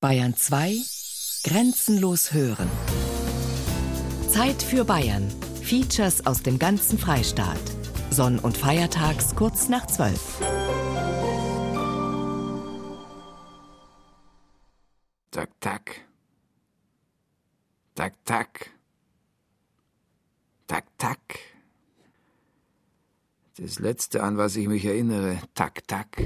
Bayern 0.00 0.36
2 0.36 0.76
Grenzenlos 1.42 2.32
hören. 2.32 2.70
Zeit 4.30 4.62
für 4.62 4.84
Bayern. 4.84 5.28
Features 5.60 6.24
aus 6.24 6.40
dem 6.40 6.60
ganzen 6.60 7.00
Freistaat. 7.00 7.58
Sonn- 8.08 8.38
und 8.38 8.56
Feiertags 8.56 9.34
kurz 9.34 9.68
nach 9.68 9.88
12. 9.88 10.38
Tak, 15.32 15.50
tak. 15.58 15.96
Tak, 17.96 18.14
tak. 18.24 18.70
Tak, 20.68 20.84
tak. 20.96 21.18
Das 23.56 23.80
letzte, 23.80 24.22
an 24.22 24.36
was 24.36 24.54
ich 24.54 24.68
mich 24.68 24.84
erinnere. 24.84 25.40
Tak, 25.54 25.88
tak. 25.88 26.18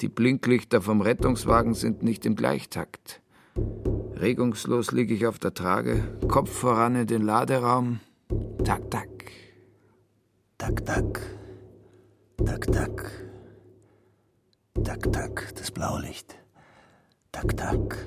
Die 0.00 0.08
Blinklichter 0.08 0.80
vom 0.80 1.02
Rettungswagen 1.02 1.74
sind 1.74 2.02
nicht 2.02 2.24
im 2.24 2.34
Gleichtakt. 2.34 3.20
Regungslos 4.14 4.92
liege 4.92 5.12
ich 5.12 5.26
auf 5.26 5.38
der 5.38 5.52
Trage, 5.52 6.02
Kopf 6.26 6.50
voran 6.50 6.96
in 6.96 7.06
den 7.06 7.20
Laderaum. 7.20 8.00
Tak, 8.64 8.90
tak. 8.90 9.08
Tak, 10.56 10.86
tak. 10.86 11.20
Tak, 12.44 12.66
tak. 12.72 13.10
Tak, 14.82 15.12
tak, 15.12 15.54
das 15.56 15.70
Blaulicht. 15.70 16.34
Tak, 17.30 17.56
tak. 17.58 17.98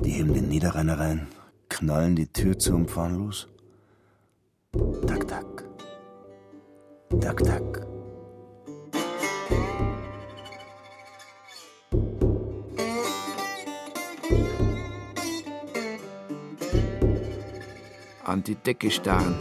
Die 0.00 0.10
heben 0.10 0.34
den 0.34 0.48
Niederrheiner 0.48 0.98
rein, 0.98 1.28
knallen 1.70 2.16
die 2.16 2.26
Tür 2.26 2.58
zu 2.58 2.74
und 2.74 2.90
fahren 2.90 3.16
los. 3.16 3.48
Tak, 5.06 5.26
tak. 5.28 5.64
Tak, 7.20 7.42
tak. 7.42 7.89
An 18.30 18.44
die 18.44 18.54
Decke 18.54 18.92
starren. 18.92 19.34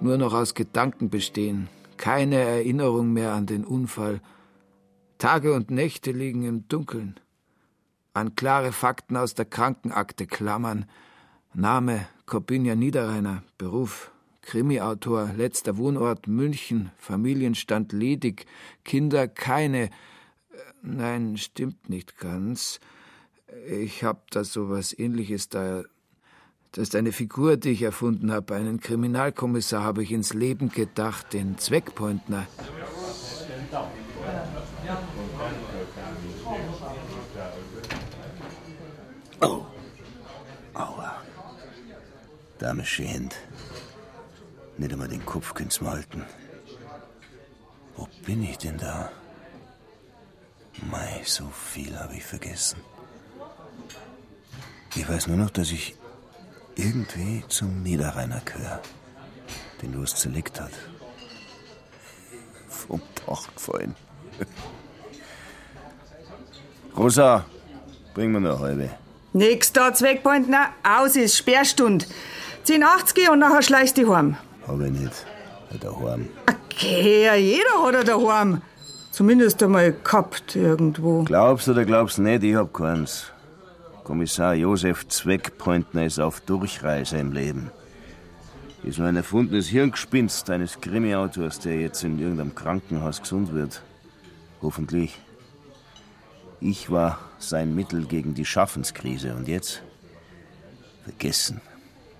Nur 0.00 0.16
noch 0.16 0.32
aus 0.32 0.54
Gedanken 0.54 1.10
bestehen. 1.10 1.68
Keine 1.96 2.36
Erinnerung 2.36 3.12
mehr 3.12 3.32
an 3.32 3.46
den 3.46 3.64
Unfall. 3.64 4.20
Tage 5.18 5.52
und 5.52 5.72
Nächte 5.72 6.12
liegen 6.12 6.44
im 6.44 6.68
Dunkeln. 6.68 7.18
An 8.14 8.36
klare 8.36 8.70
Fakten 8.70 9.16
aus 9.16 9.34
der 9.34 9.44
Krankenakte 9.44 10.28
klammern. 10.28 10.84
Name 11.52 12.06
Corbinian 12.26 12.78
Niederrheiner, 12.78 13.42
Beruf 13.58 14.12
Krimiautor, 14.42 15.32
letzter 15.36 15.76
Wohnort 15.76 16.28
München, 16.28 16.92
Familienstand 16.96 17.92
ledig, 17.92 18.46
Kinder 18.84 19.26
keine. 19.26 19.86
Äh, 19.86 19.90
nein, 20.82 21.36
stimmt 21.38 21.88
nicht 21.88 22.18
ganz. 22.18 22.78
Ich 23.68 24.04
hab 24.04 24.30
da 24.30 24.44
sowas 24.44 24.96
ähnliches 24.96 25.48
da. 25.48 25.82
Das 26.72 26.82
ist 26.82 26.94
eine 26.94 27.10
Figur, 27.10 27.56
die 27.56 27.70
ich 27.70 27.82
erfunden 27.82 28.30
habe. 28.30 28.54
Einen 28.54 28.78
Kriminalkommissar 28.78 29.82
habe 29.82 30.04
ich 30.04 30.12
ins 30.12 30.34
Leben 30.34 30.68
gedacht, 30.68 31.32
den 31.32 31.58
Zweckpointner. 31.58 32.46
Oh. 39.40 39.66
Aua. 40.74 41.16
Dame 42.58 42.84
schänd. 42.84 43.34
Nicht 44.78 44.92
einmal 44.92 45.08
den 45.08 45.26
Kopf 45.26 45.54
könnt's 45.54 45.80
mir 45.80 45.90
halten. 45.90 46.24
Wo 47.96 48.06
bin 48.24 48.44
ich 48.44 48.58
denn 48.58 48.78
da? 48.78 49.10
Mei, 50.88 51.20
so 51.24 51.48
viel 51.48 51.98
habe 51.98 52.14
ich 52.14 52.24
vergessen. 52.24 52.78
Ich 54.94 55.08
weiß 55.08 55.26
nur 55.26 55.36
noch, 55.36 55.50
dass 55.50 55.72
ich 55.72 55.96
irgendwie 56.76 57.44
zum 57.48 57.82
Niederrheiner 57.82 58.40
gehöre, 58.44 58.80
den 59.82 59.92
du 59.92 60.02
es 60.02 60.14
zerlegt 60.14 60.60
hat. 60.60 60.72
Vom 62.68 63.02
Dach 63.26 63.48
gefallen. 63.54 63.94
Rosa, 66.96 67.44
bring 68.14 68.32
mir 68.32 68.40
noch 68.40 68.60
eine 68.60 68.60
halbe. 68.60 68.90
Nix 69.32 69.72
da, 69.72 69.94
Zweckpointner. 69.94 70.70
Aus 70.82 71.14
ist 71.14 71.36
Sperrstund. 71.36 72.08
10,80 72.66 73.30
und 73.30 73.38
nachher 73.38 73.62
schleichst 73.62 73.96
du 73.96 74.14
heim. 74.14 74.36
Hab 74.66 74.80
ich 74.80 74.90
nicht. 74.90 75.26
Halt 75.70 75.84
daheim. 75.84 76.28
Okay, 76.48 77.38
jeder 77.38 77.84
hat 77.84 77.94
er 77.94 78.04
daheim. 78.04 78.62
Zumindest 79.12 79.62
einmal 79.62 79.92
gehabt 79.92 80.56
irgendwo. 80.56 81.24
Glaubst 81.24 81.68
oder 81.68 81.84
glaubst 81.84 82.18
nicht, 82.18 82.42
ich 82.42 82.54
hab 82.54 82.72
keins. 82.72 83.30
Kommissar 84.10 84.54
Josef 84.54 85.06
Zweckpointner 85.06 86.04
ist 86.04 86.18
auf 86.18 86.40
Durchreise 86.40 87.18
im 87.18 87.30
Leben. 87.30 87.70
Ist 88.82 88.98
nur 88.98 89.06
ein 89.06 89.14
erfundenes 89.14 89.68
Hirngespinst 89.68 90.50
eines 90.50 90.80
Krimiautors, 90.80 91.60
der 91.60 91.78
jetzt 91.78 92.02
in 92.02 92.18
irgendeinem 92.18 92.56
Krankenhaus 92.56 93.20
gesund 93.20 93.54
wird. 93.54 93.82
Hoffentlich. 94.62 95.16
Ich 96.58 96.90
war 96.90 97.20
sein 97.38 97.76
Mittel 97.76 98.04
gegen 98.04 98.34
die 98.34 98.44
Schaffenskrise 98.44 99.32
und 99.36 99.46
jetzt? 99.46 99.80
Vergessen. 101.04 101.60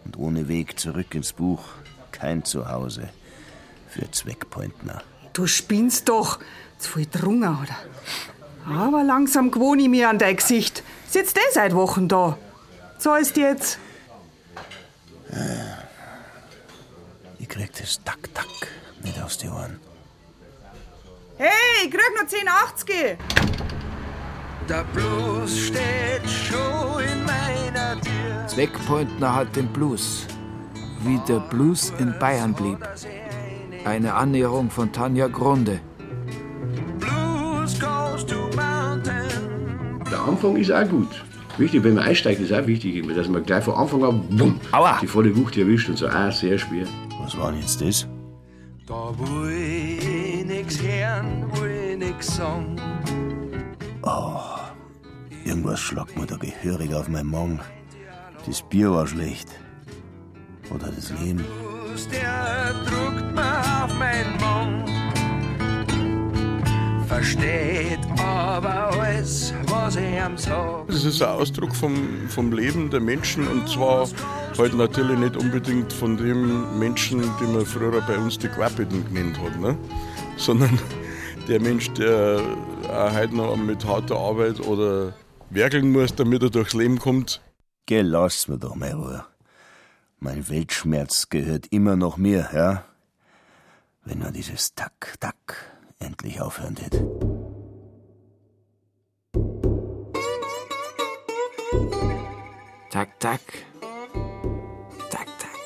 Und 0.05 0.17
ohne 0.17 0.47
Weg 0.47 0.79
zurück 0.79 1.13
ins 1.17 1.33
Buch. 1.33 1.65
Kein 2.13 2.45
Zuhause. 2.45 3.09
Für 3.89 4.09
Zweckpointner. 4.09 5.03
Du 5.33 5.49
spinnst 5.49 6.09
doch. 6.09 6.39
Zu 6.79 6.93
viel 6.93 7.09
drungen, 7.11 7.49
oder? 7.49 7.77
Aber 8.73 9.03
langsam 9.03 9.51
gewohne 9.51 9.83
ich 9.83 9.89
mir 9.89 10.09
an 10.09 10.21
dein 10.21 10.37
Gesicht. 10.37 10.85
Sitzt 11.11 11.37
eh 11.37 11.53
seit 11.53 11.75
Wochen 11.75 12.07
da. 12.07 12.39
Zahlst 12.99 13.37
jetzt? 13.37 13.81
Ich 17.41 17.49
krieg 17.49 17.73
das 17.77 18.01
Tak-Tak 18.05 18.47
nicht 19.03 19.21
aus 19.21 19.37
den 19.39 19.51
Ohren. 19.51 19.81
Hey, 21.37 21.51
ich 21.85 21.91
krieg 21.91 22.13
nur 22.15 22.29
10,80. 22.29 23.17
Der 24.69 24.85
Blues 24.85 25.59
steht 25.59 26.31
schon 26.31 27.03
in 27.03 27.25
meiner 27.25 28.01
Tür. 28.01 28.47
Zweckpointner 28.47 29.35
hat 29.35 29.57
den 29.57 29.67
Blues. 29.67 30.29
Wie 31.01 31.19
der 31.27 31.41
Blues 31.41 31.93
in 31.99 32.17
Bayern 32.21 32.55
blieb. 32.55 32.79
Eine 33.85 34.15
Annäherung 34.15 34.71
von 34.71 34.93
Tanja 34.93 35.27
Grunde. 35.27 35.81
Der 40.21 40.29
Anfang 40.29 40.57
ist 40.57 40.71
auch 40.71 40.87
gut. 40.87 41.09
Wichtig, 41.57 41.83
wenn 41.83 41.95
man 41.95 42.05
einsteigt, 42.05 42.41
ist 42.41 42.53
auch 42.53 42.67
wichtig, 42.67 43.07
dass 43.15 43.29
man 43.29 43.43
gleich 43.43 43.65
von 43.65 43.75
Anfang 43.75 44.05
an 44.05 44.23
bumm, 44.29 44.61
Aua. 44.71 44.99
die 45.01 45.07
volle 45.07 45.35
Wucht 45.35 45.57
erwischt 45.57 45.89
und 45.89 45.97
so. 45.97 46.09
Ah, 46.09 46.31
sehr 46.31 46.59
schwer. 46.59 46.87
Was 47.23 47.37
war 47.39 47.51
denn 47.53 47.61
jetzt 47.61 47.81
das? 47.81 48.07
Da 48.87 49.13
will 49.19 49.99
ich 49.99 50.45
nix 50.45 50.83
hören, 50.83 51.51
will 51.55 51.93
ich 51.93 51.99
nix 51.99 52.37
sagen. 52.37 52.77
Irgendwas 55.45 55.81
schlagt 55.81 56.19
mir 56.19 56.27
da 56.27 56.37
gehörig 56.37 56.95
auf 56.95 57.09
meinen 57.09 57.31
Magen. 57.31 57.61
Das 58.47 58.63
Bier 58.63 58.91
war 58.91 59.07
schlecht. 59.07 59.49
Oder 60.73 60.89
das 60.95 61.11
Leben. 61.23 61.45
Der 62.13 62.75
druckt 62.85 63.35
mir 63.35 63.85
auf 63.85 63.93
mein 63.99 64.31
Mund. 64.39 64.90
Versteht 67.21 68.01
aber 68.19 68.99
alles, 68.99 69.53
was 69.67 69.97
ich 69.97 70.03
ihm 70.05 70.39
sag. 70.39 70.87
Das 70.87 71.05
ist 71.05 71.21
ein 71.21 71.29
Ausdruck 71.29 71.77
vom, 71.77 72.27
vom 72.31 72.51
Leben 72.51 72.89
der 72.89 73.01
Menschen 73.01 73.47
und 73.47 73.69
zwar 73.69 74.09
halt 74.57 74.73
natürlich 74.73 75.19
nicht 75.19 75.37
unbedingt 75.37 75.93
von 75.93 76.17
dem 76.17 76.79
Menschen, 76.79 77.21
den 77.39 77.53
man 77.53 77.67
früher 77.67 78.01
bei 78.01 78.17
uns 78.17 78.39
die 78.39 78.49
Quapiten 78.49 79.05
genannt 79.05 79.39
hat, 79.39 79.61
ne? 79.61 79.77
sondern 80.39 80.79
der 81.47 81.61
Mensch, 81.61 81.91
der 81.91 82.41
auch 82.89 83.13
heute 83.13 83.37
noch 83.37 83.55
mit 83.55 83.85
harter 83.85 84.17
Arbeit 84.17 84.59
oder 84.61 85.13
werkeln 85.51 85.93
muss, 85.93 86.15
damit 86.15 86.43
er 86.43 86.49
durchs 86.49 86.73
Leben 86.73 86.99
kommt. 86.99 87.43
Geh, 87.85 88.01
lass 88.01 88.49
mir 88.49 88.57
doch 88.57 88.75
mal 88.77 88.93
Ruhe. 88.93 89.27
Mein 90.21 90.49
Weltschmerz 90.49 91.29
gehört 91.29 91.67
immer 91.71 91.97
noch 91.97 92.17
mir, 92.17 92.49
ja? 92.55 92.85
Wenn 94.07 94.21
nur 94.21 94.31
dieses 94.31 94.75
Tak, 94.75 95.17
Tak 95.21 95.80
endlich 96.01 96.41
aufhören 96.41 96.77
wird. 96.79 97.05
Tak, 102.91 103.21
tak. 103.21 103.41
Tak, 105.11 105.27
tak. 105.39 105.59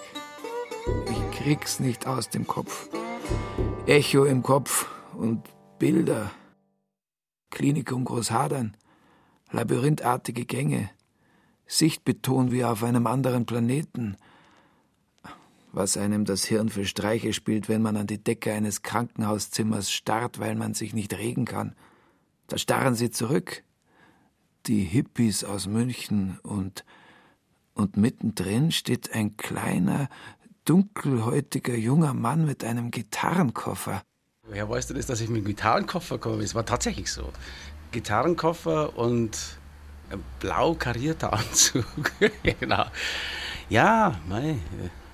Ich 1.10 1.38
krieg's 1.38 1.80
nicht 1.80 2.06
aus 2.06 2.28
dem 2.28 2.46
Kopf. 2.46 2.88
Echo 3.86 4.24
im 4.24 4.42
Kopf 4.42 4.86
und 5.16 5.42
Bilder. 5.78 6.30
Klinikum 7.50 8.04
Großhadern. 8.04 8.76
Labyrinthartige 9.50 10.44
Gänge. 10.44 10.90
Sichtbeton 11.66 12.52
wie 12.52 12.64
auf 12.64 12.84
einem 12.84 13.06
anderen 13.06 13.46
Planeten. 13.46 14.16
Was 15.74 15.96
einem 15.96 16.24
das 16.24 16.44
Hirn 16.44 16.68
für 16.68 16.84
Streiche 16.84 17.32
spielt, 17.32 17.68
wenn 17.68 17.82
man 17.82 17.96
an 17.96 18.06
die 18.06 18.22
Decke 18.22 18.52
eines 18.52 18.82
Krankenhauszimmers 18.82 19.90
starrt, 19.90 20.38
weil 20.38 20.54
man 20.54 20.72
sich 20.72 20.94
nicht 20.94 21.12
regen 21.14 21.46
kann. 21.46 21.74
Da 22.46 22.58
starren 22.58 22.94
sie 22.94 23.10
zurück, 23.10 23.64
die 24.66 24.84
Hippies 24.84 25.42
aus 25.42 25.66
München, 25.66 26.38
und, 26.44 26.84
und 27.74 27.96
mittendrin 27.96 28.70
steht 28.70 29.12
ein 29.14 29.36
kleiner, 29.36 30.08
dunkelhäutiger 30.64 31.74
junger 31.74 32.14
Mann 32.14 32.46
mit 32.46 32.62
einem 32.62 32.92
Gitarrenkoffer. 32.92 34.00
Woher 34.46 34.68
weißt 34.70 34.90
du 34.90 34.94
das, 34.94 35.06
dass 35.06 35.20
ich 35.20 35.28
mit 35.28 35.38
einem 35.38 35.46
Gitarrenkoffer 35.46 36.18
komme? 36.18 36.44
Es 36.44 36.54
war 36.54 36.64
tatsächlich 36.64 37.10
so. 37.10 37.32
Gitarrenkoffer 37.90 38.96
und 38.96 39.58
ein 40.10 40.22
blau 40.38 40.74
karierter 40.74 41.32
Anzug. 41.32 42.12
genau. 42.60 42.84
Ja, 43.68 44.20
mei, 44.28 44.58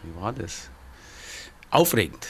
wie 0.02 0.20
war 0.20 0.32
das? 0.32 0.70
Aufregend. 1.70 2.26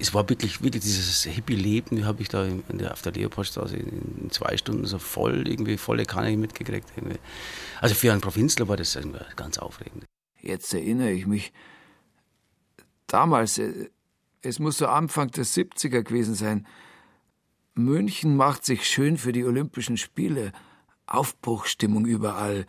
Es 0.00 0.12
war 0.12 0.28
wirklich, 0.28 0.62
wirklich 0.62 0.82
dieses 0.82 1.22
Hippie-Leben, 1.24 2.04
habe 2.04 2.22
ich 2.22 2.28
da 2.28 2.46
der, 2.68 2.92
auf 2.92 3.02
der 3.02 3.12
Leopoldstraße 3.12 3.76
in, 3.76 4.22
in, 4.22 4.30
zwei 4.30 4.56
Stunden 4.56 4.86
so 4.86 4.98
voll, 4.98 5.46
irgendwie 5.46 5.76
volle 5.76 6.04
Kanne 6.04 6.36
mitgekriegt. 6.36 6.88
Irgendwie. 6.96 7.18
Also 7.80 7.94
für 7.94 8.10
einen 8.10 8.20
Provinzler 8.20 8.66
war 8.66 8.76
das 8.76 8.98
ganz 9.36 9.58
aufregend. 9.58 10.04
Jetzt 10.40 10.74
erinnere 10.74 11.12
ich 11.12 11.26
mich, 11.26 11.52
damals, 13.06 13.58
äh, 13.58 13.88
es 14.42 14.58
muss 14.58 14.78
so 14.78 14.86
Anfang 14.86 15.30
der 15.30 15.44
70er 15.44 16.02
gewesen 16.02 16.34
sein, 16.34 16.66
München 17.74 18.36
macht 18.36 18.64
sich 18.64 18.88
schön 18.88 19.16
für 19.18 19.32
die 19.32 19.44
Olympischen 19.44 19.96
Spiele. 19.96 20.52
Aufbruchstimmung 21.06 22.06
überall. 22.06 22.66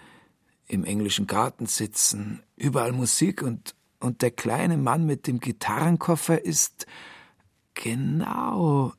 Im 0.67 0.83
englischen 0.83 1.27
Garten 1.27 1.67
sitzen, 1.67 2.41
überall 2.55 2.91
Musik 2.91 3.43
und, 3.43 3.75
und 3.99 4.21
der 4.21 4.31
kleine 4.31 4.77
Mann 4.77 5.05
mit 5.05 5.27
dem 5.27 5.39
Gitarrenkoffer 5.39 6.43
ist 6.43 6.85
genau 7.73 8.93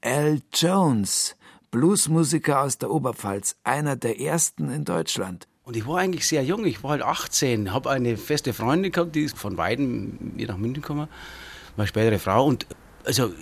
Al 0.00 0.40
Jones, 0.54 1.36
Bluesmusiker 1.70 2.62
aus 2.62 2.78
der 2.78 2.90
Oberpfalz, 2.90 3.56
einer 3.64 3.96
der 3.96 4.20
ersten 4.20 4.70
in 4.70 4.84
Deutschland. 4.84 5.46
Und 5.64 5.76
ich 5.76 5.86
war 5.86 5.98
eigentlich 5.98 6.26
sehr 6.26 6.42
jung, 6.44 6.64
ich 6.64 6.82
war 6.82 6.92
halt 6.92 7.02
18, 7.02 7.72
habe 7.72 7.90
eine 7.90 8.16
feste 8.16 8.54
Freundin 8.54 8.90
gehabt, 8.90 9.14
die 9.14 9.22
ist 9.22 9.36
von 9.36 9.58
Weiden 9.58 10.34
mir 10.36 10.46
nach 10.46 10.56
München 10.56 10.80
gekommen, 10.82 11.08
meine 11.76 11.88
spätere 11.88 12.18
Frau. 12.18 12.46
Und 12.46 12.66
also 13.04 13.32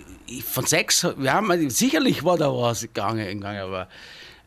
von 0.43 0.65
sechs, 0.65 1.03
wir 1.17 1.33
haben, 1.33 1.69
sicherlich 1.69 2.23
war 2.25 2.37
da 2.37 2.51
was 2.51 2.81
gegangen, 2.81 3.43
aber 3.45 3.87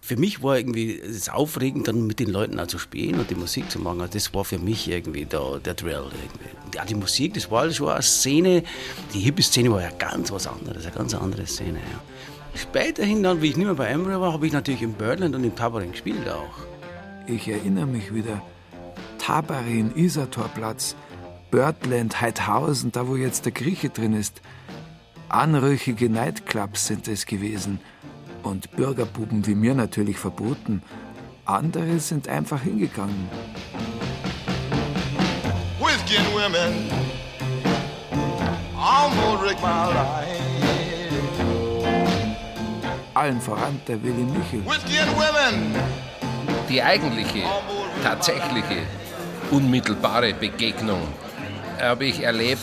für 0.00 0.16
mich 0.16 0.42
war 0.42 0.56
irgendwie 0.56 0.98
es 0.98 1.28
aufregend, 1.28 1.86
dann 1.86 2.06
mit 2.06 2.20
den 2.20 2.30
Leuten 2.30 2.58
auch 2.58 2.66
zu 2.66 2.78
spielen 2.78 3.20
und 3.20 3.30
die 3.30 3.34
Musik 3.34 3.70
zu 3.70 3.78
machen. 3.78 4.00
Also 4.00 4.14
das 4.14 4.32
war 4.34 4.44
für 4.44 4.58
mich 4.58 4.88
irgendwie 4.88 5.26
der, 5.26 5.58
der 5.58 5.74
Drill. 5.74 5.92
Irgendwie. 5.92 6.76
Ja, 6.76 6.84
die 6.84 6.94
Musik, 6.94 7.34
das 7.34 7.50
war 7.50 7.70
schon 7.70 7.90
eine 7.90 8.02
Szene. 8.02 8.62
Die 9.12 9.20
Hippie-Szene 9.20 9.70
war 9.70 9.82
ja 9.82 9.90
ganz 9.90 10.32
was 10.32 10.46
anderes, 10.46 10.84
eine 10.84 10.94
ganz 10.94 11.14
andere 11.14 11.46
Szene. 11.46 11.78
Ja. 11.78 12.58
Späterhin, 12.58 13.22
dann, 13.22 13.42
wie 13.42 13.48
ich 13.48 13.56
nicht 13.56 13.66
mehr 13.66 13.74
bei 13.74 13.86
Embryo 13.86 14.20
war, 14.20 14.32
habe 14.32 14.46
ich 14.46 14.52
natürlich 14.52 14.82
im 14.82 14.94
Birdland 14.94 15.36
und 15.36 15.44
im 15.44 15.54
Tabarin 15.54 15.92
gespielt 15.92 16.28
auch. 16.28 16.66
Ich 17.26 17.46
erinnere 17.46 17.86
mich 17.86 18.12
wieder. 18.12 18.42
Tabarin, 19.18 19.92
Isatorplatz, 19.94 20.96
Birdland, 21.50 22.20
Heidhausen, 22.20 22.90
da 22.90 23.06
wo 23.06 23.16
jetzt 23.16 23.44
der 23.44 23.52
Grieche 23.52 23.90
drin 23.90 24.14
ist. 24.14 24.40
Anrüchige 25.28 26.08
Nightclubs 26.08 26.86
sind 26.86 27.06
es 27.06 27.26
gewesen 27.26 27.78
und 28.42 28.70
Bürgerbuben 28.72 29.46
wie 29.46 29.54
mir 29.54 29.74
natürlich 29.74 30.18
verboten. 30.18 30.82
Andere 31.44 31.98
sind 31.98 32.28
einfach 32.28 32.62
hingegangen. 32.62 33.28
Whiskey 35.80 36.18
and 36.18 36.32
women, 36.32 36.90
Allen 43.14 43.40
voran 43.40 43.80
der 43.86 44.02
Willi 44.02 44.22
Michel. 44.22 44.64
Whiskey 44.64 44.98
and 44.98 45.12
women. 45.16 45.74
Die 46.68 46.82
eigentliche, 46.82 47.42
tatsächliche, 48.02 48.82
unmittelbare 49.50 50.32
Begegnung 50.32 51.02
habe 51.80 52.04
ich 52.04 52.22
erlebt 52.22 52.62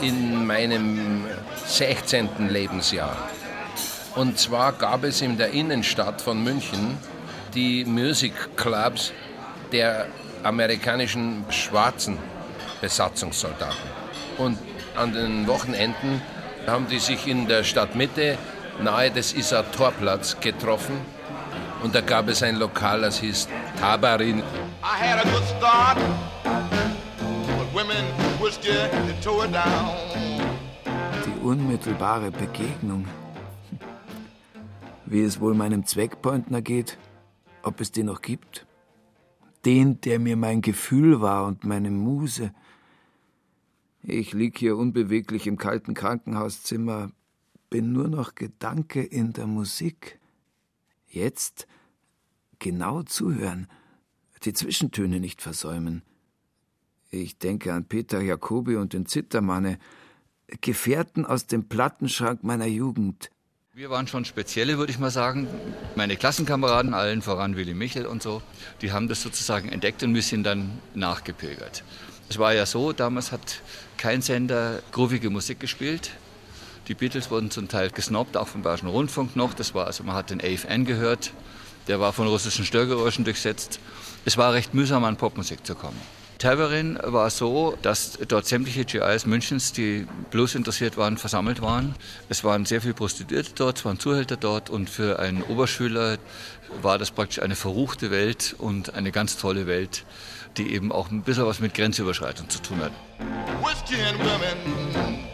in 0.00 0.46
meinem 0.46 1.24
16. 1.66 2.48
Lebensjahr. 2.48 3.16
Und 4.14 4.38
zwar 4.38 4.72
gab 4.72 5.04
es 5.04 5.20
in 5.22 5.36
der 5.36 5.50
Innenstadt 5.50 6.20
von 6.20 6.42
München 6.42 6.98
die 7.54 7.84
Music 7.84 8.32
Clubs 8.56 9.12
der 9.72 10.06
amerikanischen 10.42 11.44
schwarzen 11.50 12.18
Besatzungssoldaten. 12.80 13.76
Und 14.38 14.58
an 14.96 15.12
den 15.12 15.46
Wochenenden 15.46 16.22
haben 16.66 16.86
die 16.88 16.98
sich 16.98 17.26
in 17.26 17.46
der 17.48 17.64
Stadtmitte 17.64 18.38
nahe 18.82 19.10
des 19.10 19.32
Isar 19.32 19.70
Torplatz 19.72 20.38
getroffen. 20.40 21.00
Und 21.82 21.94
da 21.94 22.00
gab 22.00 22.28
es 22.28 22.42
ein 22.42 22.56
Lokal, 22.56 23.02
das 23.02 23.20
hieß 23.20 23.48
Tabarin. 23.80 24.42
Die 31.24 31.44
unmittelbare 31.46 32.30
Begegnung 32.30 33.06
wie 35.10 35.22
es 35.22 35.40
wohl 35.40 35.54
meinem 35.54 35.86
Zweckpointner 35.86 36.62
geht, 36.62 36.98
ob 37.62 37.80
es 37.80 37.92
den 37.92 38.06
noch 38.06 38.20
gibt. 38.20 38.66
Den, 39.64 40.00
der 40.02 40.18
mir 40.18 40.36
mein 40.36 40.60
Gefühl 40.60 41.20
war 41.20 41.46
und 41.46 41.64
meine 41.64 41.90
Muse. 41.90 42.52
Ich 44.02 44.32
lieg 44.32 44.58
hier 44.58 44.76
unbeweglich 44.76 45.46
im 45.46 45.56
kalten 45.56 45.94
Krankenhauszimmer, 45.94 47.10
bin 47.70 47.92
nur 47.92 48.08
noch 48.08 48.34
Gedanke 48.34 49.02
in 49.02 49.32
der 49.32 49.46
Musik. 49.46 50.18
Jetzt 51.06 51.66
genau 52.58 53.02
zuhören, 53.02 53.66
die 54.44 54.52
Zwischentöne 54.52 55.20
nicht 55.20 55.42
versäumen. 55.42 56.02
Ich 57.10 57.38
denke 57.38 57.72
an 57.72 57.86
Peter 57.86 58.20
Jacobi 58.20 58.76
und 58.76 58.92
den 58.92 59.06
Zittermanne, 59.06 59.78
Gefährten 60.60 61.26
aus 61.26 61.46
dem 61.46 61.68
Plattenschrank 61.68 62.44
meiner 62.44 62.66
Jugend, 62.66 63.30
wir 63.78 63.90
waren 63.90 64.08
schon 64.08 64.24
spezielle, 64.24 64.76
würde 64.76 64.90
ich 64.90 64.98
mal 64.98 65.12
sagen. 65.12 65.46
Meine 65.94 66.16
Klassenkameraden, 66.16 66.94
allen 66.94 67.22
voran 67.22 67.54
Willy 67.54 67.74
Michel 67.74 68.06
und 68.06 68.24
so, 68.24 68.42
die 68.82 68.90
haben 68.90 69.06
das 69.06 69.22
sozusagen 69.22 69.68
entdeckt 69.68 70.02
und 70.02 70.10
ein 70.10 70.14
bisschen 70.14 70.42
dann 70.42 70.80
nachgepilgert. 70.94 71.84
Es 72.28 72.38
war 72.38 72.52
ja 72.52 72.66
so, 72.66 72.92
damals 72.92 73.30
hat 73.30 73.60
kein 73.96 74.20
Sender 74.20 74.82
groovige 74.90 75.30
Musik 75.30 75.60
gespielt. 75.60 76.10
Die 76.88 76.94
Beatles 76.94 77.30
wurden 77.30 77.52
zum 77.52 77.68
Teil 77.68 77.90
gesnobbt, 77.90 78.36
auch 78.36 78.48
vom 78.48 78.62
Bayerischen 78.62 78.88
Rundfunk 78.88 79.36
noch. 79.36 79.54
Das 79.54 79.76
war 79.76 79.86
also, 79.86 80.02
man 80.02 80.16
hat 80.16 80.30
den 80.30 80.40
AFN 80.40 80.84
gehört, 80.84 81.30
der 81.86 82.00
war 82.00 82.12
von 82.12 82.26
russischen 82.26 82.64
Störgeräuschen 82.64 83.24
durchsetzt. 83.24 83.78
Es 84.24 84.36
war 84.36 84.54
recht 84.54 84.74
mühsam, 84.74 85.04
an 85.04 85.16
Popmusik 85.16 85.64
zu 85.64 85.76
kommen. 85.76 86.00
Taverin 86.38 87.00
war 87.02 87.30
so, 87.30 87.76
dass 87.82 88.12
dort 88.28 88.46
sämtliche 88.46 88.84
GIs 88.84 89.26
Münchens, 89.26 89.72
die 89.72 90.06
Blues 90.30 90.54
interessiert 90.54 90.96
waren, 90.96 91.18
versammelt 91.18 91.60
waren. 91.60 91.96
Es 92.28 92.44
waren 92.44 92.64
sehr 92.64 92.80
viele 92.80 92.94
Prostituierte 92.94 93.50
dort, 93.56 93.78
es 93.78 93.84
waren 93.84 93.98
Zuhälter 93.98 94.36
dort 94.36 94.70
und 94.70 94.88
für 94.88 95.18
einen 95.18 95.42
Oberschüler 95.42 96.18
war 96.80 96.96
das 96.96 97.10
praktisch 97.10 97.42
eine 97.42 97.56
verruchte 97.56 98.12
Welt 98.12 98.54
und 98.56 98.94
eine 98.94 99.10
ganz 99.10 99.36
tolle 99.36 99.66
Welt, 99.66 100.04
die 100.56 100.72
eben 100.72 100.92
auch 100.92 101.10
ein 101.10 101.22
bisschen 101.22 101.44
was 101.44 101.58
mit 101.58 101.74
Grenzüberschreitung 101.74 102.48
zu 102.48 102.62
tun 102.62 102.78
hat. 102.82 102.92
Whiskey 103.60 104.00
and 104.00 104.18
women 104.20 105.26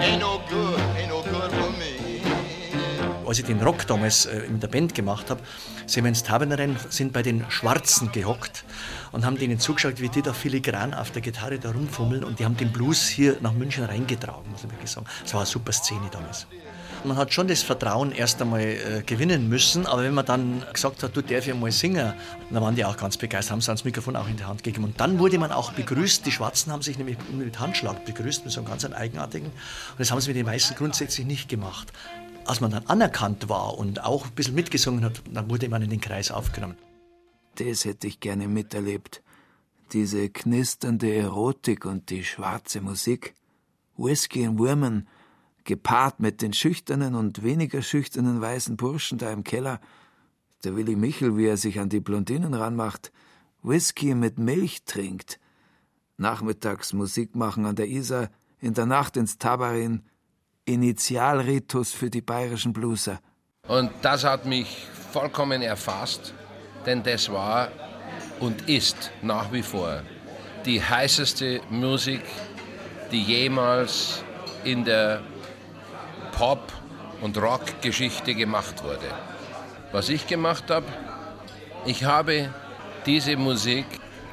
ain't 0.00 0.20
no 0.20 0.40
good, 0.48 0.80
ain't 0.96 1.09
als 3.30 3.38
ich 3.38 3.46
den 3.46 3.60
Rock 3.60 3.86
damals 3.86 4.26
äh, 4.26 4.40
in 4.40 4.58
der 4.60 4.68
Band 4.68 4.94
gemacht 4.94 5.30
habe, 5.30 5.40
Siemens 5.86 6.24
Tabernerin 6.24 6.76
sind 6.88 7.12
bei 7.12 7.22
den 7.22 7.46
Schwarzen 7.48 8.10
gehockt 8.12 8.64
und 9.12 9.24
haben 9.24 9.38
denen 9.38 9.58
zugeschaut, 9.60 10.00
wie 10.00 10.08
die 10.08 10.20
da 10.20 10.32
filigran 10.32 10.92
auf 10.94 11.12
der 11.12 11.22
Gitarre 11.22 11.58
da 11.58 11.70
rumfummeln 11.70 12.24
und 12.24 12.40
die 12.40 12.44
haben 12.44 12.56
den 12.56 12.72
Blues 12.72 13.06
hier 13.06 13.36
nach 13.40 13.52
München 13.52 13.84
reingetragen, 13.84 14.50
muss 14.50 14.64
ich 14.64 14.70
wirklich 14.70 14.90
sagen. 14.90 15.06
Das 15.22 15.32
war 15.32 15.40
eine 15.40 15.46
super 15.46 15.72
Szene 15.72 16.08
damals. 16.10 16.46
Man 17.02 17.16
hat 17.16 17.32
schon 17.32 17.48
das 17.48 17.62
Vertrauen 17.62 18.12
erst 18.12 18.42
einmal 18.42 18.60
äh, 18.60 19.02
gewinnen 19.06 19.48
müssen, 19.48 19.86
aber 19.86 20.02
wenn 20.02 20.12
man 20.12 20.26
dann 20.26 20.62
gesagt 20.70 21.02
hat, 21.02 21.16
du 21.16 21.22
darfst 21.22 21.48
ja 21.48 21.54
mal 21.54 21.72
singen, 21.72 22.12
dann 22.50 22.62
waren 22.62 22.74
die 22.74 22.84
auch 22.84 22.96
ganz 22.96 23.16
begeistert, 23.16 23.52
haben 23.52 23.60
sie 23.62 23.70
das 23.70 23.84
Mikrofon 23.84 24.16
auch 24.16 24.28
in 24.28 24.36
die 24.36 24.44
Hand 24.44 24.62
gegeben. 24.62 24.84
Und 24.84 25.00
dann 25.00 25.18
wurde 25.18 25.38
man 25.38 25.50
auch 25.50 25.72
begrüßt. 25.72 26.26
Die 26.26 26.32
Schwarzen 26.32 26.70
haben 26.72 26.82
sich 26.82 26.98
nämlich 26.98 27.16
mit 27.32 27.58
Handschlag 27.58 28.04
begrüßt, 28.04 28.44
mit 28.44 28.52
so 28.52 28.60
einem 28.60 28.68
ganz 28.68 28.84
eigenartigen. 28.84 29.46
Und 29.46 29.98
das 29.98 30.10
haben 30.10 30.20
sie 30.20 30.28
mit 30.28 30.36
den 30.36 30.46
Weißen 30.46 30.76
grundsätzlich 30.76 31.26
nicht 31.26 31.48
gemacht. 31.48 31.90
Als 32.50 32.60
man 32.60 32.72
dann 32.72 32.86
anerkannt 32.86 33.48
war 33.48 33.78
und 33.78 34.02
auch 34.02 34.26
ein 34.26 34.32
bisschen 34.32 34.56
mitgesungen 34.56 35.04
hat, 35.04 35.22
dann 35.32 35.48
wurde 35.48 35.68
man 35.68 35.82
in 35.82 35.90
den 35.90 36.00
Kreis 36.00 36.32
aufgenommen. 36.32 36.74
Das 37.54 37.84
hätte 37.84 38.08
ich 38.08 38.18
gerne 38.18 38.48
miterlebt. 38.48 39.22
Diese 39.92 40.28
knisternde 40.28 41.14
Erotik 41.14 41.84
und 41.84 42.10
die 42.10 42.24
schwarze 42.24 42.80
Musik. 42.80 43.34
Whisky 43.96 44.44
and 44.44 44.58
Women, 44.58 45.06
gepaart 45.62 46.18
mit 46.18 46.42
den 46.42 46.52
schüchternen 46.52 47.14
und 47.14 47.44
weniger 47.44 47.82
schüchternen 47.82 48.40
weißen 48.40 48.76
Burschen 48.76 49.18
da 49.18 49.30
im 49.30 49.44
Keller. 49.44 49.80
Der 50.64 50.74
Willi 50.74 50.96
Michel, 50.96 51.36
wie 51.36 51.46
er 51.46 51.56
sich 51.56 51.78
an 51.78 51.88
die 51.88 52.00
Blondinen 52.00 52.54
ranmacht, 52.54 53.12
Whisky 53.62 54.16
mit 54.16 54.40
Milch 54.40 54.82
trinkt. 54.86 55.38
Nachmittags 56.16 56.94
Musik 56.94 57.36
machen 57.36 57.64
an 57.64 57.76
der 57.76 57.86
Isar, 57.86 58.28
in 58.58 58.74
der 58.74 58.86
Nacht 58.86 59.16
ins 59.16 59.38
Tabarin, 59.38 60.02
Initialritus 60.70 61.92
für 61.92 62.10
die 62.10 62.20
bayerischen 62.20 62.72
Blueser. 62.72 63.20
Und 63.66 63.90
das 64.02 64.24
hat 64.24 64.46
mich 64.46 64.86
vollkommen 65.12 65.62
erfasst, 65.62 66.32
denn 66.86 67.02
das 67.02 67.30
war 67.30 67.68
und 68.38 68.68
ist 68.68 69.10
nach 69.22 69.52
wie 69.52 69.62
vor 69.62 70.02
die 70.64 70.82
heißeste 70.82 71.60
Musik, 71.70 72.22
die 73.10 73.22
jemals 73.22 74.22
in 74.64 74.84
der 74.84 75.22
Pop- 76.32 76.72
und 77.20 77.36
Rockgeschichte 77.38 78.34
gemacht 78.34 78.82
wurde. 78.84 79.10
Was 79.92 80.08
ich 80.08 80.26
gemacht 80.26 80.70
habe, 80.70 80.86
ich 81.86 82.04
habe 82.04 82.52
diese 83.06 83.36
Musik, 83.36 83.86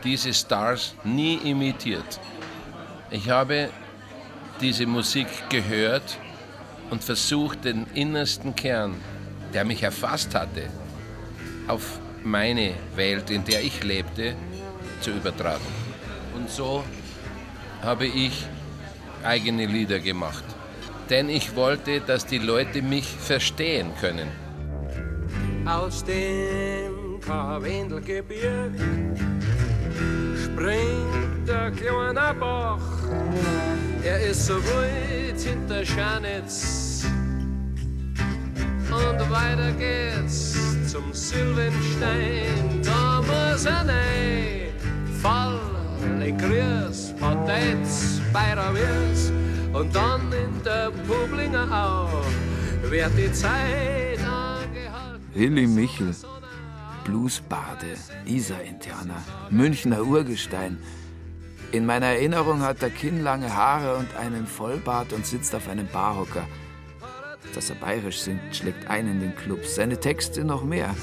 diese 0.04 0.34
Stars 0.34 0.96
nie 1.04 1.36
imitiert. 1.36 2.20
Ich 3.10 3.30
habe 3.30 3.70
diese 4.62 4.86
Musik 4.86 5.28
gehört 5.50 6.18
und 6.90 7.04
versucht, 7.04 7.66
den 7.66 7.86
innersten 7.94 8.56
Kern, 8.56 8.96
der 9.54 9.66
mich 9.66 9.84
erfasst 9.84 10.36
hatte, 10.36 10.64
auf 11.68 12.00
meine 12.24 12.74
Welt, 12.96 13.30
in 13.30 13.44
der 13.44 13.64
ich 13.64 13.84
lebte, 13.84 14.36
zu 15.02 15.12
übertragen. 15.12 15.66
Und 16.36 16.50
so 16.50 16.84
habe 17.82 18.06
ich 18.06 18.46
eigene 19.24 19.66
Lieder 19.66 20.00
gemacht. 20.00 20.44
Denn 21.10 21.30
ich 21.30 21.56
wollte, 21.56 22.02
dass 22.02 22.26
die 22.26 22.40
Leute 22.40 22.82
mich 22.82 23.08
verstehen 23.08 23.92
können. 24.00 24.28
Aus 25.66 26.04
dem 26.04 27.20
Karwendelgebirg 27.22 28.74
springt 30.44 31.48
der 31.48 31.72
kleine 31.72 32.34
Bach. 32.40 32.82
Er 34.08 34.22
ist 34.22 34.46
so 34.46 34.56
weit 34.56 35.38
hinter 35.38 35.86
Scharnitz. 35.86 37.06
Und 38.90 39.20
weiter 39.30 39.74
geht's 39.74 40.56
zum 40.90 41.12
Silvenstein. 41.12 42.82
Da 42.84 43.22
muss 43.22 43.66
er 43.66 43.86
rein. 43.86 44.72
Fall, 45.22 45.60
Grüß, 46.38 47.16
Potez, 47.20 48.22
Bayrawirs. 48.32 49.34
Und 49.74 49.94
dann 49.94 50.32
in 50.32 50.64
der 50.64 50.90
Publinger 51.06 51.68
Au 51.70 52.08
wird 52.90 53.12
die 53.18 53.32
Zeit 53.34 54.20
angehalten. 54.20 55.22
Willi 55.34 55.68
Michel, 55.68 56.16
Bluesbade, 57.04 57.98
Isar-Indianer, 58.26 59.22
Münchner 59.50 60.02
Urgestein. 60.02 60.78
In 61.72 61.86
meiner 61.86 62.08
Erinnerung 62.08 62.62
hat 62.62 62.82
er 62.82 62.90
kinnlange 62.90 63.54
Haare 63.54 63.98
und 63.98 64.16
einen 64.16 64.48
Vollbart 64.48 65.12
und 65.12 65.26
sitzt 65.26 65.54
auf 65.54 65.68
einem 65.68 65.88
Barhocker. 65.88 66.48
Dass 67.54 67.70
er 67.70 67.76
bayerisch 67.76 68.20
singt, 68.20 68.56
schlägt 68.56 68.90
ein 68.90 69.08
in 69.08 69.20
den 69.20 69.36
Clubs. 69.36 69.76
Seine 69.76 70.00
Texte 70.00 70.44
noch 70.44 70.64
mehr. 70.64 70.96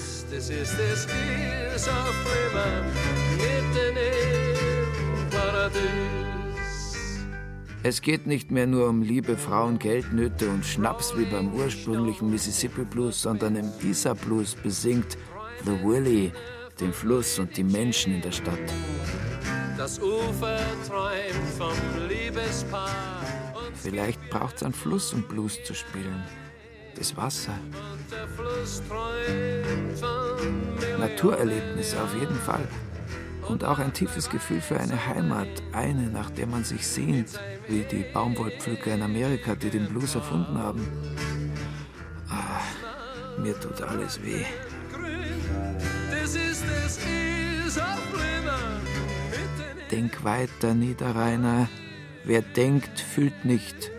Es 7.83 8.01
geht 8.01 8.27
nicht 8.27 8.51
mehr 8.51 8.67
nur 8.67 8.89
um 8.89 9.03
Liebe, 9.03 9.37
Frauen, 9.37 9.79
Geldnöte 9.79 10.49
und 10.49 10.65
Schnaps 10.65 11.17
wie 11.19 11.27
beim 11.27 11.53
ursprünglichen 11.53 12.31
Mississippi 12.31 12.85
Blues, 12.85 13.21
sondern 13.21 13.57
im 13.57 13.71
Isar 13.83 14.15
Blues 14.15 14.55
besingt 14.55 15.19
The 15.65 15.73
Willie 15.83 16.33
den 16.81 16.93
Fluss 16.93 17.39
und 17.39 17.57
die 17.57 17.65
Menschen 17.65 18.15
in 18.15 18.23
der 18.23 18.33
Stadt. 18.33 18.59
Das 19.77 19.99
Ufer 19.99 20.59
träumt 20.87 21.49
vom 21.59 22.09
Liebespaar. 22.09 22.91
Vielleicht 23.75 24.31
braucht 24.31 24.57
es 24.57 24.63
einen 24.63 24.73
Fluss, 24.73 25.13
um 25.13 25.23
Blues 25.23 25.63
zu 25.65 25.75
spielen. 25.75 26.23
Das 26.97 27.17
Wasser. 27.17 27.59
Der 28.11 28.29
Fluss 28.29 28.81
träumt 28.89 29.99
von 29.99 31.01
Naturerlebnisse 31.01 32.01
auf 32.01 32.15
jeden 32.15 32.37
Fall. 32.37 32.69
Und 33.49 33.65
auch 33.65 33.79
ein 33.81 33.93
tiefes 33.93 34.31
Gefühl 34.31 34.61
für 34.61 34.79
eine 34.79 35.07
Heimat, 35.07 35.49
eine, 35.73 36.09
nach 36.09 36.31
der 36.31 36.47
man 36.47 36.63
sich 36.63 36.87
sehnt, 36.87 37.39
wie 37.69 37.83
die 37.83 38.05
Baumwollpflücker 38.15 38.95
in 38.95 39.03
Amerika, 39.03 39.57
die 39.57 39.71
den 39.71 39.89
Blues 39.89 40.15
erfunden 40.15 40.57
haben. 40.57 40.87
Ah, 42.29 42.63
mir 43.39 43.59
tut 43.59 43.83
alles 43.83 44.23
weh. 44.23 44.45
Denk 49.95 50.25
weiter, 50.25 50.75
Niederrheiner. 50.75 51.69
Wer 52.25 52.43
denkt, 52.43 52.99
fühlt 52.99 53.45
nicht. 53.45 53.93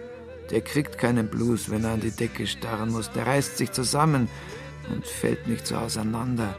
Der 0.51 0.59
kriegt 0.59 0.97
keinen 0.97 1.29
Blues, 1.29 1.69
wenn 1.69 1.85
er 1.85 1.91
an 1.91 2.01
die 2.01 2.11
Decke 2.11 2.47
starren 2.47 2.91
muss. 2.91 3.11
Der 3.11 3.25
reißt 3.25 3.55
sich 3.55 3.71
zusammen 3.71 4.27
und 4.93 5.07
fällt 5.07 5.47
nicht 5.47 5.65
so 5.65 5.75
auseinander. 5.77 6.53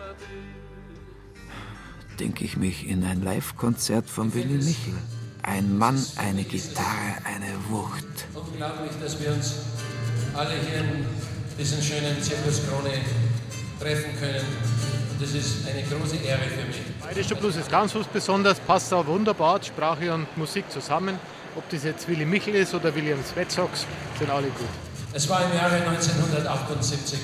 Denke 2.19 2.47
ich 2.47 2.57
mich 2.57 2.89
in 2.89 3.05
ein 3.05 3.23
Live-Konzert 3.23 4.09
von 4.09 4.33
Willy 4.33 4.55
Michel. 4.55 4.95
Ein 5.43 5.77
Mann, 5.77 6.03
eine 6.17 6.45
Gitarre, 6.45 7.19
eine 7.25 7.53
Wucht. 7.69 8.07
Unglaublich, 8.33 8.93
dass 9.03 9.21
wir 9.21 9.35
uns 9.35 9.57
alle 10.33 10.55
hier 10.67 10.79
in 10.79 11.05
diesen 11.59 11.83
schönen 11.83 12.23
Zirkuskrone 12.23 13.03
treffen 13.81 14.19
können. 14.19 15.06
Das 15.19 15.33
ist 15.33 15.67
eine 15.67 15.83
große 15.83 16.17
Ehre 16.17 16.43
für 16.43 16.67
mich. 16.67 16.83
Bayerischer 17.03 17.37
Blues 17.37 17.57
ist 17.57 17.71
ganz 17.71 17.95
was 17.95 18.07
Besonderes, 18.07 18.61
passt 18.61 18.93
da 18.93 19.07
wunderbar 19.07 19.63
Sprache 19.63 20.13
und 20.13 20.37
Musik 20.37 20.71
zusammen. 20.71 21.19
Ob 21.57 21.69
das 21.71 21.85
jetzt 21.85 22.07
Willy 22.07 22.27
Michel 22.27 22.55
ist 22.55 22.75
oder 22.75 22.95
William 22.95 23.19
Sweat 23.25 23.51
Sox, 23.51 23.87
sind 24.19 24.31
alle 24.31 24.49
gut. 24.49 24.69
Es 25.15 25.27
war 25.31 25.43
im 25.51 25.57
Jahre 25.57 25.77
1978. 25.77 27.19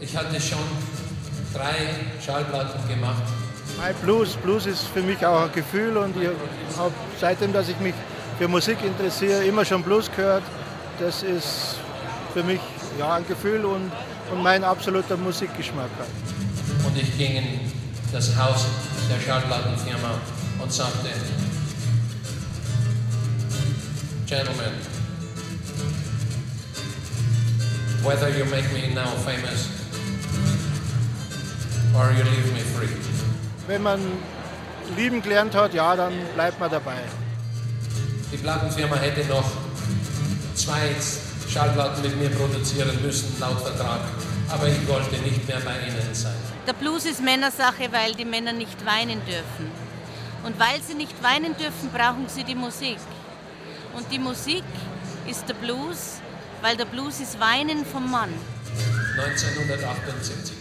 Ich 0.00 0.16
hatte 0.16 0.40
schon 0.40 0.58
drei 1.54 1.94
Schallplatten 2.24 2.88
gemacht. 2.88 3.22
Mein 3.76 3.94
Blues, 3.96 4.34
Blues 4.36 4.66
ist 4.66 4.88
für 4.88 5.02
mich 5.02 5.24
auch 5.24 5.42
ein 5.42 5.52
Gefühl 5.52 5.96
und 5.96 6.16
ich 6.20 6.28
habe 6.76 6.92
seitdem, 7.20 7.52
dass 7.52 7.68
ich 7.68 7.78
mich 7.78 7.94
für 8.38 8.48
Musik 8.48 8.78
interessiere, 8.82 9.44
immer 9.44 9.64
schon 9.64 9.84
Blues 9.84 10.10
gehört. 10.10 10.42
Das 10.98 11.22
ist 11.22 11.76
für 12.34 12.42
mich 12.42 12.60
ja, 12.98 13.14
ein 13.14 13.26
Gefühl 13.28 13.64
und, 13.64 13.92
und 14.30 14.42
mein 14.42 14.64
absoluter 14.64 15.16
Musikgeschmack. 15.16 15.90
Halt. 15.98 16.86
Und 16.86 16.96
ich 16.96 17.16
ging 17.16 17.36
in 17.36 17.60
das 18.12 18.36
Haus 18.36 18.66
der 19.08 19.20
Schallplattenfirma 19.20 20.20
und 20.60 20.72
sagte, 20.72 21.08
Gentlemen, 24.26 24.72
whether 28.02 28.28
you 28.28 28.44
make 28.46 28.70
me 28.72 28.94
now 28.94 29.10
famous 29.24 29.68
or 31.94 32.10
you 32.12 32.24
leave 32.24 32.52
me 32.52 32.60
free. 32.60 32.88
Wenn 33.66 33.82
man 33.82 34.00
lieben 34.96 35.22
gelernt 35.22 35.54
hat, 35.54 35.74
ja, 35.74 35.96
dann 35.96 36.12
bleibt 36.34 36.60
man 36.60 36.70
dabei. 36.70 36.98
Die 38.32 38.36
Plattenfirma 38.36 38.96
hätte 38.96 39.26
noch 39.28 39.50
zwei 40.54 40.94
Schallplatten 41.48 42.02
mit 42.02 42.16
mir 42.20 42.30
produzieren 42.30 43.00
müssen, 43.02 43.34
laut 43.40 43.60
Vertrag. 43.60 44.00
Aber 44.48 44.68
ich 44.68 44.86
wollte 44.86 45.16
nicht 45.16 45.46
mehr 45.46 45.60
bei 45.60 45.80
ihnen 45.86 46.14
sein. 46.14 46.34
Der 46.66 46.74
Blues 46.74 47.06
ist 47.06 47.22
Männersache, 47.22 47.90
weil 47.90 48.14
die 48.14 48.24
Männer 48.24 48.52
nicht 48.52 48.84
weinen 48.84 49.20
dürfen. 49.24 49.70
Und 50.44 50.58
weil 50.58 50.80
sie 50.86 50.94
nicht 50.94 51.22
weinen 51.22 51.56
dürfen, 51.56 51.90
brauchen 51.92 52.26
sie 52.28 52.44
die 52.44 52.54
Musik. 52.54 52.98
Und 53.94 54.10
die 54.12 54.18
Musik 54.18 54.64
ist 55.26 55.48
der 55.48 55.54
Blues, 55.54 56.20
weil 56.62 56.76
der 56.76 56.84
Blues 56.84 57.20
ist 57.20 57.40
Weinen 57.40 57.84
vom 57.84 58.10
Mann. 58.10 58.32
1978 59.16 60.56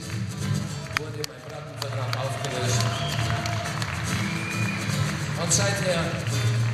wurde 0.98 1.22
mein 1.28 1.42
Plattenvertrag 1.48 2.18
aufgelöst. 2.18 2.82
Und 5.44 5.54
seither 5.54 6.04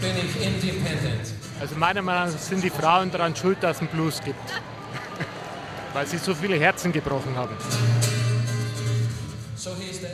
bin 0.01 0.17
ich 0.17 0.41
independent. 0.41 1.33
Also 1.63 1.77
meiner 1.77 2.01
Meinung 2.01 2.34
nach 2.34 2.38
sind 2.38 2.62
die 2.62 2.70
Frauen 2.70 3.10
daran 3.10 3.34
schuld, 3.38 3.63
dass 3.63 3.77
es 3.77 3.82
einen 3.84 3.89
Blues 3.91 4.20
gibt. 4.22 4.36
Weil 5.93 6.05
sie 6.05 6.17
so 6.17 6.36
viele 6.36 6.60
Herzen 6.60 6.91
gebrochen 6.91 7.38
haben. 7.38 7.55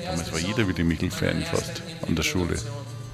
Damals 0.05 0.31
war 0.31 0.37
jeder 0.37 0.67
wie 0.67 0.73
die 0.73 0.83
Michel-Fan 0.83 1.41
fast 1.41 1.81
an 2.07 2.15
der 2.15 2.21
Schule. 2.21 2.55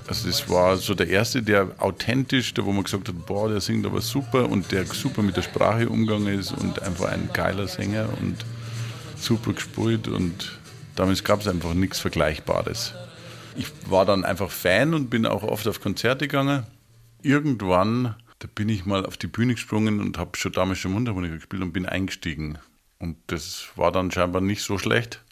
Also 0.05 0.27
das 0.27 0.49
war 0.49 0.75
so 0.75 0.95
der 0.95 1.07
erste, 1.07 1.43
der 1.43 1.75
authentisch, 1.77 2.53
der 2.53 2.65
wo 2.65 2.73
man 2.73 2.83
gesagt 2.83 3.07
hat, 3.07 3.25
boah, 3.25 3.47
der 3.47 3.61
singt 3.61 3.85
aber 3.85 4.01
super 4.01 4.49
und 4.49 4.69
der 4.73 4.85
super 4.85 5.21
mit 5.21 5.37
der 5.37 5.43
Sprache 5.43 5.87
umgegangen 5.87 6.37
ist 6.37 6.51
und 6.51 6.81
einfach 6.81 7.13
ein 7.13 7.29
geiler 7.31 7.69
Sänger 7.69 8.09
und 8.19 8.35
super 9.15 9.53
gespielt 9.53 10.09
und 10.09 10.59
damals 10.97 11.23
gab 11.23 11.39
es 11.39 11.47
einfach 11.47 11.73
nichts 11.73 12.01
Vergleichbares. 12.01 12.95
Ich 13.55 13.67
war 13.89 14.05
dann 14.05 14.25
einfach 14.25 14.51
Fan 14.51 14.93
und 14.93 15.09
bin 15.09 15.25
auch 15.25 15.43
oft 15.43 15.69
auf 15.69 15.79
Konzerte 15.79 16.27
gegangen. 16.27 16.67
Irgendwann, 17.23 18.15
da 18.39 18.47
bin 18.53 18.69
ich 18.69 18.85
mal 18.85 19.05
auf 19.05 19.17
die 19.17 19.27
Bühne 19.27 19.53
gesprungen 19.53 19.99
und 19.99 20.17
habe 20.17 20.37
schon 20.37 20.51
damals 20.51 20.79
schon 20.79 20.91
Mundharmonika 20.93 21.35
gespielt 21.35 21.61
und 21.61 21.71
bin 21.73 21.85
eingestiegen. 21.85 22.57
Und 22.99 23.17
das 23.27 23.69
war 23.75 23.91
dann 23.91 24.11
scheinbar 24.11 24.41
nicht 24.41 24.61
so 24.61 24.77
schlecht. 24.77 25.23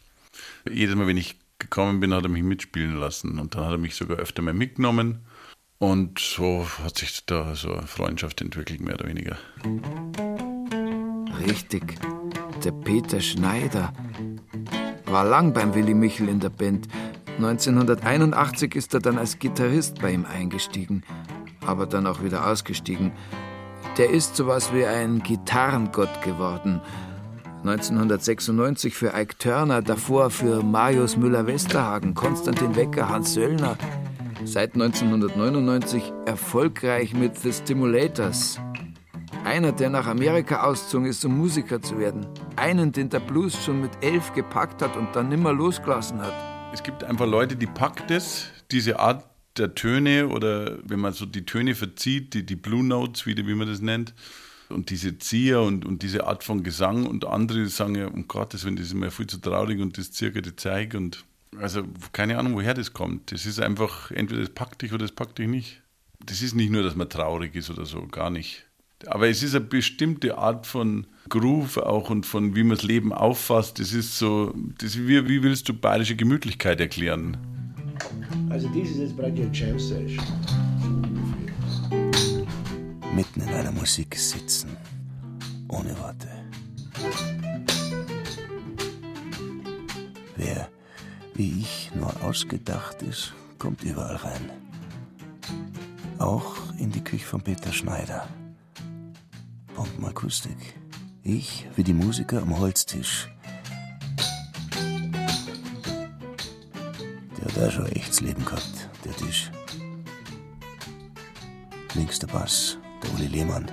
Jedes 0.69 0.95
Mal, 0.95 1.07
wenn 1.07 1.17
ich 1.17 1.37
gekommen 1.59 1.99
bin, 1.99 2.13
hat 2.13 2.23
er 2.23 2.29
mich 2.29 2.43
mitspielen 2.43 2.95
lassen. 2.95 3.39
Und 3.39 3.55
dann 3.55 3.65
hat 3.65 3.71
er 3.71 3.77
mich 3.77 3.95
sogar 3.95 4.17
öfter 4.17 4.41
mal 4.41 4.53
mitgenommen. 4.53 5.25
Und 5.79 6.19
so 6.19 6.67
hat 6.83 6.97
sich 6.97 7.25
da 7.25 7.55
so 7.55 7.73
eine 7.73 7.87
Freundschaft 7.87 8.41
entwickelt, 8.41 8.79
mehr 8.79 8.95
oder 8.95 9.07
weniger. 9.07 9.37
Richtig. 11.45 11.83
der 12.63 12.71
Peter 12.71 13.19
Schneider. 13.19 13.93
War 15.05 15.25
lang 15.25 15.53
beim 15.53 15.75
Willy 15.75 15.93
Michel 15.93 16.29
in 16.29 16.39
der 16.39 16.49
Band. 16.49 16.87
1981 17.37 18.75
ist 18.75 18.93
er 18.93 18.99
dann 18.99 19.17
als 19.17 19.39
Gitarrist 19.39 19.99
bei 19.99 20.11
ihm 20.13 20.25
eingestiegen, 20.25 21.03
aber 21.67 21.85
dann 21.85 22.07
auch 22.07 22.23
wieder 22.23 22.47
ausgestiegen. 22.47 23.11
Der 23.97 24.09
ist 24.09 24.35
sowas 24.35 24.73
wie 24.73 24.85
ein 24.85 25.21
Gitarrengott 25.21 26.21
geworden. 26.23 26.81
1996 27.65 28.93
für 28.93 29.13
Ike 29.15 29.37
Turner, 29.37 29.81
davor 29.81 30.29
für 30.29 30.61
Marius 30.63 31.15
Müller-Westerhagen, 31.15 32.13
Konstantin 32.13 32.75
Wecker, 32.75 33.07
Hans 33.07 33.35
Söllner. 33.35 33.77
Seit 34.43 34.73
1999 34.73 36.11
erfolgreich 36.25 37.13
mit 37.13 37.37
The 37.37 37.53
Stimulators. 37.53 38.59
Einer, 39.45 39.71
der 39.71 39.89
nach 39.89 40.07
Amerika 40.07 40.63
auszogen 40.63 41.05
ist, 41.07 41.23
um 41.23 41.37
Musiker 41.37 41.81
zu 41.81 41.97
werden. 41.99 42.25
Einen, 42.57 42.91
den 42.91 43.09
der 43.09 43.19
Blues 43.21 43.63
schon 43.63 43.81
mit 43.81 43.91
elf 44.01 44.33
gepackt 44.33 44.81
hat 44.81 44.97
und 44.97 45.15
dann 45.15 45.29
nimmer 45.29 45.53
losgelassen 45.53 46.21
hat. 46.21 46.33
Es 46.73 46.83
gibt 46.83 47.03
einfach 47.03 47.27
Leute, 47.27 47.55
die 47.55 47.67
packt 47.67 48.11
es, 48.11 48.47
diese 48.71 48.99
Art 48.99 49.23
der 49.57 49.75
Töne 49.75 50.29
oder 50.29 50.79
wenn 50.83 50.99
man 50.99 51.13
so 51.13 51.25
die 51.25 51.45
Töne 51.45 51.75
verzieht, 51.75 52.33
die, 52.33 52.45
die 52.45 52.55
Blue 52.55 52.83
Notes, 52.83 53.25
wie, 53.25 53.35
wie 53.35 53.55
man 53.55 53.67
das 53.67 53.81
nennt, 53.81 54.13
und 54.69 54.89
diese 54.89 55.17
Zieher 55.19 55.61
und, 55.61 55.85
und 55.85 56.01
diese 56.01 56.25
Art 56.25 56.43
von 56.43 56.63
Gesang 56.63 57.05
und 57.05 57.25
andere 57.25 57.67
sagen 57.67 57.95
ja, 57.95 58.07
um 58.07 58.27
Gottes 58.27 58.65
Willen, 58.65 58.75
das 58.75 58.87
ist 58.87 58.93
mir 58.93 59.11
viel 59.11 59.27
zu 59.27 59.37
traurig 59.37 59.79
und 59.79 59.97
das 59.97 60.11
die 60.11 60.55
Zeig 60.55 60.95
und 60.95 61.23
also 61.59 61.83
keine 62.11 62.39
Ahnung, 62.39 62.55
woher 62.55 62.73
das 62.73 62.93
kommt. 62.93 63.31
Das 63.31 63.45
ist 63.45 63.59
einfach, 63.59 64.09
entweder 64.11 64.41
das 64.41 64.49
packt 64.49 64.81
dich 64.81 64.91
oder 64.91 65.05
das 65.05 65.11
packt 65.11 65.37
dich 65.37 65.47
nicht. 65.47 65.81
Das 66.25 66.41
ist 66.41 66.55
nicht 66.55 66.71
nur, 66.71 66.81
dass 66.81 66.95
man 66.95 67.09
traurig 67.09 67.55
ist 67.55 67.69
oder 67.69 67.85
so, 67.85 68.07
gar 68.07 68.29
nicht. 68.29 68.65
Aber 69.05 69.27
es 69.27 69.43
ist 69.43 69.53
eine 69.53 69.65
bestimmte 69.65 70.37
Art 70.37 70.65
von 70.65 71.05
Groove 71.29 71.77
auch 71.77 72.09
und 72.09 72.25
von 72.25 72.55
wie 72.55 72.63
man 72.63 72.77
das 72.77 72.83
Leben 72.83 73.11
auffasst. 73.11 73.79
Das 73.79 73.93
ist 73.93 74.17
so, 74.17 74.55
das 74.79 74.97
wie, 74.97 75.27
wie 75.27 75.43
willst 75.43 75.67
du 75.67 75.73
bayerische 75.73 76.15
Gemütlichkeit 76.15 76.79
erklären? 76.79 77.37
Also 78.49 78.67
dies 78.69 78.91
ist 78.91 78.97
jetzt 78.99 79.17
praktisch 79.17 79.45
eine 79.45 79.53
Jam 79.53 79.79
Session. 79.79 80.25
Mitten 83.15 83.41
in 83.41 83.49
einer 83.49 83.71
Musik 83.71 84.15
sitzen, 84.15 84.69
ohne 85.67 85.97
Worte. 85.99 86.27
Wer 90.35 90.69
wie 91.35 91.61
ich 91.61 91.91
nur 91.95 92.13
ausgedacht 92.23 93.01
ist, 93.01 93.33
kommt 93.57 93.83
überall 93.83 94.17
rein. 94.17 94.51
Auch 96.19 96.55
in 96.77 96.91
die 96.91 97.03
Küche 97.03 97.25
von 97.25 97.41
Peter 97.41 97.71
Schneider. 97.71 98.27
Bombenakustik. 99.75 100.57
Ich 101.23 101.67
wie 101.75 101.83
die 101.83 101.93
Musiker 101.93 102.41
am 102.41 102.57
Holztisch. 102.59 103.32
Der 107.43 107.51
hat 107.51 107.69
auch 107.69 107.71
schon 107.71 107.85
echtes 107.87 108.21
Leben 108.21 108.45
gehabt, 108.45 108.89
der 109.03 109.13
Tisch. 109.17 109.51
Links 111.93 112.19
der 112.19 112.27
Bass, 112.27 112.77
der 113.03 113.13
Uli 113.13 113.27
Lehmann. 113.27 113.69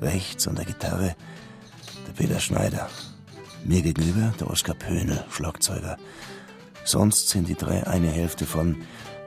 Rechts 0.00 0.46
an 0.46 0.54
der 0.54 0.64
Gitarre 0.64 1.16
der 2.06 2.12
Peter 2.12 2.38
Schneider. 2.38 2.88
Mir 3.64 3.82
gegenüber 3.82 4.32
der 4.38 4.48
Oskar 4.48 4.76
Pöhnel, 4.76 5.24
Schlagzeuger. 5.30 5.96
Sonst 6.84 7.30
sind 7.30 7.48
die 7.48 7.56
drei 7.56 7.84
eine 7.86 8.10
Hälfte 8.10 8.46
von 8.46 8.76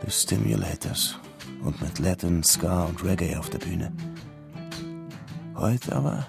The 0.05 0.12
Stimulators 0.12 1.17
und 1.62 1.81
mit 1.81 2.00
Latin, 2.00 2.43
Ska 2.43 2.86
und 2.86 3.03
Reggae 3.03 3.36
auf 3.36 3.50
der 3.50 3.59
Bühne. 3.59 3.91
Heute 5.55 5.93
aber 5.93 6.27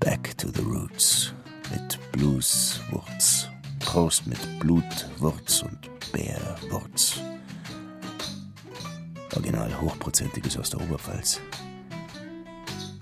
Back 0.00 0.38
to 0.38 0.48
the 0.54 0.62
Roots 0.62 1.34
mit 1.70 1.98
Blueswurz. 2.12 3.48
Prost 3.80 4.26
mit 4.26 4.38
Blutwurz 4.60 5.62
und 5.62 5.93
Bärwurz. 6.14 7.20
Original 9.34 9.80
hochprozentiges 9.80 10.56
aus 10.56 10.70
der 10.70 10.80
Oberpfalz. 10.80 11.40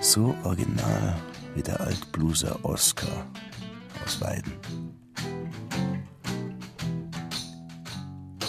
So 0.00 0.34
original 0.44 1.16
wie 1.54 1.62
der 1.62 1.78
Altblueser 1.80 2.58
Oscar 2.64 3.26
aus 4.02 4.18
Weiden. 4.22 4.52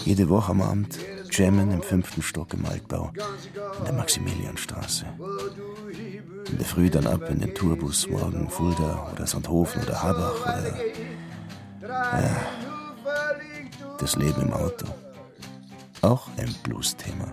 Jede 0.06 0.30
Woche 0.30 0.52
am 0.52 0.62
Abend 0.62 0.98
jammen 1.32 1.72
im 1.72 1.82
fünften 1.82 2.22
Stock 2.22 2.54
im 2.54 2.66
Altbau 2.66 3.12
in 3.80 3.86
der 3.86 3.94
Maximilianstraße. 3.94 5.06
In 6.50 6.58
der 6.58 6.66
Früh 6.66 6.90
dann 6.90 7.08
ab 7.08 7.30
in 7.30 7.40
den 7.40 7.54
Tourbus, 7.54 8.08
morgen 8.08 8.50
Fulda 8.50 9.12
oder 9.12 9.28
Sonthofen 9.28 9.84
oder 9.84 10.02
Habach 10.02 10.42
oder. 10.42 10.78
Ja, 11.82 12.73
das 14.00 14.16
Leben 14.16 14.42
im 14.42 14.54
Auto. 14.54 14.86
Auch 16.02 16.28
ein 16.38 16.54
Blues-Thema. 16.64 17.32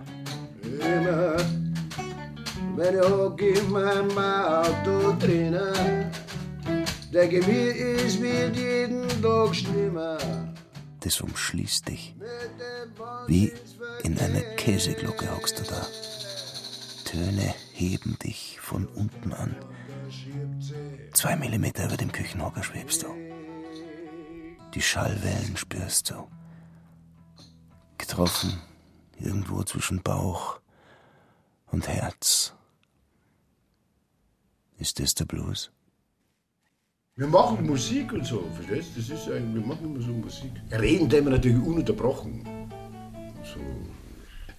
Wenn 2.75 2.95
ich 2.95 3.57
in 3.57 3.71
meinem 3.71 4.17
Auto 4.17 5.13
drinnen, 5.19 6.11
denke 7.13 7.45
mir, 7.45 7.75
es 8.05 8.21
wird 8.21 8.55
jeden 8.55 9.07
Tag 9.21 9.55
schlimmer. 9.55 10.17
Das 11.01 11.19
umschließt 11.19 11.87
dich. 11.87 12.15
Wie 13.27 13.51
in 14.03 14.17
einer 14.19 14.41
Käseglocke 14.55 15.29
hockst 15.35 15.59
du 15.59 15.63
da. 15.63 15.85
Töne 17.05 17.53
heben 17.73 18.17
dich 18.19 18.59
von 18.61 18.85
unten 18.85 19.33
an. 19.33 19.55
Zwei 21.13 21.35
Millimeter 21.35 21.85
über 21.85 21.97
dem 21.97 22.11
Küchenhocker 22.11 22.63
schwebst 22.63 23.03
du. 23.03 23.07
Die 24.73 24.81
Schallwellen 24.81 25.57
spürst 25.57 26.11
du. 26.11 26.27
Getroffen 28.01 28.59
irgendwo 29.19 29.63
zwischen 29.63 30.01
Bauch 30.01 30.59
und 31.67 31.87
Herz. 31.87 32.53
Ist 34.79 34.99
das 34.99 35.13
der 35.13 35.25
Blues? 35.25 35.71
Wir 37.15 37.27
machen 37.27 37.65
Musik 37.65 38.11
und 38.13 38.25
so, 38.25 38.43
verstehst 38.55 38.89
du? 38.95 39.01
Das 39.01 39.09
ist 39.09 39.29
ein, 39.29 39.53
wir 39.53 39.61
machen 39.61 39.85
immer 39.85 40.01
so 40.01 40.11
Musik. 40.11 40.51
Reden 40.71 41.07
tun 41.09 41.25
wir 41.25 41.31
natürlich 41.31 41.63
ununterbrochen. 41.63 42.43
So. 43.43 43.59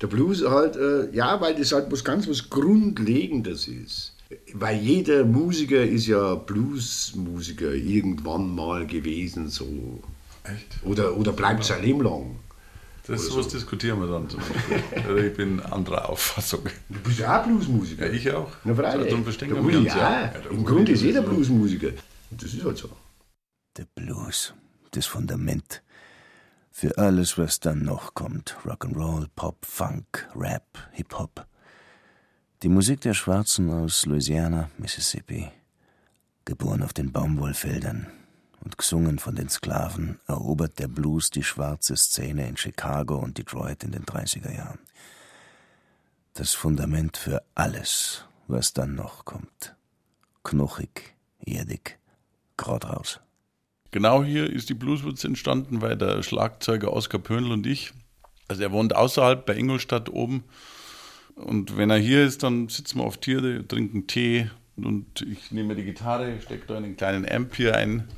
Der 0.01 0.07
Blues 0.07 0.45
halt, 0.49 0.77
äh, 0.77 1.11
ja, 1.13 1.41
weil 1.41 1.57
das 1.57 1.73
halt 1.73 1.91
was 1.91 2.05
ganz 2.05 2.29
was 2.29 2.49
Grundlegendes 2.49 3.67
ist. 3.67 4.15
Weil 4.55 4.79
jeder 4.81 5.25
Musiker 5.25 5.83
ist 5.83 6.07
ja 6.07 6.37
Bluesmusiker 6.37 7.73
irgendwann 7.73 8.55
mal 8.55 8.87
gewesen, 8.87 9.49
so. 9.49 10.01
Echt? 10.45 10.85
Oder, 10.85 11.17
oder 11.17 11.33
bleibt 11.33 11.65
sein 11.65 11.83
Leben 11.83 12.03
lang. 12.03 12.37
Das 13.07 13.27
sowas 13.27 13.49
diskutieren 13.49 14.01
wir 14.01 14.07
dann 14.07 14.29
zum 14.29 14.41
Beispiel. 14.41 15.03
Also 15.05 15.17
ich 15.17 15.35
bin 15.37 15.61
anderer 15.61 16.09
Auffassung. 16.09 16.63
Du 16.89 17.01
bist 17.01 17.19
ja 17.19 17.41
auch 17.41 17.45
Bluesmusiker. 17.45 18.07
Ja, 18.07 18.13
ich 18.13 18.33
auch. 18.33 18.53
Na, 18.65 18.75
freilich. 18.75 19.09
Darum 19.09 19.25
verstehen 19.25 19.51
wir 19.51 19.79
uns 19.79 19.89
ja. 19.89 20.23
ja. 20.27 20.33
Im 20.51 20.65
Grunde 20.65 20.93
ist 20.93 21.03
jeder 21.03 21.23
so. 21.23 21.29
Bluesmusiker. 21.29 21.91
Das 22.31 22.55
ist 22.55 22.65
halt 22.65 22.79
so. 22.79 22.89
Der 23.77 23.87
Blues, 23.95 24.55
das 24.93 25.07
Fundament. 25.07 25.83
Für 26.71 26.97
alles, 26.97 27.37
was 27.39 27.61
dann 27.61 27.83
noch 27.83 28.15
kommt. 28.15 28.57
Rock'n'Roll, 28.65 29.27
Pop, 29.35 29.65
Funk, 29.67 30.29
Rap, 30.37 30.79
Hip-Hop. 30.93 31.47
Die 32.63 32.69
Musik 32.69 33.01
der 33.01 33.15
Schwarzen 33.15 33.69
aus 33.71 34.07
Louisiana, 34.07 34.71
Mississippi. 34.79 35.51
Geboren 36.45 36.83
auf 36.83 36.93
den 36.93 37.13
Baumwollfeldern 37.13 38.07
und 38.65 38.79
gesungen 38.79 39.19
von 39.19 39.35
den 39.35 39.49
Sklaven, 39.49 40.21
erobert 40.27 40.79
der 40.79 40.89
Blues 40.89 41.31
die 41.31 41.43
schwarze 41.43 41.97
Szene 41.97 42.49
in 42.49 42.57
Chicago 42.57 43.17
und 43.17 43.39
Detroit 43.39 43.85
in 43.85 43.93
den 43.93 44.05
30er 44.05 44.55
Jahren. 44.55 44.79
Das 46.35 46.55
Fundament 46.55 47.17
für 47.17 47.43
alles, 47.55 48.25
was 48.47 48.73
dann 48.73 48.95
noch 48.95 49.25
kommt. 49.25 49.75
Knochig, 50.45 51.15
erdig, 51.45 51.99
grad 52.57 52.87
raus. 52.87 53.21
Genau 53.91 54.25
hier 54.25 54.49
ist 54.49 54.71
die 54.71 54.75
Blueswurz 54.75 55.23
entstanden, 55.25 55.83
weil 55.83 55.97
der 55.97 56.23
Schlagzeuger 56.23 56.93
Oskar 56.93 57.21
Pöhnl 57.21 57.53
und 57.53 57.67
ich, 57.67 57.93
also 58.49 58.63
er 58.63 58.73
wohnt 58.73 58.97
außerhalb 58.97 59.45
bei 59.45 59.55
Ingolstadt 59.55 60.09
oben. 60.09 60.45
Und 61.35 61.77
wenn 61.77 61.91
er 61.91 61.99
hier 61.99 62.25
ist, 62.25 62.43
dann 62.43 62.69
sitzen 62.69 62.99
wir 62.99 63.05
oft 63.05 63.25
hier, 63.25 63.67
trinken 63.69 64.07
Tee 64.07 64.51
und 64.77 65.23
ich 65.23 65.51
nehme 65.51 65.75
die 65.75 65.85
Gitarre, 65.85 66.41
stecke 66.41 66.67
da 66.67 66.77
einen 66.77 66.97
kleinen 66.97 67.31
Amp 67.31 67.55
hier 67.55 67.77
ein 67.77 68.09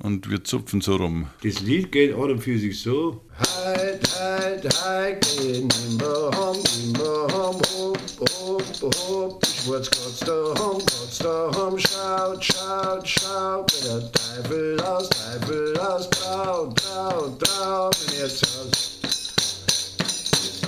und 0.00 0.30
wir 0.30 0.44
zupfen 0.44 0.80
so 0.80 0.96
rum. 0.96 1.28
Das 1.42 1.60
Lied 1.60 1.92
geht 1.92 2.14
an 2.14 2.30
und 2.30 2.40
für 2.40 2.58
sich 2.58 2.80
so. 2.80 3.22
Halt, 3.64 4.08
halt, 4.18 4.84
halt, 4.84 5.38
gehen 5.38 5.68
immer 5.88 6.30
hom, 6.36 6.56
immer 6.84 7.26
hom, 7.32 7.60
hopp, 7.74 7.98
hopp, 8.20 8.94
hopp. 9.08 9.42
Die 9.42 9.62
Schwarzkotz 9.62 10.20
da 10.20 10.54
hom, 10.58 10.78
Kotz 10.78 11.18
da 11.18 11.50
hom, 11.56 11.78
schaut, 11.78 12.44
schaut, 12.44 13.08
schaut. 13.08 13.72
Wenn 13.82 14.00
der 14.00 14.12
Teufel 14.12 14.80
aus, 14.80 15.08
Teufel 15.08 15.78
aus, 15.78 16.10
trau, 16.10 16.72
trau, 16.74 17.36
trau. 17.38 17.90
Wenn 17.90 18.20
er 18.20 18.26
aus. 18.26 18.98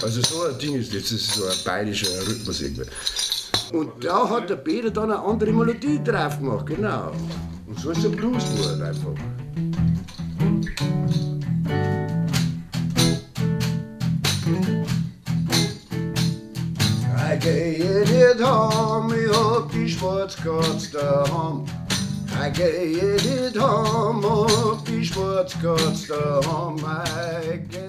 Also 0.03 0.23
so 0.23 0.45
ein 0.45 0.59
Ding 0.59 0.75
ist 0.77 0.95
das, 0.95 1.03
das 1.03 1.13
ist 1.13 1.35
so 1.35 1.45
ein 1.45 1.57
bayerischer 1.65 2.27
Rhythmus 2.27 2.61
irgendwie. 2.61 2.85
Und 3.73 4.03
da 4.03 4.29
hat 4.31 4.49
der 4.49 4.57
Peter 4.57 4.91
dann 4.91 5.11
eine 5.11 5.21
andere 5.21 5.53
Melodie 5.53 6.01
drauf 6.03 6.39
gemacht, 6.39 6.67
genau. 6.67 7.13
Und 7.69 7.79
so 7.79 7.91
ist 7.91 8.03
der 8.03 8.09
Blues 8.09 8.43
geworden 8.45 8.83
einfach. 8.83 9.15
Ich 17.35 17.45
gehe 17.45 18.01
nicht 18.01 18.43
heim, 18.43 19.13
ich 19.13 19.37
hab 19.37 19.71
die 19.71 19.89
Schwarzkatz 19.89 20.91
daheim. 20.91 21.67
Ich 22.47 22.53
gehe 22.55 23.13
nicht 23.15 23.61
heim, 23.61 24.25
hab 24.25 24.85
die 24.87 25.05
Schwarzkatz 25.05 26.07
daheim. 26.09 26.77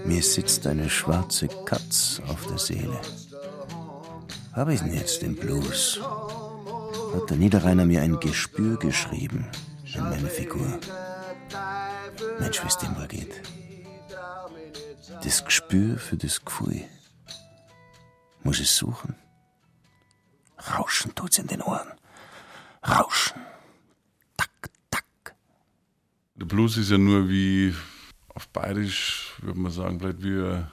Mir 0.05 0.21
sitzt 0.21 0.67
eine 0.67 0.89
schwarze 0.89 1.47
Katz 1.65 2.21
auf 2.27 2.45
der 2.47 2.57
Seele. 2.57 2.99
Habe 4.53 4.73
ich 4.73 4.81
denn 4.81 4.93
jetzt 4.93 5.21
den 5.21 5.35
Blues? 5.35 6.01
Hat 7.15 7.29
der 7.29 7.37
Niederrheiner 7.37 7.85
mir 7.85 8.01
ein 8.01 8.19
Gespür 8.19 8.77
geschrieben 8.77 9.47
in 9.99 10.09
meine 10.09 10.29
Figur? 10.29 10.79
Es 12.39 12.77
dem 12.77 12.95
wohl 12.97 13.07
geht. 13.07 13.41
Das 15.23 15.43
Gespür 15.43 15.97
für 15.97 16.17
das 16.17 16.43
Gefühl. 16.43 16.85
Muss 18.43 18.59
ich 18.59 18.71
suchen? 18.71 19.15
Rauschen 20.75 21.13
tut's 21.15 21.38
in 21.38 21.47
den 21.47 21.62
Ohren. 21.62 21.91
Rauschen. 22.88 23.41
Der 26.35 26.45
Blues 26.45 26.77
ist 26.77 26.89
ja 26.89 26.97
nur 26.97 27.27
wie, 27.27 27.75
auf 28.33 28.47
Bayerisch 28.47 29.33
würde 29.41 29.59
man 29.59 29.73
sagen, 29.73 29.99
vielleicht 29.99 30.23
wie 30.23 30.63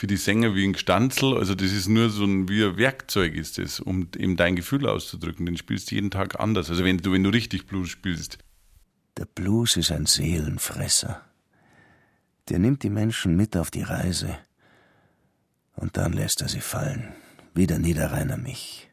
für 0.00 0.06
die 0.06 0.16
Sänger 0.16 0.54
wie 0.54 0.66
ein 0.66 0.72
Gstanzel. 0.72 1.36
Also 1.36 1.54
das 1.54 1.72
ist 1.72 1.86
nur 1.86 2.08
so 2.08 2.24
ein, 2.24 2.48
wie 2.48 2.64
ein 2.64 2.78
Werkzeug 2.78 3.34
ist 3.34 3.58
das, 3.58 3.80
um 3.80 4.08
eben 4.16 4.34
dein 4.34 4.56
Gefühl 4.56 4.88
auszudrücken. 4.88 5.44
Den 5.44 5.58
spielst 5.58 5.90
du 5.90 5.94
jeden 5.94 6.10
Tag 6.10 6.40
anders. 6.40 6.70
Also 6.70 6.84
wenn 6.84 6.96
du, 6.96 7.12
wenn 7.12 7.22
du 7.22 7.28
richtig 7.28 7.66
Blues 7.66 7.90
spielst. 7.90 8.38
Der 9.18 9.26
Blues 9.26 9.76
ist 9.76 9.92
ein 9.92 10.06
Seelenfresser. 10.06 11.20
Der 12.48 12.58
nimmt 12.58 12.82
die 12.82 12.88
Menschen 12.88 13.36
mit 13.36 13.58
auf 13.58 13.70
die 13.70 13.82
Reise 13.82 14.38
und 15.76 15.98
dann 15.98 16.14
lässt 16.14 16.40
er 16.40 16.48
sie 16.48 16.62
fallen, 16.62 17.12
wie 17.52 17.66
der 17.66 17.78
Niederrheiner 17.78 18.38
mich. 18.38 18.88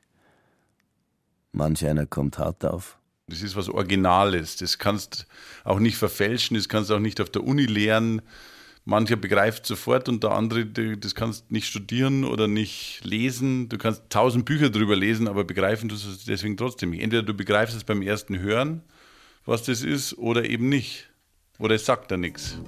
Manch 1.53 1.85
einer 1.85 2.05
kommt 2.05 2.37
hart 2.37 2.65
auf. 2.65 2.97
Das 3.27 3.41
ist 3.41 3.55
was 3.55 3.69
Originales. 3.69 4.57
Das 4.57 4.77
kannst 4.77 5.25
auch 5.63 5.79
nicht 5.79 5.95
verfälschen, 5.95 6.57
das 6.57 6.67
kannst 6.67 6.91
auch 6.91 6.99
nicht 6.99 7.21
auf 7.21 7.29
der 7.29 7.45
Uni 7.45 7.65
lernen. 7.65 8.21
Mancher 8.87 9.17
begreift 9.17 9.65
sofort 9.65 10.07
und 10.07 10.23
der 10.23 10.31
andere, 10.31 10.65
das 10.65 11.13
kannst 11.13 11.51
nicht 11.51 11.67
studieren 11.67 12.23
oder 12.23 12.47
nicht 12.47 13.01
lesen. 13.03 13.67
Du 13.67 13.77
kannst 13.77 14.03
tausend 14.09 14.45
Bücher 14.45 14.69
drüber 14.69 14.95
lesen, 14.95 15.27
aber 15.27 15.43
begreifen 15.43 15.89
tust 15.89 16.05
du 16.05 16.09
es 16.09 16.23
deswegen 16.23 16.55
trotzdem 16.55 16.91
nicht. 16.91 17.03
Entweder 17.03 17.23
du 17.23 17.33
begreifst 17.33 17.75
es 17.75 17.83
beim 17.83 18.01
ersten 18.01 18.39
Hören, 18.39 18.81
was 19.45 19.63
das 19.63 19.83
ist, 19.83 20.17
oder 20.17 20.49
eben 20.49 20.69
nicht. 20.69 21.09
Oder 21.59 21.75
es 21.75 21.85
sagt 21.85 22.11
da 22.11 22.17
nichts. 22.17 22.59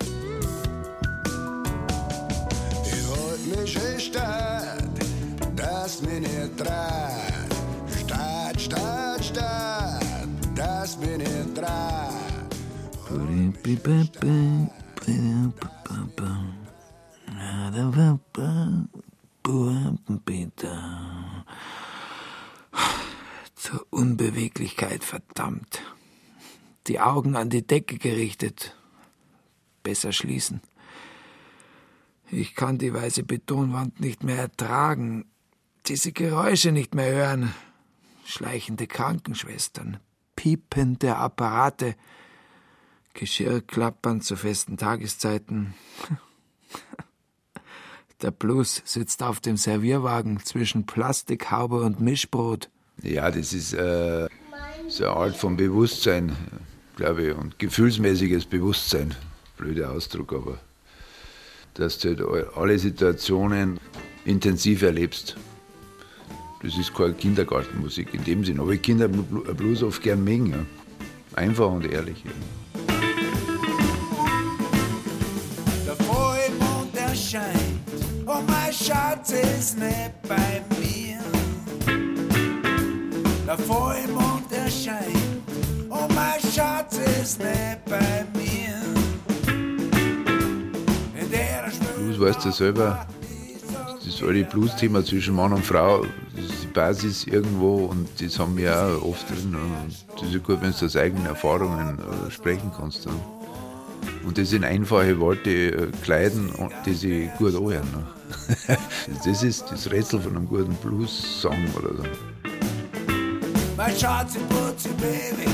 Ich 2.83 2.91
halt 3.07 3.61
mich 3.63 3.75
in 3.77 3.99
Stadt, 4.01 4.89
das 5.55 6.01
mir 6.01 6.19
nicht 6.19 6.57
trat. 6.57 7.49
Stadt, 7.97 8.59
Stadt, 8.59 9.23
Stadt, 9.23 10.03
das 10.53 10.99
mir 10.99 11.17
nicht 11.17 11.55
trat. 11.55 12.09
Zur 23.55 23.85
Unbeweglichkeit 23.89 25.03
verdammt. 25.03 25.81
Die 26.87 26.99
Augen 26.99 27.35
an 27.35 27.49
die 27.49 27.65
Decke 27.65 27.97
gerichtet. 27.97 28.75
Besser 29.83 30.11
schließen. 30.11 30.61
Ich 32.31 32.55
kann 32.55 32.77
die 32.77 32.93
weiße 32.93 33.23
Betonwand 33.23 33.99
nicht 33.99 34.23
mehr 34.23 34.37
ertragen, 34.37 35.25
diese 35.87 36.11
Geräusche 36.11 36.71
nicht 36.71 36.93
mehr 36.93 37.11
hören. 37.11 37.53
Schleichende 38.25 38.85
Krankenschwestern, 38.85 39.97
piepende 40.35 41.15
Apparate, 41.15 41.95
Geschirrklappern 43.19 44.21
zu 44.21 44.35
festen 44.37 44.77
Tageszeiten. 44.77 45.73
Der 48.21 48.31
Blues 48.31 48.81
sitzt 48.85 49.23
auf 49.23 49.39
dem 49.39 49.55
Servierwagen 49.57 50.39
zwischen 50.43 50.85
Plastikhaube 50.85 51.81
und 51.81 52.01
Mischbrot. 52.01 52.69
Ja, 53.01 53.31
das 53.31 53.53
ist 53.53 53.73
äh, 53.73 54.27
so 54.89 55.05
eine 55.05 55.13
Art 55.15 55.35
von 55.37 55.55
Bewusstsein, 55.55 56.35
glaube 56.97 57.27
ich, 57.27 57.35
und 57.35 57.57
gefühlsmäßiges 57.59 58.45
Bewusstsein. 58.45 59.15
Blöder 59.57 59.91
Ausdruck, 59.91 60.33
aber 60.33 60.57
dass 61.75 61.97
du 61.99 62.09
halt 62.29 62.47
alle 62.57 62.77
Situationen 62.79 63.79
intensiv 64.25 64.81
erlebst. 64.81 65.37
Das 66.61 66.77
ist 66.77 66.93
keine 66.93 67.13
Kindergartenmusik 67.13 68.13
in 68.13 68.23
dem 68.25 68.43
Sinn, 68.43 68.59
aber 68.59 68.71
ich 68.71 68.81
Kinder 68.81 69.05
Blu- 69.07 69.53
Blues 69.53 69.81
oft 69.81 70.03
gern 70.03 70.25
mögen. 70.25 70.51
Ja. 70.51 70.65
Einfach 71.35 71.71
und 71.71 71.89
ehrlich. 71.89 72.21
Ja. 72.25 72.31
Schatz 78.81 79.31
ist 79.31 79.77
nicht 79.77 80.21
bei 80.27 80.61
mir. 80.79 81.19
Der 83.45 83.57
Vollmond 83.57 84.51
erscheint 84.51 85.43
und 85.89 86.15
mein 86.15 86.39
Schatz 86.53 86.97
ist 87.21 87.39
nicht 87.39 87.85
bei 87.85 88.25
mir. 88.33 88.49
Blues 91.97 92.19
weißt 92.19 92.45
du 92.45 92.51
selber, 92.51 93.05
das 94.05 94.23
alte 94.23 94.43
Blues-Thema 94.45 95.03
zwischen 95.03 95.35
Mann 95.35 95.51
und 95.51 95.65
Frau, 95.65 96.05
das 96.35 96.45
ist 96.45 96.63
die 96.63 96.67
Basis 96.67 97.23
irgendwo 97.25 97.85
und 97.87 98.07
das 98.21 98.39
haben 98.39 98.55
wir 98.55 98.73
auch 98.73 99.09
oft 99.09 99.29
drin. 99.29 99.55
Und 99.55 99.93
das 100.15 100.23
ist 100.29 100.33
ja 100.33 100.39
gut, 100.39 100.61
wenn 100.61 100.71
du 100.71 100.85
aus 100.85 100.95
eigenen 100.95 101.25
Erfahrungen 101.25 101.99
äh, 101.99 102.31
sprechen 102.31 102.71
kannst. 102.75 103.05
ja. 103.05 103.11
Und 104.25 104.37
das 104.37 104.53
in 104.53 104.63
einfache 104.63 105.19
Worte 105.19 105.49
äh, 105.49 105.87
kleiden, 106.03 106.49
und 106.49 106.71
die 106.85 106.93
sich 106.93 107.33
gut 107.37 107.55
anhören. 107.55 107.87
ne. 107.91 108.77
Das 109.23 109.43
ist 109.43 109.65
das 109.71 109.89
Rätsel 109.91 110.21
von 110.21 110.35
einem 110.35 110.47
guten 110.47 110.73
Blues-Song 110.75 111.65
oder 111.75 111.95
so. 111.95 112.03
Mein 113.75 113.95
Schatz 113.95 114.35
im 114.35 114.47
Putzi, 114.47 114.89
Baby, 114.99 115.49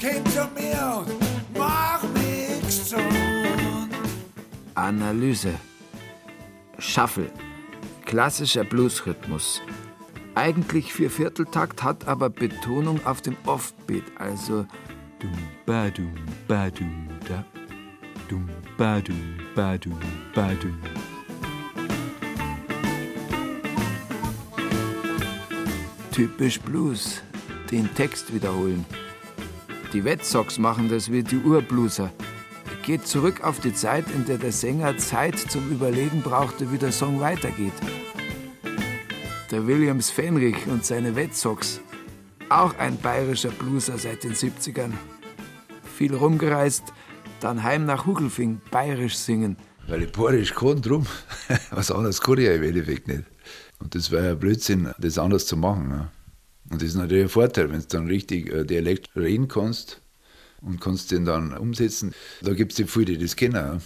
komm 0.00 0.32
zu 0.32 0.48
mir 0.54 0.98
und 0.98 1.58
mach 1.58 2.02
nix 2.14 2.90
zu. 2.90 2.96
Analyse. 4.74 5.54
Shuffle. 6.78 7.30
Klassischer 8.04 8.64
Bluesrhythmus. 8.64 9.62
Eigentlich 10.34 10.92
vier 10.92 11.10
Vierteltakt, 11.10 11.82
hat 11.82 12.06
aber 12.06 12.28
Betonung 12.28 13.00
auf 13.06 13.22
dem 13.22 13.36
Offbeat, 13.46 14.04
also 14.18 14.66
dum 15.20 15.32
ba 15.64 15.88
dum 15.90 16.12
ba 16.48 16.70
dum 16.70 17.08
da 17.28 17.44
dum 18.28 18.48
ba 18.76 19.00
dum 19.00 19.38
ba 19.54 19.76
dum 19.78 19.98
ba 20.34 20.48
dum. 20.60 20.78
Typisch 26.12 26.60
Blues. 26.60 27.22
Den 27.70 27.92
Text 27.94 28.32
wiederholen. 28.32 28.84
Die 29.92 30.04
Wet 30.04 30.24
Sox 30.24 30.58
machen 30.58 30.88
das 30.88 31.10
wie 31.10 31.22
die 31.22 31.38
Urblueser. 31.38 32.12
Geht 32.84 33.06
zurück 33.06 33.42
auf 33.42 33.60
die 33.60 33.74
Zeit, 33.74 34.04
in 34.14 34.24
der 34.24 34.38
der 34.38 34.52
Sänger 34.52 34.96
Zeit 34.98 35.38
zum 35.38 35.70
Überlegen 35.70 36.22
brauchte, 36.22 36.70
wie 36.70 36.78
der 36.78 36.92
Song 36.92 37.20
weitergeht. 37.20 37.72
Der 39.50 39.66
Williams 39.66 40.10
Fenrich 40.10 40.66
und 40.66 40.84
seine 40.84 41.16
Wet 41.16 41.34
Sox. 41.34 41.80
Auch 42.48 42.78
ein 42.78 42.96
bayerischer 42.98 43.50
Blueser 43.50 43.98
seit 43.98 44.22
den 44.22 44.34
70ern. 44.34 44.92
Viel 45.96 46.14
rumgereist, 46.14 46.92
dann 47.44 47.62
heim 47.62 47.84
nach 47.84 48.06
Hugelfing, 48.06 48.60
bayerisch 48.70 49.16
singen. 49.16 49.56
Weil 49.86 50.04
ich 50.04 50.12
Bayerisch 50.12 50.54
kann, 50.54 50.80
drum. 50.80 51.06
Was 51.70 51.90
anderes 51.90 52.20
kann 52.20 52.38
ich 52.38 52.46
ja 52.46 52.54
im 52.54 52.62
Endeffekt 52.62 53.06
nicht. 53.06 53.24
Und 53.78 53.94
das 53.94 54.10
war 54.10 54.22
ja 54.22 54.34
Blödsinn, 54.34 54.92
das 54.98 55.18
anders 55.18 55.46
zu 55.46 55.56
machen. 55.56 55.88
Ne? 55.88 56.08
Und 56.70 56.80
das 56.80 56.88
ist 56.88 56.94
natürlich 56.94 57.24
ein 57.24 57.28
Vorteil, 57.28 57.70
wenn 57.70 57.80
du 57.80 57.86
dann 57.86 58.06
richtig 58.06 58.50
äh, 58.50 58.64
Dialekt 58.64 59.14
reden 59.14 59.48
kannst 59.48 60.00
und 60.62 60.80
kannst 60.80 61.10
den 61.10 61.26
dann 61.26 61.54
umsetzen. 61.54 62.14
Da 62.40 62.54
gibt 62.54 62.72
es 62.72 62.78
ja 62.78 62.86
viele, 62.86 63.12
die 63.12 63.18
das 63.18 63.36
kennen. 63.36 63.82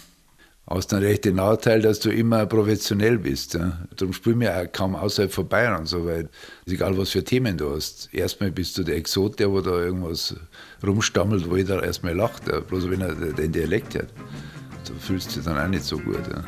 Hast 0.65 0.91
natürlich 0.91 1.21
den 1.21 1.35
Nachteil, 1.35 1.81
dass 1.81 1.99
du 1.99 2.11
immer 2.11 2.45
professionell 2.45 3.17
bist. 3.17 3.55
Ja? 3.55 3.85
Darum 3.97 4.13
spielen 4.13 4.39
wir 4.39 4.55
auch 4.55 4.71
kaum 4.71 4.95
außerhalb 4.95 5.33
von 5.33 5.49
Bayern 5.49 5.81
und 5.81 5.87
so, 5.87 6.05
weil 6.05 6.29
egal 6.65 6.97
was 6.97 7.09
für 7.09 7.23
Themen 7.25 7.57
du 7.57 7.75
hast. 7.75 8.13
Erstmal 8.13 8.51
bist 8.51 8.77
du 8.77 8.83
der 8.83 8.95
Exot, 8.95 9.39
der 9.39 9.49
da 9.49 9.71
irgendwas 9.71 10.35
rumstammelt, 10.83 11.49
wo 11.49 11.57
jeder 11.57 11.83
erstmal 11.83 12.15
lacht, 12.15 12.47
ja? 12.47 12.59
bloß 12.59 12.89
wenn 12.89 13.01
er 13.01 13.15
den 13.15 13.51
Dialekt 13.51 13.95
hat. 13.95 14.07
So 14.83 14.93
fühlst 14.95 15.31
du 15.31 15.35
dich 15.35 15.45
dann 15.45 15.57
auch 15.57 15.67
nicht 15.67 15.83
so 15.83 15.97
gut. 15.97 16.21
Ja? 16.27 16.43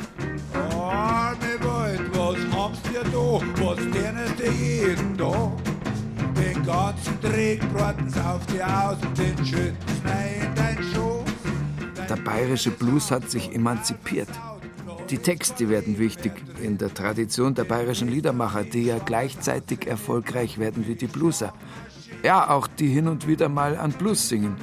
Arme 0.68 1.38
Welt, 1.38 2.00
was 2.12 2.56
habt 2.56 2.90
ihr 2.92 3.04
da? 3.04 3.64
Was 3.64 3.78
lernt 3.94 4.40
ihr 4.40 4.52
jeden 4.52 5.16
da? 5.16 5.52
Den 6.36 6.62
ganzen 6.64 7.20
Dreck 7.20 7.60
braten 7.72 8.12
auf 8.24 8.44
die 8.46 8.62
aus 8.62 8.96
und 9.02 9.18
den 9.18 9.46
schütten's 9.46 10.02
mir 10.02 10.44
in 10.44 10.54
dein 10.54 10.78
Schoß. 10.92 12.08
Der 12.08 12.16
bayerische 12.16 12.70
Blues 12.70 13.10
hat 13.10 13.30
sich 13.30 13.54
emanzipiert. 13.54 14.28
Die 15.10 15.18
Texte 15.18 15.68
werden 15.68 15.98
wichtig 15.98 16.32
in 16.62 16.78
der 16.78 16.94
Tradition 16.94 17.54
der 17.54 17.64
bayerischen 17.64 18.08
Liedermacher, 18.08 18.64
die 18.64 18.84
ja 18.84 18.98
gleichzeitig 18.98 19.86
erfolgreich 19.86 20.58
werden 20.58 20.86
wie 20.86 20.94
die 20.94 21.06
Blueser. 21.06 21.52
Ja, 22.22 22.50
auch 22.50 22.68
die 22.68 22.88
hin 22.88 23.08
und 23.08 23.26
wieder 23.26 23.48
mal 23.48 23.76
an 23.76 23.90
Blues 23.90 24.28
singen. 24.28 24.56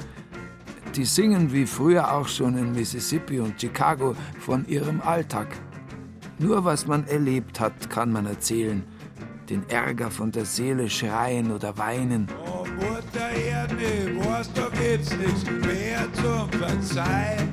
Die 0.96 1.04
singen 1.04 1.52
wie 1.52 1.66
früher 1.66 2.12
auch 2.12 2.26
schon 2.26 2.56
in 2.56 2.72
Mississippi 2.72 3.38
und 3.38 3.60
Chicago 3.60 4.16
von 4.40 4.66
ihrem 4.66 5.02
Alltag. 5.02 5.48
Nur 6.38 6.64
was 6.64 6.86
man 6.86 7.06
erlebt 7.06 7.60
hat, 7.60 7.90
kann 7.90 8.12
man 8.12 8.24
erzählen. 8.24 8.82
Den 9.50 9.68
Ärger 9.68 10.10
von 10.10 10.32
der 10.32 10.46
Seele 10.46 10.88
schreien 10.88 11.52
oder 11.52 11.76
weinen. 11.76 12.28
Oh, 12.46 12.64
Mutter 12.76 13.30
Erde, 13.30 14.16
was, 14.24 14.50
da 14.54 14.68
gibt's 14.70 15.14
nichts 15.18 15.44
mehr 15.44 16.08
zum 16.14 16.48
Verzeihen. 16.58 17.52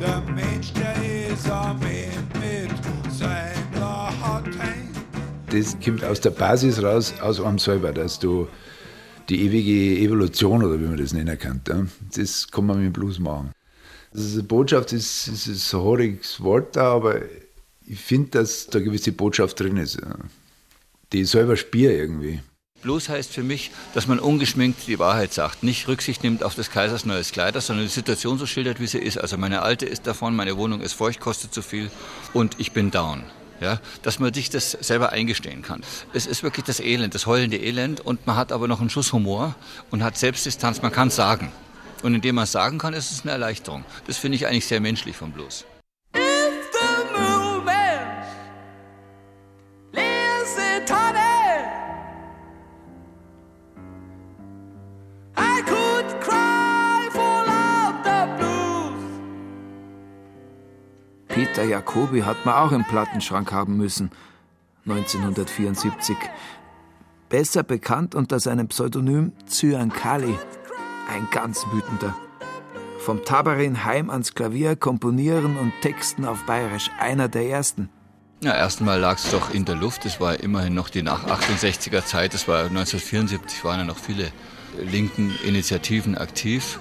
Der 0.00 0.22
Mensch, 0.32 0.72
der 0.74 1.32
ist 1.32 1.50
am 1.50 1.80
Ende 1.82 2.38
mit 2.38 3.12
seiner 3.12 4.12
Latein. 4.20 4.88
Das 5.50 5.76
kommt 5.84 6.04
aus 6.04 6.20
der 6.20 6.30
Basis 6.30 6.80
raus, 6.80 7.12
aus 7.20 7.40
einem 7.40 7.58
selber, 7.58 7.92
dass 7.92 8.20
du 8.20 8.46
die 9.28 9.42
ewige 9.44 10.00
Evolution 10.00 10.64
oder 10.64 10.80
wie 10.80 10.86
man 10.86 10.96
das 10.96 11.12
nennen 11.12 11.38
kann, 11.38 11.60
ja, 11.68 11.86
das 12.16 12.50
kann 12.50 12.66
man 12.66 12.78
mit 12.78 12.86
dem 12.86 12.92
Blues 12.92 13.18
machen. 13.18 13.52
Also 14.14 14.42
Botschaft 14.42 14.92
ist, 14.92 15.28
ist, 15.28 15.72
ein 15.74 15.80
horiges 15.80 16.42
Wort 16.42 16.76
da, 16.76 16.94
aber 16.94 17.20
ich 17.86 18.00
finde, 18.00 18.30
dass 18.30 18.66
da 18.66 18.78
eine 18.78 18.86
gewisse 18.86 19.12
Botschaft 19.12 19.60
drin 19.60 19.76
ist, 19.76 20.00
ja, 20.00 20.16
die 21.12 21.22
ich 21.22 21.30
selber 21.30 21.56
spüre 21.56 21.92
irgendwie. 21.92 22.40
Blues 22.80 23.08
heißt 23.08 23.32
für 23.32 23.42
mich, 23.42 23.72
dass 23.92 24.06
man 24.06 24.20
ungeschminkt 24.20 24.86
die 24.86 25.00
Wahrheit 25.00 25.32
sagt, 25.32 25.64
nicht 25.64 25.88
Rücksicht 25.88 26.22
nimmt 26.22 26.44
auf 26.44 26.54
des 26.54 26.70
Kaisers 26.70 27.04
neues 27.04 27.32
Kleider, 27.32 27.60
sondern 27.60 27.86
die 27.86 27.92
Situation 27.92 28.38
so 28.38 28.46
schildert, 28.46 28.80
wie 28.80 28.86
sie 28.86 28.98
ist. 28.98 29.18
Also 29.18 29.36
meine 29.36 29.62
alte 29.62 29.84
ist 29.84 30.06
davon, 30.06 30.36
meine 30.36 30.56
Wohnung 30.56 30.80
ist 30.80 30.92
feucht, 30.92 31.18
kostet 31.18 31.52
zu 31.52 31.62
viel 31.62 31.90
und 32.34 32.54
ich 32.58 32.72
bin 32.72 32.92
down. 32.92 33.24
Ja, 33.60 33.80
dass 34.02 34.18
man 34.18 34.32
sich 34.32 34.50
das 34.50 34.70
selber 34.70 35.10
eingestehen 35.10 35.62
kann. 35.62 35.82
Es 36.12 36.26
ist 36.26 36.42
wirklich 36.42 36.64
das 36.64 36.78
Elend, 36.80 37.14
das 37.14 37.26
heulende 37.26 37.56
Elend 37.56 38.00
und 38.00 38.26
man 38.26 38.36
hat 38.36 38.52
aber 38.52 38.68
noch 38.68 38.80
einen 38.80 38.90
Schuss 38.90 39.12
Humor 39.12 39.56
und 39.90 40.02
hat 40.02 40.16
Selbstdistanz, 40.16 40.80
man 40.82 40.92
kann 40.92 41.08
es 41.08 41.16
sagen. 41.16 41.50
Und 42.02 42.14
indem 42.14 42.36
man 42.36 42.44
es 42.44 42.52
sagen 42.52 42.78
kann, 42.78 42.94
ist 42.94 43.10
es 43.10 43.22
eine 43.22 43.32
Erleichterung. 43.32 43.84
Das 44.06 44.16
finde 44.16 44.36
ich 44.36 44.46
eigentlich 44.46 44.66
sehr 44.66 44.80
menschlich 44.80 45.16
vom 45.16 45.32
Blues. 45.32 45.64
Peter 61.58 61.70
Jacobi 61.70 62.22
hat 62.22 62.46
man 62.46 62.54
auch 62.54 62.70
im 62.70 62.84
Plattenschrank 62.84 63.50
haben 63.50 63.76
müssen. 63.76 64.12
1974. 64.86 66.16
Besser 67.28 67.64
bekannt 67.64 68.14
unter 68.14 68.38
seinem 68.38 68.68
Pseudonym 68.68 69.32
Zyankali. 69.46 70.38
Ein 71.12 71.26
ganz 71.32 71.66
wütender. 71.72 72.16
Vom 73.00 73.24
Tabarin 73.24 73.84
heim 73.84 74.08
ans 74.08 74.34
Klavier, 74.34 74.76
komponieren 74.76 75.56
und 75.56 75.72
texten 75.82 76.26
auf 76.26 76.44
Bayerisch. 76.46 76.92
Einer 77.00 77.26
der 77.26 77.48
ersten. 77.48 77.88
Ja, 78.40 78.54
erstmal 78.54 79.00
lag 79.00 79.16
es 79.16 79.28
doch 79.32 79.52
in 79.52 79.64
der 79.64 79.74
Luft. 79.74 80.06
Es 80.06 80.20
war 80.20 80.38
immerhin 80.38 80.74
noch 80.74 80.90
die 80.90 81.02
nach 81.02 81.26
68er 81.26 82.04
Zeit. 82.04 82.34
Es 82.34 82.46
war 82.46 82.66
1974 82.66 83.64
waren 83.64 83.80
ja 83.80 83.84
noch 83.84 83.98
viele 83.98 84.30
linken 84.80 85.34
Initiativen 85.44 86.16
aktiv. 86.16 86.78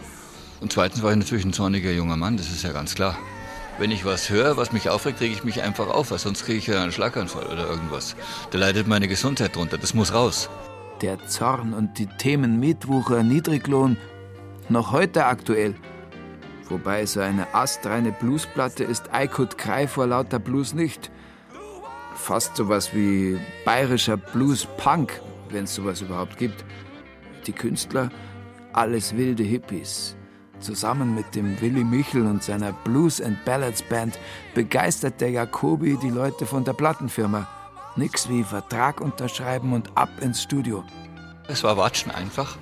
Und 0.61 0.71
zweitens 0.71 1.01
war 1.01 1.09
ich 1.09 1.17
natürlich 1.17 1.45
ein 1.45 1.53
zorniger 1.53 1.91
junger 1.91 2.15
Mann, 2.15 2.37
das 2.37 2.51
ist 2.51 2.61
ja 2.61 2.73
ganz 2.73 2.93
klar. 2.93 3.17
Wenn 3.79 3.91
ich 3.91 4.05
was 4.05 4.31
höre, 4.31 4.57
was 4.57 4.71
mich 4.71 4.89
aufregt, 4.89 5.21
rege 5.21 5.33
ich 5.33 5.43
mich 5.43 5.61
einfach 5.61 5.87
auf, 5.87 6.09
weil 6.09 6.17
sonst 6.17 6.45
kriege 6.45 6.57
ich 6.57 6.65
ja 6.65 6.81
einen 6.81 6.91
Schlaganfall 6.91 7.45
oder 7.45 7.69
irgendwas. 7.69 8.15
Da 8.49 8.57
leidet 8.57 8.87
meine 8.87 9.07
Gesundheit 9.07 9.55
drunter, 9.55 9.77
das 9.77 9.93
muss 9.93 10.13
raus. 10.13 10.49
Der 11.01 11.23
Zorn 11.27 11.75
und 11.75 11.99
die 11.99 12.07
Themen 12.07 12.59
Mietwucher, 12.59 13.21
Niedriglohn, 13.21 13.97
noch 14.67 14.91
heute 14.91 15.25
aktuell. 15.25 15.75
Wobei 16.69 17.05
so 17.05 17.19
eine 17.19 17.53
astreine 17.53 18.11
Bluesplatte 18.11 18.83
ist 18.83 19.11
I 19.15 19.27
Could 19.27 19.59
Cry 19.59 19.87
vor 19.87 20.07
lauter 20.07 20.39
Blues 20.39 20.73
nicht. 20.73 21.11
Fast 22.15 22.55
sowas 22.55 22.95
wie 22.95 23.39
bayerischer 23.63 24.17
Blues-Punk, 24.17 25.21
wenn 25.51 25.65
es 25.65 25.75
sowas 25.75 26.01
überhaupt 26.01 26.37
gibt. 26.39 26.65
Die 27.45 27.53
Künstler, 27.53 28.09
alles 28.73 29.15
wilde 29.15 29.43
Hippies. 29.43 30.17
Zusammen 30.59 31.13
mit 31.13 31.35
dem 31.35 31.61
Willy 31.61 31.83
Michel 31.83 32.25
und 32.25 32.43
seiner 32.43 32.73
Blues 32.73 33.21
and 33.21 33.43
Ballads 33.45 33.83
Band 33.83 34.17
begeistert 34.55 35.21
der 35.21 35.29
Jacobi 35.29 35.97
die 36.01 36.09
Leute 36.09 36.45
von 36.45 36.63
der 36.63 36.73
Plattenfirma. 36.73 37.47
Nix 37.95 38.27
wie 38.29 38.43
Vertrag 38.43 38.99
unterschreiben 39.01 39.73
und 39.73 39.95
ab 39.95 40.09
ins 40.21 40.41
Studio. 40.41 40.83
Es 41.47 41.63
war 41.63 41.77
Watschen 41.77 42.11
einfach. 42.11 42.57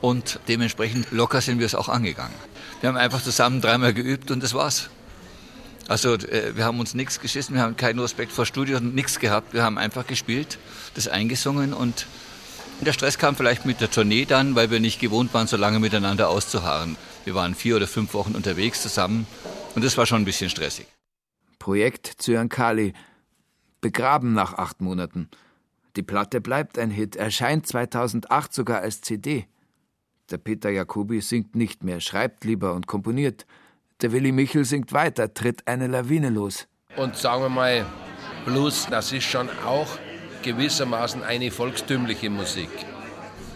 Und 0.00 0.40
dementsprechend 0.48 1.10
locker 1.12 1.40
sind 1.40 1.58
wir 1.58 1.66
es 1.66 1.74
auch 1.74 1.88
angegangen. 1.88 2.34
Wir 2.80 2.88
haben 2.88 2.96
einfach 2.96 3.22
zusammen 3.22 3.60
dreimal 3.60 3.94
geübt 3.94 4.30
und 4.30 4.42
das 4.42 4.54
war's. 4.54 4.90
Also 5.88 6.14
äh, 6.14 6.56
wir 6.56 6.64
haben 6.64 6.80
uns 6.80 6.94
nichts 6.94 7.20
geschissen, 7.20 7.54
wir 7.54 7.62
haben 7.62 7.76
keinen 7.76 7.98
Respekt 7.98 8.32
vor 8.32 8.44
Studio 8.44 8.78
und 8.78 8.94
nichts 8.94 9.18
gehabt. 9.18 9.54
Wir 9.54 9.62
haben 9.62 9.78
einfach 9.78 10.06
gespielt, 10.06 10.58
das 10.94 11.06
eingesungen 11.06 11.72
und 11.72 12.06
der 12.80 12.92
Stress 12.92 13.18
kam 13.18 13.36
vielleicht 13.36 13.64
mit 13.64 13.80
der 13.80 13.90
Tournee 13.90 14.26
dann, 14.26 14.54
weil 14.54 14.70
wir 14.70 14.80
nicht 14.80 15.00
gewohnt 15.00 15.32
waren, 15.32 15.46
so 15.46 15.56
lange 15.56 15.80
miteinander 15.80 16.28
auszuharren. 16.28 16.96
Wir 17.26 17.34
waren 17.34 17.56
vier 17.56 17.74
oder 17.74 17.88
fünf 17.88 18.14
Wochen 18.14 18.36
unterwegs 18.36 18.82
zusammen 18.82 19.26
und 19.74 19.84
das 19.84 19.98
war 19.98 20.06
schon 20.06 20.22
ein 20.22 20.24
bisschen 20.24 20.48
stressig. 20.48 20.86
Projekt 21.58 22.06
Zyankali. 22.18 22.92
Begraben 23.80 24.32
nach 24.32 24.54
acht 24.54 24.80
Monaten. 24.80 25.28
Die 25.96 26.04
Platte 26.04 26.40
bleibt 26.40 26.78
ein 26.78 26.90
Hit, 26.90 27.16
erscheint 27.16 27.66
2008 27.66 28.54
sogar 28.54 28.80
als 28.80 29.00
CD. 29.00 29.48
Der 30.30 30.38
Peter 30.38 30.70
Jacobi 30.70 31.20
singt 31.20 31.56
nicht 31.56 31.82
mehr, 31.82 31.98
schreibt 31.98 32.44
lieber 32.44 32.74
und 32.74 32.86
komponiert. 32.86 33.44
Der 34.02 34.12
Willy 34.12 34.30
Michel 34.30 34.64
singt 34.64 34.92
weiter, 34.92 35.34
tritt 35.34 35.66
eine 35.66 35.88
Lawine 35.88 36.30
los. 36.30 36.68
Und 36.94 37.16
sagen 37.16 37.42
wir 37.42 37.48
mal, 37.48 37.86
Blues, 38.44 38.86
das 38.88 39.10
ist 39.10 39.24
schon 39.24 39.48
auch 39.64 39.98
gewissermaßen 40.44 41.24
eine 41.24 41.50
volkstümliche 41.50 42.30
Musik. 42.30 42.70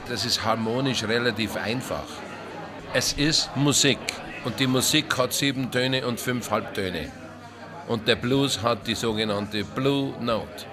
Das 0.09 0.25
ist 0.25 0.45
harmonisch 0.45 1.05
relativ 1.05 1.55
einfach. 1.55 2.09
Es 2.93 3.13
ist 3.13 3.49
Musik 3.55 4.01
und 4.45 4.59
die 4.59 4.67
Musik 4.67 5.17
hat 5.17 5.33
sieben 5.33 5.71
Töne 5.71 6.05
und 6.05 6.19
fünf 6.19 6.51
Halbtöne. 6.51 7.13
Und 7.87 8.09
der 8.09 8.17
Blues 8.17 8.61
hat 8.61 8.85
die 8.85 8.97
sogenannte 8.97 9.63
Blue 9.63 10.13
Note. 10.21 10.67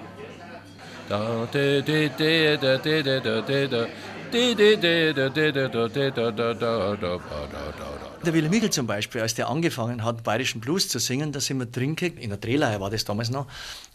Der 8.26 8.34
Willy 8.34 8.48
Michel 8.48 8.70
zum 8.70 8.86
Beispiel, 8.88 9.20
als 9.20 9.34
der 9.34 9.48
angefangen 9.48 10.04
hat, 10.04 10.24
bayerischen 10.24 10.60
Blues 10.60 10.88
zu 10.88 10.98
singen, 10.98 11.30
da 11.30 11.38
sind 11.38 11.60
wir 11.60 11.66
gegangen, 11.66 12.18
in 12.18 12.30
der 12.30 12.38
Drehleihe 12.38 12.80
war 12.80 12.90
das 12.90 13.04
damals 13.04 13.30
noch, 13.30 13.46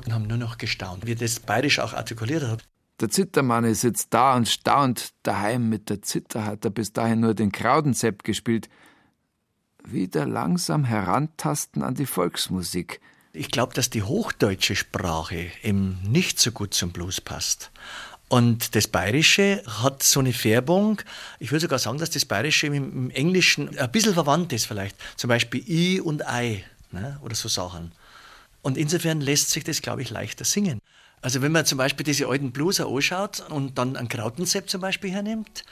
und 0.05 0.13
haben 0.13 0.27
nur 0.27 0.37
noch 0.37 0.57
gestaunt, 0.57 1.05
wie 1.05 1.11
er 1.11 1.17
das 1.17 1.41
bayerisch 1.41 1.79
auch 1.79 1.93
artikuliert 1.93 2.43
hat. 2.43 2.63
Der 3.03 3.09
Zittermann 3.09 3.75
sitzt 3.75 4.13
da 4.13 4.33
und 4.33 4.47
staunt. 4.47 5.09
Daheim 5.23 5.67
mit 5.67 5.89
der 5.89 6.01
Zither 6.01 6.45
hat 6.45 6.63
er 6.63 6.71
bis 6.71 6.93
dahin 6.93 7.19
nur 7.19 7.33
den 7.33 7.51
Kraudensepp 7.51 8.23
gespielt. 8.23 8.69
Wieder 9.83 10.25
langsam 10.25 10.85
herantasten 10.85 11.83
an 11.83 11.95
die 11.95 12.05
Volksmusik. 12.05 13.01
Ich 13.33 13.51
glaube, 13.51 13.73
dass 13.73 13.89
die 13.89 14.03
hochdeutsche 14.03 14.77
Sprache 14.77 15.51
eben 15.63 15.99
nicht 16.07 16.39
so 16.39 16.53
gut 16.53 16.73
zum 16.73 16.93
Blues 16.93 17.19
passt. 17.19 17.71
Und 18.29 18.73
das 18.73 18.87
Bayerische 18.87 19.61
hat 19.67 20.01
so 20.01 20.21
eine 20.21 20.31
Färbung. 20.31 21.01
Ich 21.39 21.51
würde 21.51 21.63
sogar 21.63 21.79
sagen, 21.79 21.97
dass 21.97 22.09
das 22.09 22.23
Bayerische 22.23 22.67
im, 22.67 23.09
Englischen 23.09 23.77
ein 23.77 23.91
bisschen 23.91 24.13
verwandt 24.13 24.53
ist 24.53 24.65
vielleicht. 24.65 24.95
Zum 25.17 25.27
Beispiel 25.27 25.61
I 25.67 25.99
und 25.99 26.25
Ei 26.25 26.63
ne? 26.91 27.19
oder 27.21 27.35
so 27.35 27.49
Sachen. 27.49 27.91
Und 28.61 28.77
insofern 28.77 29.19
lässt 29.19 29.49
sich 29.49 29.65
das, 29.65 29.81
glaube 29.81 30.01
ich, 30.03 30.09
leichter 30.09 30.45
singen. 30.45 30.79
Also 31.23 31.41
wenn 31.41 31.53
man 31.53 31.65
zum 31.65 31.77
Beispiel 31.77 32.03
diese 32.03 32.27
alten 32.27 32.51
Blueser 32.51 32.85
anschaut 32.87 33.49
und 33.49 33.77
dann 33.77 33.95
einen 33.95 34.09
Krautensepp 34.09 34.69
zum 34.69 34.81
Beispiel 34.81 35.09
hernimmt, 35.09 35.63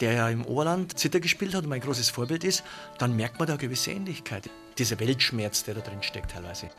der 0.00 0.14
ja 0.14 0.28
im 0.28 0.44
Oberland 0.44 0.98
Zither 0.98 1.20
gespielt 1.20 1.54
hat 1.54 1.62
und 1.62 1.68
mein 1.68 1.80
großes 1.80 2.10
Vorbild 2.10 2.42
ist, 2.42 2.64
dann 2.98 3.14
merkt 3.14 3.38
man 3.38 3.46
da 3.46 3.52
eine 3.52 3.60
gewisse 3.60 3.92
Ähnlichkeit. 3.92 4.50
Dieser 4.78 4.98
Weltschmerz, 4.98 5.62
der 5.62 5.74
da 5.74 5.80
drin 5.80 6.02
steckt 6.02 6.32
teilweise. 6.32 6.70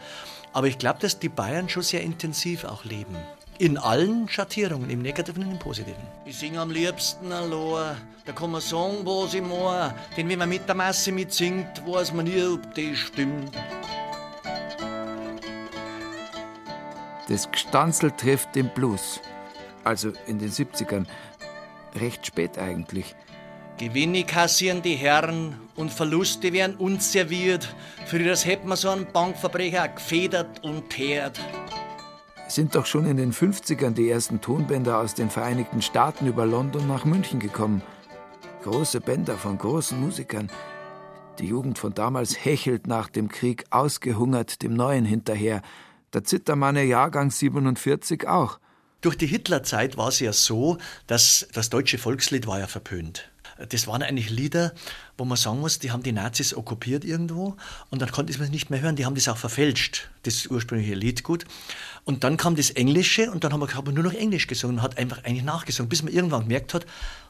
Aber 0.52 0.68
ich 0.68 0.78
glaube, 0.78 1.00
dass 1.00 1.20
die 1.20 1.30
Bayern 1.30 1.70
schon 1.70 1.84
sehr 1.84 2.02
intensiv 2.02 2.66
auch 2.66 2.84
leben. 2.84 3.16
In 3.60 3.78
allen 3.78 4.28
Schattierungen, 4.28 4.90
im 4.90 5.02
Negativen 5.02 5.46
und 5.46 5.52
im 5.52 5.60
Positiven. 5.60 6.04
Ich 6.26 6.38
singe 6.38 6.60
am 6.60 6.72
liebsten 6.72 7.32
allein. 7.32 7.96
Da 8.26 8.34
kann 8.34 8.52
man 8.52 8.60
sagen, 8.60 9.06
was 9.06 9.34
ich 9.34 9.42
meine. 9.42 9.96
Denn 10.18 10.28
wenn 10.28 10.40
man 10.40 10.50
mit 10.50 10.68
der 10.68 10.76
Masse 10.76 11.14
mitsingt, 11.14 11.82
weiß 11.86 12.12
man 12.12 12.26
nie, 12.26 12.44
ob 12.44 12.76
das 12.76 12.98
stimmt. 12.98 13.56
Das 17.32 17.50
Gstanzel 17.50 18.12
trifft 18.12 18.56
den 18.56 18.68
Blues. 18.68 19.22
Also 19.86 20.12
in 20.28 20.38
den 20.38 20.50
70ern. 20.50 21.06
recht 21.96 22.26
spät 22.26 22.58
eigentlich. 22.58 23.16
Gewinne 23.78 24.26
kassieren 24.26 24.82
die 24.82 24.96
Herren 24.96 25.56
und 25.76 25.94
Verluste 25.94 26.52
werden 26.52 26.76
uns 26.76 27.14
serviert. 27.14 27.74
Für 28.06 28.20
das 28.20 28.46
hätten 28.46 28.68
wir 28.68 28.76
so 28.76 28.90
einen 28.90 29.08
Bankverbrecher 29.14 29.88
gefedert 29.88 30.62
und 30.66 30.90
teert. 30.90 31.40
Sind 32.50 32.76
doch 32.76 32.86
schon 32.86 33.06
in 33.06 33.16
den 33.16 33.32
50ern 33.32 33.92
die 33.92 34.10
ersten 34.10 34.42
Tonbänder 34.42 34.98
aus 35.00 35.14
den 35.14 35.30
Vereinigten 35.30 35.82
Staaten 35.82 36.28
über 36.28 36.46
London 36.46 36.86
nach 36.86 37.06
München 37.06 37.40
gekommen. 37.40 37.82
Große 38.64 39.00
Bänder 39.00 39.38
von 39.38 39.58
großen 39.58 39.98
Musikern. 39.98 40.52
Die 41.40 41.48
Jugend 41.48 41.80
von 41.80 41.94
damals 41.94 42.44
hechelt 42.44 42.88
nach 42.88 43.08
dem 43.08 43.30
Krieg 43.30 43.64
ausgehungert 43.70 44.62
dem 44.64 44.74
Neuen 44.74 45.06
hinterher. 45.06 45.62
Der 46.14 46.26
Zittermanne 46.26 46.84
Jahrgang 46.84 47.32
47 47.32 48.28
auch. 48.28 48.60
Durch 49.00 49.18
die 49.18 49.28
Hitlerzeit 49.28 49.98
war 49.98 50.10
es 50.10 50.20
ja 50.20 50.34
so, 50.34 50.78
dass 51.08 51.48
das 51.54 51.70
deutsche 51.70 51.98
Volkslied 51.98 52.48
war 52.48 52.60
ja 52.60 52.68
verpönt. 52.68 53.32
Das 53.70 53.88
waren 53.88 54.04
eigentlich 54.04 54.30
Lieder, 54.30 54.74
wo 55.18 55.26
man 55.26 55.38
sagen 55.38 55.60
muss, 55.60 55.80
die 55.80 55.92
haben 55.92 56.04
die 56.04 56.12
Nazis 56.12 56.54
okkupiert 56.54 57.06
irgendwo 57.06 57.56
und 57.90 58.02
dann 58.02 58.12
konnte 58.12 58.34
man 58.34 58.44
es 58.44 58.50
nicht 58.50 58.70
mehr 58.70 58.82
hören. 58.82 58.96
Die 58.96 59.06
haben 59.06 59.16
das 59.16 59.28
auch 59.28 59.38
verfälscht, 59.38 60.10
das 60.24 60.48
ursprüngliche 60.48 60.96
Liedgut. 60.96 61.46
Und 62.04 62.24
dann 62.24 62.38
kam 62.38 62.56
das 62.56 62.72
Englische 62.72 63.32
und 63.32 63.44
dann 63.44 63.54
haben 63.54 63.62
wir 63.62 63.76
aber 63.76 63.92
nur 63.92 64.04
noch 64.04 64.14
Englisch 64.14 64.48
gesungen 64.48 64.78
und 64.78 64.84
hat 64.84 64.98
einfach 64.98 65.24
eigentlich 65.24 65.44
nachgesungen, 65.44 65.90
bis 65.90 66.04
man 66.04 66.14
irgendwann 66.14 66.42
gemerkt 66.42 66.74
hat, 66.74 66.86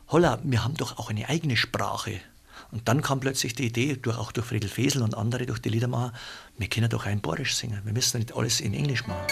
holla, 0.08 0.40
wir 0.44 0.64
haben 0.64 0.76
doch 0.76 0.98
auch 0.98 1.10
eine 1.10 1.30
eigene 1.30 1.58
Sprache. 1.58 2.20
Und 2.72 2.88
dann 2.88 3.02
kam 3.02 3.20
plötzlich 3.20 3.54
die 3.54 3.66
Idee, 3.68 3.98
durch, 4.02 4.18
auch 4.18 4.32
durch 4.32 4.48
Friedel 4.48 4.70
Fesel 4.70 5.02
und 5.02 5.16
andere, 5.16 5.46
durch 5.46 5.60
die 5.60 5.70
Liedermacher, 5.70 6.14
wir 6.58 6.68
können 6.68 6.90
doch 6.90 7.06
ein 7.06 7.20
Borisch 7.20 7.56
singen. 7.56 7.82
Wir 7.84 7.92
müssen 7.92 8.20
nicht 8.20 8.34
alles 8.34 8.62
in 8.62 8.74
Englisch 8.74 9.06
machen. 9.08 9.26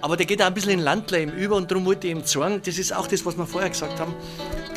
Aber 0.00 0.16
der 0.16 0.24
geht 0.24 0.40
auch 0.40 0.46
ein 0.46 0.54
bisschen 0.54 0.72
in 0.72 0.78
Landleben 0.78 1.34
über 1.34 1.56
und 1.56 1.70
darum 1.70 1.84
wollte 1.84 2.06
ich 2.06 2.14
ihm 2.14 2.24
sagen, 2.24 2.62
das 2.64 2.78
ist 2.78 2.94
auch 2.94 3.06
das, 3.06 3.26
was 3.26 3.36
wir 3.36 3.46
vorher 3.46 3.68
gesagt 3.68 4.00
haben, 4.00 4.14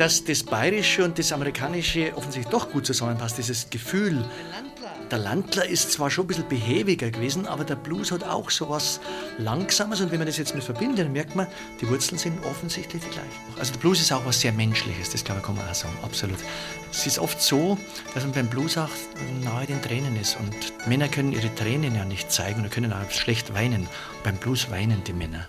dass 0.02 0.24
das 0.24 0.42
Bayerische 0.42 1.06
und 1.06 1.20
das 1.20 1.32
Amerikanische 1.32 2.12
offensichtlich 2.16 2.52
doch 2.52 2.72
gut 2.72 2.88
zusammenpasst, 2.88 3.38
dieses 3.38 3.70
Gefühl. 3.70 4.26
Der 5.12 5.20
Landler 5.20 5.64
ist 5.64 5.92
zwar 5.92 6.10
schon 6.10 6.24
ein 6.24 6.28
bisschen 6.28 6.48
behäbiger 6.50 7.12
gewesen, 7.12 7.46
aber 7.46 7.64
der 7.64 7.76
Blues 7.76 8.12
hat 8.12 8.24
auch 8.24 8.50
so 8.50 8.68
was 8.68 9.00
Langsames 9.38 10.02
und 10.02 10.12
wenn 10.12 10.18
man 10.18 10.26
das 10.26 10.38
jetzt 10.38 10.56
mit 10.56 10.64
verbindet, 10.64 11.06
dann 11.06 11.12
merkt 11.12 11.36
man, 11.36 11.46
die 11.80 11.88
Wurzeln 11.88 12.18
sind 12.18 12.44
offensichtlich 12.44 13.04
die 13.04 13.10
gleichen. 13.10 13.30
Also 13.60 13.74
der 13.74 13.80
Blues 13.80 14.02
ist 14.02 14.12
auch 14.12 14.26
was 14.26 14.42
sehr 14.42 14.54
Menschliches, 14.54 15.12
das 15.12 15.24
glaube 15.24 15.42
ich, 15.42 15.46
kann 15.46 15.56
man 15.56 15.70
auch 15.70 15.76
sagen, 15.76 15.94
absolut. 16.02 16.40
Es 16.92 17.06
ist 17.06 17.20
oft 17.20 17.40
so, 17.40 17.78
dass 18.16 18.24
man 18.24 18.32
beim 18.32 18.48
Blues 18.48 18.80
auch 18.80 18.90
nahe 19.44 19.68
den 19.68 19.84
Tränen 19.84 20.20
ist 20.20 20.36
und 20.40 20.88
Männer 20.88 21.10
können 21.10 21.32
ihre 21.32 21.54
Tränen 21.54 21.94
ja 21.94 22.06
nicht 22.06 22.32
zeigen 22.32 22.62
oder 22.62 22.70
können 22.70 22.92
auch 22.92 23.12
schlecht 23.12 23.54
weinen. 23.54 23.88
Beim 24.24 24.38
Blues 24.38 24.72
weinen 24.72 25.04
die 25.04 25.14
Männer. 25.14 25.48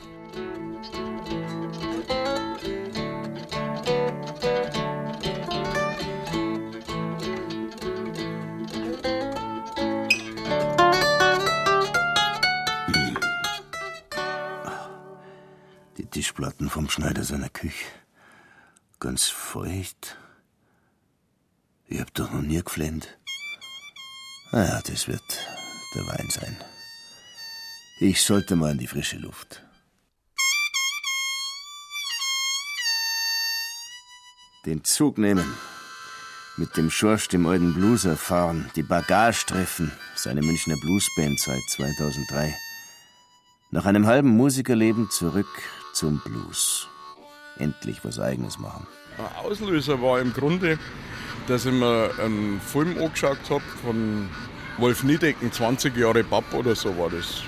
Die 15.99 16.07
Tischplatten 16.07 16.71
vom 16.71 16.89
Schneider 16.89 17.23
seiner 17.23 17.51
Küche. 17.51 17.85
Ganz 18.99 19.29
feucht. 19.29 20.17
Ich 21.87 22.01
hab 22.01 22.15
doch 22.15 22.33
noch 22.33 22.41
nie 22.41 22.63
geflennt. 22.63 23.19
Naja, 24.53 24.81
das 24.87 25.07
wird 25.07 25.23
der 25.95 26.07
Wein 26.07 26.31
sein. 26.31 26.57
Ich 28.01 28.23
sollte 28.23 28.57
mal 28.57 28.73
in 28.73 28.79
die 28.79 28.87
frische 28.87 29.19
Luft. 29.19 29.63
Den 34.65 34.85
Zug 34.85 35.19
nehmen. 35.19 35.53
Mit 36.57 36.77
dem 36.79 36.91
Schorsch, 36.91 37.29
dem 37.29 37.47
alten 37.47 37.75
Blueser, 37.75 38.17
fahren. 38.17 38.71
Die 38.77 38.83
Bagage 38.83 39.45
treffen. 39.45 39.93
Seine 40.15 40.41
Münchner 40.41 40.77
Bluesband 40.77 41.39
seit 41.39 41.63
2003. 41.69 42.57
Nach 43.71 43.85
einem 43.85 44.07
halben 44.07 44.29
Musikerleben 44.29 45.11
zurück 45.11 45.49
zum 45.93 46.19
Blues. 46.19 46.89
Endlich 47.59 48.05
was 48.05 48.19
Eigenes 48.19 48.59
machen. 48.59 48.87
Ein 49.19 49.45
Auslöser 49.45 50.01
war 50.01 50.21
im 50.21 50.33
Grunde, 50.33 50.79
dass 51.47 51.67
ich 51.67 51.73
mir 51.73 52.11
einen 52.19 52.61
Film 52.61 52.97
angeschaut 52.99 53.39
habe 53.51 53.63
von 53.85 54.29
Wolf 54.79 55.03
Niedecken, 55.03 55.53
20 55.53 55.97
Jahre 55.97 56.25
Papp 56.25 56.55
oder 56.55 56.75
so 56.75 56.97
war 56.97 57.11
das. 57.11 57.43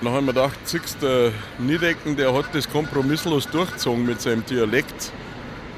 Dann 0.00 0.12
habe 0.12 0.20
ich 0.20 0.26
mir 0.26 0.34
gedacht, 0.34 0.58
siehst 0.64 1.00
der 1.02 1.32
Niedecken, 1.58 2.16
der 2.16 2.34
hat 2.34 2.46
das 2.52 2.68
kompromisslos 2.68 3.48
durchgezogen 3.48 4.04
mit 4.04 4.20
seinem 4.20 4.44
Dialekt 4.44 5.12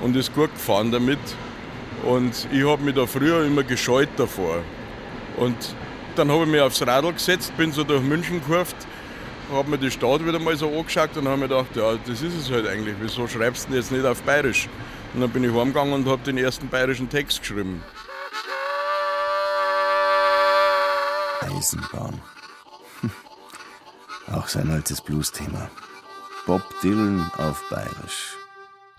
und 0.00 0.16
ist 0.16 0.34
gut 0.34 0.52
gefahren 0.52 0.90
damit. 0.90 1.18
Und 2.02 2.48
ich 2.50 2.64
habe 2.66 2.82
mich 2.82 2.94
da 2.94 3.06
früher 3.06 3.44
immer 3.44 3.62
gescheut 3.62 4.08
davor. 4.16 4.62
Und 5.36 5.56
dann 6.16 6.30
habe 6.30 6.44
ich 6.44 6.48
mich 6.48 6.60
aufs 6.60 6.84
Radl 6.86 7.12
gesetzt, 7.12 7.56
bin 7.56 7.72
so 7.72 7.84
durch 7.84 8.02
München 8.02 8.40
gekurft, 8.40 8.76
habe 9.52 9.70
mir 9.70 9.78
die 9.78 9.90
Stadt 9.90 10.24
wieder 10.24 10.38
mal 10.38 10.56
so 10.56 10.68
angeschaut 10.68 11.16
und 11.16 11.28
habe 11.28 11.38
mir 11.38 11.48
gedacht, 11.48 11.74
ja, 11.74 11.94
das 12.06 12.22
ist 12.22 12.34
es 12.34 12.50
halt 12.50 12.66
eigentlich. 12.66 12.96
Wieso 13.00 13.26
schreibst 13.28 13.64
du 13.64 13.68
denn 13.68 13.80
jetzt 13.80 13.92
nicht 13.92 14.04
auf 14.04 14.22
Bayerisch? 14.22 14.68
Und 15.14 15.20
dann 15.20 15.30
bin 15.30 15.44
ich 15.44 15.52
heimgegangen 15.52 15.94
und 15.94 16.06
habe 16.06 16.22
den 16.22 16.38
ersten 16.38 16.68
bayerischen 16.68 17.08
Text 17.08 17.40
geschrieben. 17.40 17.82
Eisenbahn. 21.40 22.20
Auch 24.32 24.48
sein 24.48 24.70
altes 24.70 25.00
Blues-Thema. 25.00 25.70
Bob 26.46 26.62
Dylan 26.82 27.28
auf 27.38 27.60
Bayerisch. 27.70 28.36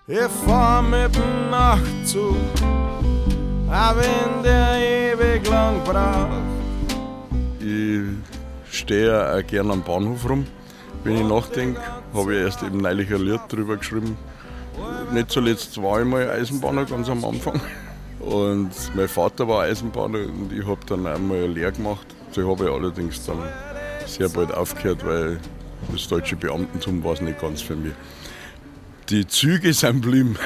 Ich 0.06 0.20
fahr 0.46 0.82
mit 0.82 1.14
dem 1.14 1.50
Nachtzug, 1.50 2.36
auch 3.70 3.96
wenn 3.96 4.42
der 4.42 5.12
ewig 5.12 5.48
lang 5.48 5.82
braucht. 5.84 6.42
Ich 7.60 8.37
stehe 8.78 9.34
auch 9.34 9.46
gerne 9.46 9.72
am 9.72 9.82
Bahnhof 9.82 10.28
rum. 10.28 10.46
Wenn 11.04 11.16
ich 11.16 11.24
nachdenke, 11.24 11.80
habe 12.14 12.34
ich 12.34 12.42
erst 12.42 12.62
eben 12.62 12.78
neulich 12.78 13.12
ein 13.12 13.22
Lied 13.22 13.40
drüber 13.48 13.76
geschrieben. 13.76 14.16
Nicht 15.12 15.30
zuletzt 15.30 15.80
war 15.82 16.00
ich 16.00 16.06
mal 16.06 16.28
Eisenbahner 16.30 16.84
ganz 16.84 17.08
am 17.08 17.24
Anfang. 17.24 17.60
Und 18.20 18.70
mein 18.94 19.08
Vater 19.08 19.46
war 19.46 19.62
Eisenbahner 19.62 20.18
und 20.18 20.52
ich 20.52 20.66
habe 20.66 20.80
dann 20.86 21.06
einmal 21.06 21.44
eine 21.44 21.72
gemacht. 21.72 22.06
Die 22.34 22.42
habe 22.42 22.64
ich 22.64 22.70
allerdings 22.70 23.24
dann 23.24 23.38
sehr 24.06 24.28
bald 24.28 24.52
aufgehört, 24.52 25.06
weil 25.06 25.38
das 25.92 26.08
deutsche 26.08 26.34
Beamtentum 26.34 27.02
war 27.04 27.12
es 27.12 27.20
nicht 27.20 27.40
ganz 27.40 27.62
für 27.62 27.76
mich. 27.76 27.92
Die 29.08 29.26
Züge 29.26 29.72
sind 29.72 30.00
blieben. 30.00 30.36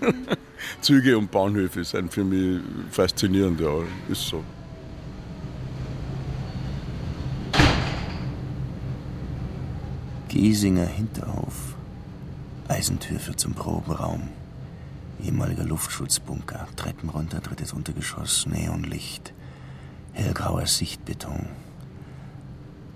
Züge 0.82 1.16
und 1.16 1.30
Bahnhöfe 1.30 1.82
sind 1.82 2.12
für 2.12 2.24
mich 2.24 2.60
faszinierend, 2.90 3.58
ja, 3.58 3.72
ist 4.10 4.28
so. 4.28 4.44
Giesinger 10.34 10.86
Hinterhof. 10.86 11.76
Eisentür 12.66 13.20
führt 13.20 13.38
zum 13.38 13.54
Probenraum. 13.54 14.30
Ehemaliger 15.22 15.62
Luftschutzbunker. 15.62 16.66
Treppen 16.74 17.08
runter, 17.08 17.38
drittes 17.38 17.72
Untergeschoss, 17.72 18.44
Neonlicht. 18.46 19.32
Hellgrauer 20.12 20.66
Sichtbeton. 20.66 21.46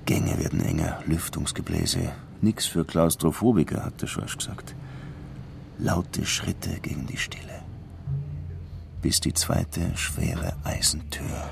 Gänge 0.05 0.37
werden 0.41 0.61
enger, 0.61 0.99
Lüftungsgebläse. 1.07 2.11
Nix 2.41 2.67
für 2.67 2.85
Klaustrophobiker, 2.85 3.85
hat 3.85 4.03
der 4.03 4.09
Schorsch 4.09 4.37
gesagt. 4.37 4.75
Laute 5.79 6.27
Schritte 6.27 6.81
gegen 6.81 7.07
die 7.07 7.19
Stille. 7.19 7.63
Bis 9.01 9.21
die 9.21 9.33
zweite 9.33 9.97
schwere 9.97 10.57
Eisentür 10.65 11.49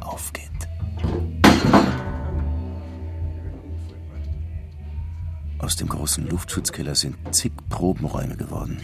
aufgeht. 0.00 0.46
Aus 5.58 5.76
dem 5.76 5.88
großen 5.88 6.28
Luftschutzkeller 6.28 6.94
sind 6.94 7.16
zig 7.34 7.52
Probenräume 7.68 8.36
geworden. 8.36 8.80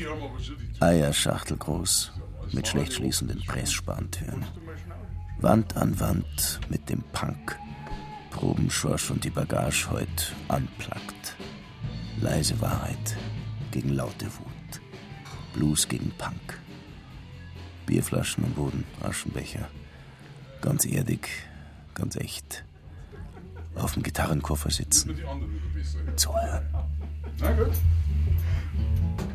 Eierschachtel 0.81 1.57
groß, 1.57 2.13
mit 2.53 2.67
schlecht 2.67 2.95
schließenden 2.95 3.43
Presssparntüren. 3.47 4.45
Wand 5.39 5.77
an 5.77 5.99
Wand 6.01 6.61
mit 6.69 6.89
dem 6.89 7.03
Punk. 7.13 7.59
Probenschorsch 8.31 9.11
und 9.11 9.25
die 9.25 9.31
Bagage 9.31 9.91
heut 9.91 10.35
unplugged. 10.49 11.37
Leise 12.21 12.61
Wahrheit 12.61 13.17
gegen 13.71 13.91
laute 13.91 14.27
Wut. 14.27 14.81
Blues 15.53 15.87
gegen 15.87 16.11
Punk. 16.17 16.59
Bierflaschen 17.87 18.45
am 18.45 18.53
Boden, 18.53 18.85
Aschenbecher. 19.03 19.69
Ganz 20.61 20.87
erdig, 20.87 21.29
ganz 21.95 22.17
echt. 22.17 22.65
Auf 23.75 23.95
dem 23.95 24.03
Gitarrenkoffer 24.03 24.71
sitzen. 24.71 25.17
Zuhören. 26.17 26.67
Na 27.41 27.53
gut. 27.53 27.73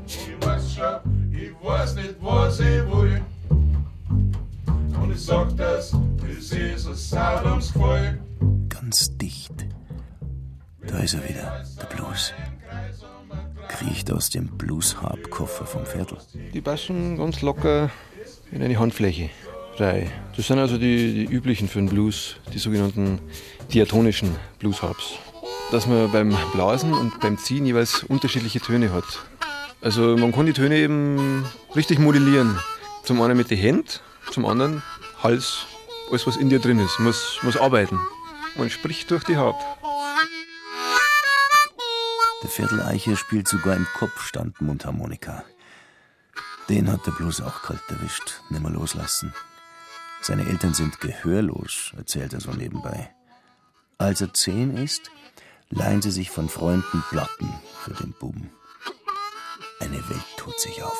ich 0.05 0.45
weiß 0.45 0.75
schon, 0.75 1.33
ich 1.33 1.51
weiß 1.63 1.95
nicht, 1.95 2.15
was 2.21 2.59
ich 2.59 2.65
will. 2.65 3.21
Und 3.49 5.11
ich 5.11 5.21
sag 5.21 5.55
das, 5.57 5.95
das 6.17 6.51
ist 6.51 6.87
ein 6.87 6.95
Saloms 6.95 7.73
Gefall. 7.73 8.19
Ganz 8.69 9.15
dicht. 9.17 9.53
Da 10.85 10.99
ist 10.99 11.15
er 11.15 11.27
wieder, 11.27 11.63
der 11.81 11.85
Blues. 11.95 12.33
Kriecht 13.67 14.11
aus 14.11 14.29
dem 14.29 14.47
Blues-Harp-Koffer 14.47 15.65
vom 15.65 15.85
Viertel. 15.85 16.17
Die 16.53 16.61
passen 16.61 17.17
ganz 17.17 17.41
locker 17.41 17.89
in 18.51 18.61
eine 18.61 18.79
Handfläche 18.79 19.29
rein. 19.79 20.11
Das 20.35 20.47
sind 20.47 20.59
also 20.59 20.77
die, 20.77 21.25
die 21.25 21.33
üblichen 21.33 21.67
für 21.67 21.79
den 21.79 21.89
Blues, 21.89 22.35
die 22.53 22.59
sogenannten 22.59 23.19
diatonischen 23.73 24.35
Blues-Harps. 24.59 25.15
Dass 25.71 25.87
man 25.87 26.11
beim 26.11 26.35
Blasen 26.53 26.93
und 26.93 27.19
beim 27.19 27.37
Ziehen 27.37 27.65
jeweils 27.65 28.03
unterschiedliche 28.03 28.59
Töne 28.59 28.91
hat. 28.91 29.05
Also 29.81 30.17
man 30.17 30.31
kann 30.31 30.45
die 30.45 30.53
Töne 30.53 30.77
eben 30.77 31.45
richtig 31.75 31.99
modellieren. 31.99 32.59
Zum 33.03 33.21
einen 33.21 33.37
mit 33.37 33.49
den 33.51 33.57
Händen, 33.57 33.87
zum 34.31 34.45
anderen 34.45 34.83
Hals, 35.21 35.65
alles 36.09 36.27
was 36.27 36.37
in 36.37 36.49
dir 36.49 36.59
drin 36.59 36.79
ist, 36.79 36.99
muss, 36.99 37.39
muss 37.43 37.57
arbeiten. 37.57 37.99
Man 38.57 38.69
spricht 38.69 39.11
durch 39.11 39.23
die 39.23 39.37
Harp. 39.37 39.55
Der 42.43 42.49
Vierteleiche 42.49 43.15
spielt 43.15 43.47
sogar 43.47 43.75
im 43.75 43.87
Kopfstand 43.97 44.61
Mundharmonika. 44.61 45.43
Den 46.69 46.91
hat 46.91 47.05
der 47.05 47.11
Blues 47.11 47.41
auch 47.41 47.61
kalt 47.61 47.81
erwischt, 47.89 48.41
nimmer 48.49 48.69
loslassen. 48.69 49.33
Seine 50.21 50.47
Eltern 50.47 50.73
sind 50.73 50.99
gehörlos, 50.99 51.93
erzählt 51.95 52.33
er 52.33 52.41
so 52.41 52.51
nebenbei. 52.51 53.09
Als 53.97 54.21
er 54.21 54.33
zehn 54.33 54.75
ist, 54.75 55.09
leihen 55.69 56.01
sie 56.01 56.11
sich 56.11 56.29
von 56.29 56.49
Freunden 56.49 57.03
Platten 57.09 57.53
für 57.83 57.93
den 57.93 58.13
Buben. 58.13 58.49
Eine 59.79 59.97
Welt 60.09 60.25
tut 60.37 60.59
sich 60.59 60.83
auf. 60.83 60.97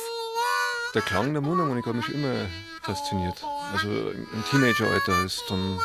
Der 0.93 1.01
Klang 1.01 1.33
der 1.33 1.41
Mundharmonika 1.41 1.89
hat 1.89 1.95
mich 1.95 2.09
immer 2.09 2.45
fasziniert. 2.83 3.43
Also 3.73 3.87
im 3.87 4.43
Teenageralter 4.49 5.25
ist 5.25 5.43
dann 5.49 5.79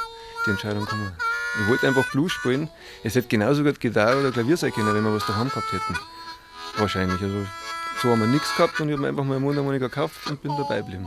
die 0.47 0.51
Entscheidung 0.51 0.85
gekommen. 0.85 1.13
Ich 1.61 1.69
wollte 1.69 1.89
einfach 1.89 2.11
Blues 2.13 2.33
spielen. 2.33 2.71
Es 3.03 3.15
hätte 3.15 3.29
genauso 3.29 3.65
gut 3.65 3.81
Gitarre 3.81 4.21
oder 4.21 4.31
Klavier 4.31 4.57
sein 4.57 4.73
können, 4.73 4.95
wenn 4.95 5.05
wir 5.05 5.15
was 5.15 5.27
daheim 5.27 5.49
gehabt 5.49 5.73
hätten. 5.73 5.99
Wahrscheinlich. 6.77 7.21
Also 7.21 7.47
so 8.01 8.11
haben 8.11 8.21
wir 8.21 8.27
nichts 8.27 8.55
gehabt 8.57 8.81
und 8.81 8.89
ich 8.89 8.97
habe 8.97 9.09
einfach 9.09 9.25
mal 9.25 9.37
eine 9.37 9.45
Mundharmonika 9.45 9.89
gekauft 9.89 10.31
und 10.31 10.41
bin 10.43 10.57
dabei 10.57 10.79
geblieben. 10.79 11.07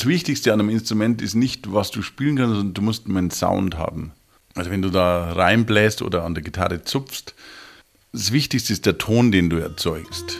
Das 0.00 0.06
Wichtigste 0.06 0.54
an 0.54 0.60
einem 0.60 0.70
Instrument 0.70 1.20
ist 1.20 1.34
nicht, 1.34 1.74
was 1.74 1.90
du 1.90 2.00
spielen 2.00 2.36
kannst, 2.36 2.54
sondern 2.54 2.72
du 2.72 2.80
musst 2.80 3.06
einen 3.06 3.30
Sound 3.30 3.76
haben. 3.76 4.12
Also 4.54 4.70
wenn 4.70 4.80
du 4.80 4.88
da 4.88 5.32
reinbläst 5.32 6.00
oder 6.00 6.24
an 6.24 6.32
der 6.32 6.42
Gitarre 6.42 6.84
zupfst, 6.84 7.34
das 8.12 8.32
Wichtigste 8.32 8.72
ist 8.72 8.86
der 8.86 8.98
Ton, 8.98 9.30
den 9.30 9.50
du 9.50 9.58
erzeugst. 9.58 10.38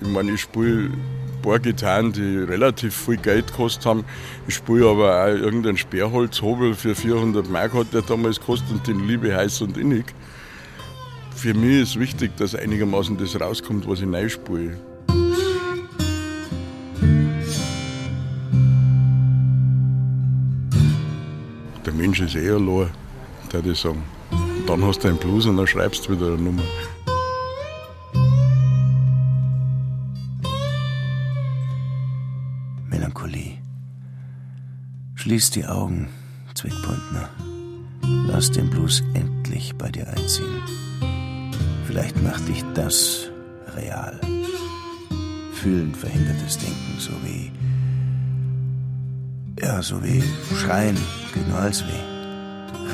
Ich 0.00 0.08
meine, 0.08 0.32
ich 0.32 0.40
spiele 0.42 0.90
ein 0.90 1.42
paar 1.42 1.58
Gitarren, 1.58 2.12
die 2.12 2.36
relativ 2.38 2.94
viel 2.94 3.16
Geld 3.16 3.46
gekostet 3.46 3.86
haben. 3.86 4.04
Ich 4.46 4.56
spiele 4.56 4.88
aber 4.88 5.24
auch 5.24 5.28
irgendeinen 5.28 5.78
Sperrholzhobel 5.78 6.74
für 6.74 6.94
400 6.94 7.48
Mark 7.48 7.72
hat 7.72 7.94
der 7.94 8.02
damals 8.02 8.40
gekostet 8.40 8.70
und 8.72 8.86
den 8.86 9.06
liebe 9.06 9.34
heiß 9.34 9.62
und 9.62 9.78
innig. 9.78 10.04
Für 11.34 11.54
mich 11.54 11.80
ist 11.80 11.98
wichtig, 11.98 12.36
dass 12.36 12.54
einigermaßen 12.54 13.16
das 13.16 13.40
rauskommt, 13.40 13.88
was 13.88 14.00
ich 14.00 14.06
neu 14.06 14.28
spiele. 14.28 14.89
Mensch 22.00 22.20
ist 22.20 22.34
eh 22.34 22.50
allein, 22.50 22.88
würde 23.50 23.72
ich 23.72 23.78
sagen. 23.78 24.02
Und 24.30 24.66
dann 24.66 24.82
hast 24.82 25.04
du 25.04 25.08
einen 25.08 25.18
Blues 25.18 25.44
und 25.44 25.58
dann 25.58 25.66
schreibst 25.66 26.08
du 26.08 26.12
wieder 26.12 26.28
eine 26.28 26.38
Nummer. 26.38 26.62
Melancholie. 32.88 33.58
Schließ 35.14 35.50
die 35.50 35.66
Augen, 35.66 36.08
Zwickpointner. 36.54 37.28
Lass 38.28 38.50
den 38.50 38.70
Blues 38.70 39.02
endlich 39.12 39.74
bei 39.76 39.90
dir 39.90 40.08
einziehen. 40.08 40.62
Vielleicht 41.86 42.20
macht 42.22 42.48
dich 42.48 42.64
das 42.74 43.30
real. 43.76 44.18
Fühlen 45.52 45.94
verhindertes 45.94 46.56
Denken, 46.56 46.98
so 46.98 47.12
wie. 47.24 47.52
Ja, 49.62 49.82
so 49.82 50.02
wie 50.02 50.22
Schreien 50.56 50.96
gegen 51.34 51.52
Halsweh. 51.52 52.02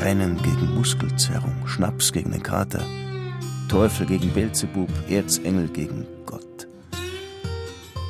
Rennen 0.02 0.36
gegen 0.42 0.74
Muskelzerrung, 0.74 1.54
Schnaps 1.66 2.12
gegen 2.12 2.32
den 2.32 2.42
Kater, 2.42 2.84
Teufel 3.68 4.04
gegen 4.06 4.32
Belzebub, 4.32 4.90
Erzengel 5.08 5.68
gegen 5.68 6.04
Gott. 6.26 6.66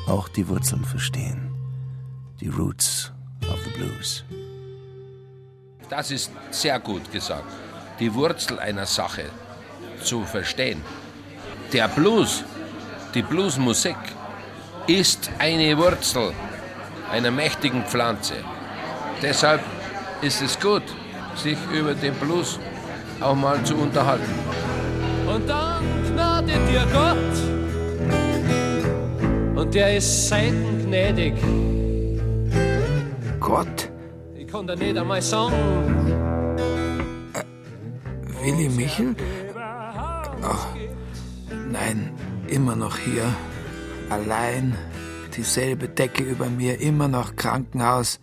Auch 0.07 0.27
die 0.29 0.47
Wurzeln 0.47 0.83
verstehen. 0.83 1.51
Die 2.41 2.47
Roots 2.47 3.11
of 3.47 3.59
the 3.63 3.69
Blues. 3.79 4.25
Das 5.89 6.09
ist 6.09 6.31
sehr 6.49 6.79
gut 6.79 7.11
gesagt. 7.11 7.51
Die 7.99 8.11
Wurzel 8.11 8.57
einer 8.57 8.87
Sache 8.87 9.25
zu 10.03 10.23
verstehen. 10.23 10.81
Der 11.73 11.87
Blues, 11.89 12.43
die 13.13 13.21
Bluesmusik, 13.21 13.97
ist 14.87 15.29
eine 15.37 15.77
Wurzel 15.77 16.33
einer 17.11 17.31
mächtigen 17.31 17.83
Pflanze. 17.85 18.35
Deshalb 19.21 19.61
ist 20.21 20.41
es 20.41 20.59
gut, 20.59 20.83
sich 21.35 21.57
über 21.73 21.93
den 21.93 22.13
Blues 22.15 22.59
auch 23.21 23.35
mal 23.35 23.63
zu 23.63 23.75
unterhalten. 23.75 24.33
Und 25.27 25.47
dann 25.47 25.83
gnadet 26.11 26.61
dir 26.69 26.85
Gott. 26.91 27.17
Und 29.55 29.73
der 29.73 29.97
ist 29.97 30.27
selten 30.27 30.85
gnädig. 30.85 31.33
Gott? 33.39 33.89
Ich 34.35 34.47
kann 34.47 34.67
da 34.67 34.75
nicht 34.75 34.97
einmal 34.97 35.21
sagen. 35.21 35.55
Willi 38.41 38.69
Michel? 38.69 39.15
Ach, 40.43 40.67
nein, 41.69 42.11
immer 42.47 42.75
noch 42.75 42.97
hier. 42.97 43.25
Allein. 44.09 44.75
Dieselbe 45.37 45.87
Decke 45.87 46.23
über 46.23 46.49
mir, 46.49 46.81
immer 46.81 47.07
noch 47.07 47.35
Krankenhaus. 47.35 48.19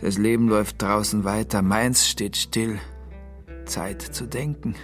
Das 0.00 0.16
Leben 0.16 0.48
läuft 0.48 0.80
draußen 0.80 1.24
weiter, 1.24 1.60
meins 1.60 2.08
steht 2.08 2.36
still. 2.36 2.78
Zeit 3.64 4.00
zu 4.00 4.26
denken. 4.26 4.76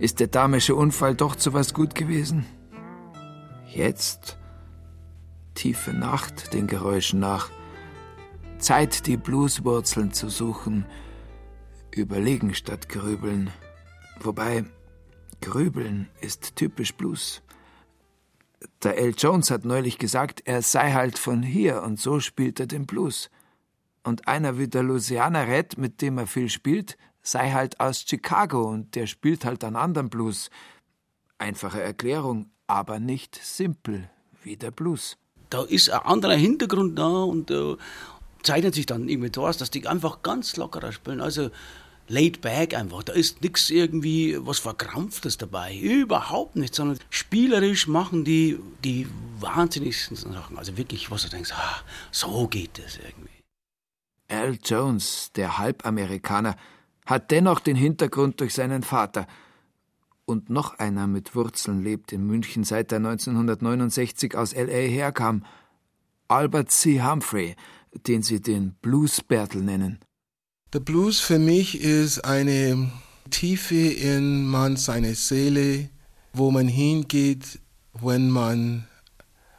Ist 0.00 0.18
der 0.18 0.26
damische 0.26 0.74
Unfall 0.74 1.14
doch 1.14 1.36
zu 1.36 1.52
was 1.52 1.74
gut 1.74 1.94
gewesen? 1.94 2.44
Jetzt? 3.68 4.36
Tiefe 5.54 5.92
Nacht 5.92 6.52
den 6.52 6.66
Geräuschen 6.66 7.20
nach. 7.20 7.50
Zeit, 8.58 9.06
die 9.06 9.16
Blueswurzeln 9.16 10.12
zu 10.12 10.28
suchen. 10.28 10.86
Überlegen 11.92 12.52
statt 12.54 12.88
grübeln. 12.88 13.50
Wobei, 14.20 14.64
grübeln 15.40 16.08
ist 16.20 16.56
typisch 16.56 16.94
Blues. 16.94 17.42
Der 18.82 18.98
L. 18.98 19.14
Jones 19.16 19.50
hat 19.50 19.64
neulich 19.64 19.98
gesagt, 19.98 20.42
er 20.44 20.62
sei 20.62 20.92
halt 20.92 21.18
von 21.18 21.42
hier 21.42 21.82
und 21.82 21.98
so 21.98 22.20
spielt 22.20 22.60
er 22.60 22.66
den 22.66 22.86
Blues. 22.86 23.30
Und 24.02 24.28
einer 24.28 24.58
wie 24.58 24.68
der 24.68 24.82
Louisiana 24.82 25.42
Red, 25.42 25.78
mit 25.78 26.00
dem 26.00 26.18
er 26.18 26.26
viel 26.26 26.48
spielt, 26.48 26.96
sei 27.22 27.52
halt 27.52 27.80
aus 27.80 28.04
Chicago 28.08 28.68
und 28.68 28.94
der 28.94 29.06
spielt 29.06 29.44
halt 29.44 29.64
einen 29.64 29.76
anderen 29.76 30.08
Blues. 30.08 30.50
Einfache 31.38 31.80
Erklärung, 31.80 32.50
aber 32.66 33.00
nicht 33.00 33.34
simpel 33.42 34.10
wie 34.42 34.56
der 34.56 34.70
Blues. 34.70 35.16
Da 35.50 35.62
ist 35.62 35.90
ein 35.90 36.00
anderer 36.00 36.36
Hintergrund 36.36 36.98
da 36.98 37.08
und 37.08 37.50
äh, 37.50 37.76
zeichnet 38.42 38.74
sich 38.74 38.86
dann 38.86 39.08
irgendwie 39.08 39.38
aus, 39.38 39.56
dass 39.56 39.70
die 39.70 39.86
einfach 39.86 40.22
ganz 40.22 40.56
lockerer 40.56 40.92
spielen. 40.92 41.20
Also 41.20 41.50
laid 42.10 42.40
back 42.40 42.74
einfach. 42.74 43.04
Da 43.04 43.12
ist 43.12 43.40
nichts 43.42 43.70
irgendwie 43.70 44.36
was 44.40 44.58
Verkrampftes 44.58 45.38
dabei. 45.38 45.76
Überhaupt 45.78 46.56
nicht, 46.56 46.74
sondern 46.74 46.98
spielerisch 47.08 47.86
machen 47.86 48.24
die 48.24 48.58
die 48.84 49.06
wahnsinnigsten 49.38 50.16
Sachen. 50.16 50.58
Also 50.58 50.76
wirklich, 50.76 51.10
was 51.10 51.22
du 51.22 51.28
denkst, 51.28 51.52
ah, 51.52 51.80
so 52.10 52.48
geht 52.48 52.78
es 52.78 52.98
irgendwie. 52.98 53.30
Al 54.28 54.58
Jones, 54.62 55.30
der 55.34 55.58
Halbamerikaner, 55.58 56.56
hat 57.06 57.30
dennoch 57.30 57.60
den 57.60 57.76
Hintergrund 57.76 58.40
durch 58.40 58.54
seinen 58.54 58.82
Vater. 58.82 59.26
Und 60.24 60.50
noch 60.50 60.78
einer 60.78 61.06
mit 61.06 61.34
Wurzeln 61.34 61.82
lebt 61.82 62.12
in 62.12 62.26
München, 62.26 62.62
seit 62.62 62.92
er 62.92 62.98
1969 62.98 64.36
aus 64.36 64.52
L.A. 64.52 64.88
herkam. 64.88 65.44
Albert 66.28 66.70
C. 66.70 67.02
Humphrey, 67.02 67.56
den 68.06 68.22
sie 68.22 68.40
den 68.40 68.74
Blues-Bertel 68.82 69.62
nennen. 69.62 69.98
Der 70.72 70.78
Blues 70.78 71.18
für 71.18 71.40
mich 71.40 71.80
ist 71.80 72.20
eine 72.24 72.92
Tiefe 73.28 73.74
in 73.74 74.46
man 74.46 74.76
seine 74.76 75.16
Seele, 75.16 75.88
wo 76.32 76.52
man 76.52 76.68
hingeht, 76.68 77.58
wenn 77.94 78.30
man 78.30 78.86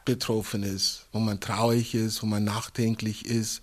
betroffen 0.05 0.63
ist, 0.63 1.07
wo 1.11 1.19
man 1.19 1.41
traurig 1.41 1.95
ist, 1.95 2.23
wo 2.23 2.27
man 2.27 2.45
nachdenklich 2.45 3.25
ist. 3.25 3.61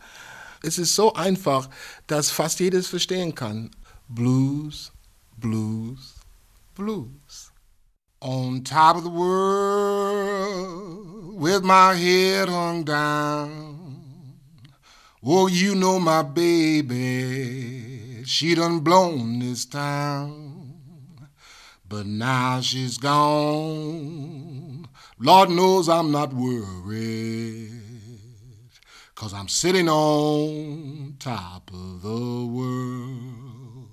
Es 0.63 0.77
ist 0.77 0.95
so 0.95 1.15
einfach, 1.15 1.71
dass 2.07 2.31
fast 2.31 2.61
jedes 2.61 2.87
verstehen 2.87 3.35
kann. 3.35 3.71
Blues, 4.09 4.93
Blues, 5.39 6.17
Blues. 6.75 7.51
On 8.21 8.63
top 8.63 8.97
of 8.97 9.05
the 9.05 9.11
world, 9.11 10.61
with 11.41 11.63
my 11.63 11.95
head 11.97 12.51
hung 12.51 12.85
down. 12.85 13.78
Oh, 15.25 15.49
you 15.49 15.75
know 15.75 15.99
my 15.99 16.23
baby, 16.23 17.03
she 18.25 18.55
done 18.55 18.79
blown 18.81 19.41
this 19.41 19.65
town. 19.65 20.79
But 21.89 22.07
now 22.07 22.61
she's 22.61 22.99
gone. 22.99 24.87
Lord 25.19 25.51
knows 25.51 25.89
I'm 25.89 26.13
not 26.13 26.33
worried. 26.33 27.73
Cause 29.17 29.35
I'm 29.35 29.49
sitting 29.49 29.89
on 29.89 31.17
top 31.19 31.73
of 31.73 32.03
the 32.03 32.47
world. 32.47 33.89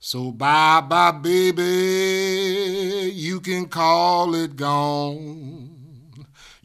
So 0.00 0.32
bye 0.32 0.80
bye, 0.80 1.12
baby, 1.12 1.62
you 3.14 3.40
can 3.40 3.66
call 3.66 4.34
it 4.34 4.56
gone. 4.56 5.65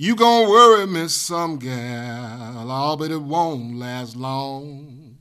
You 0.04 0.16
gon' 0.16 0.49
worry 0.49 0.88
me 0.88 1.08
some 1.10 1.60
gal, 1.60 2.72
all 2.72 2.97
but 2.97 3.12
it 3.12 3.22
won't 3.22 3.78
last 3.78 4.16
long. 4.16 5.16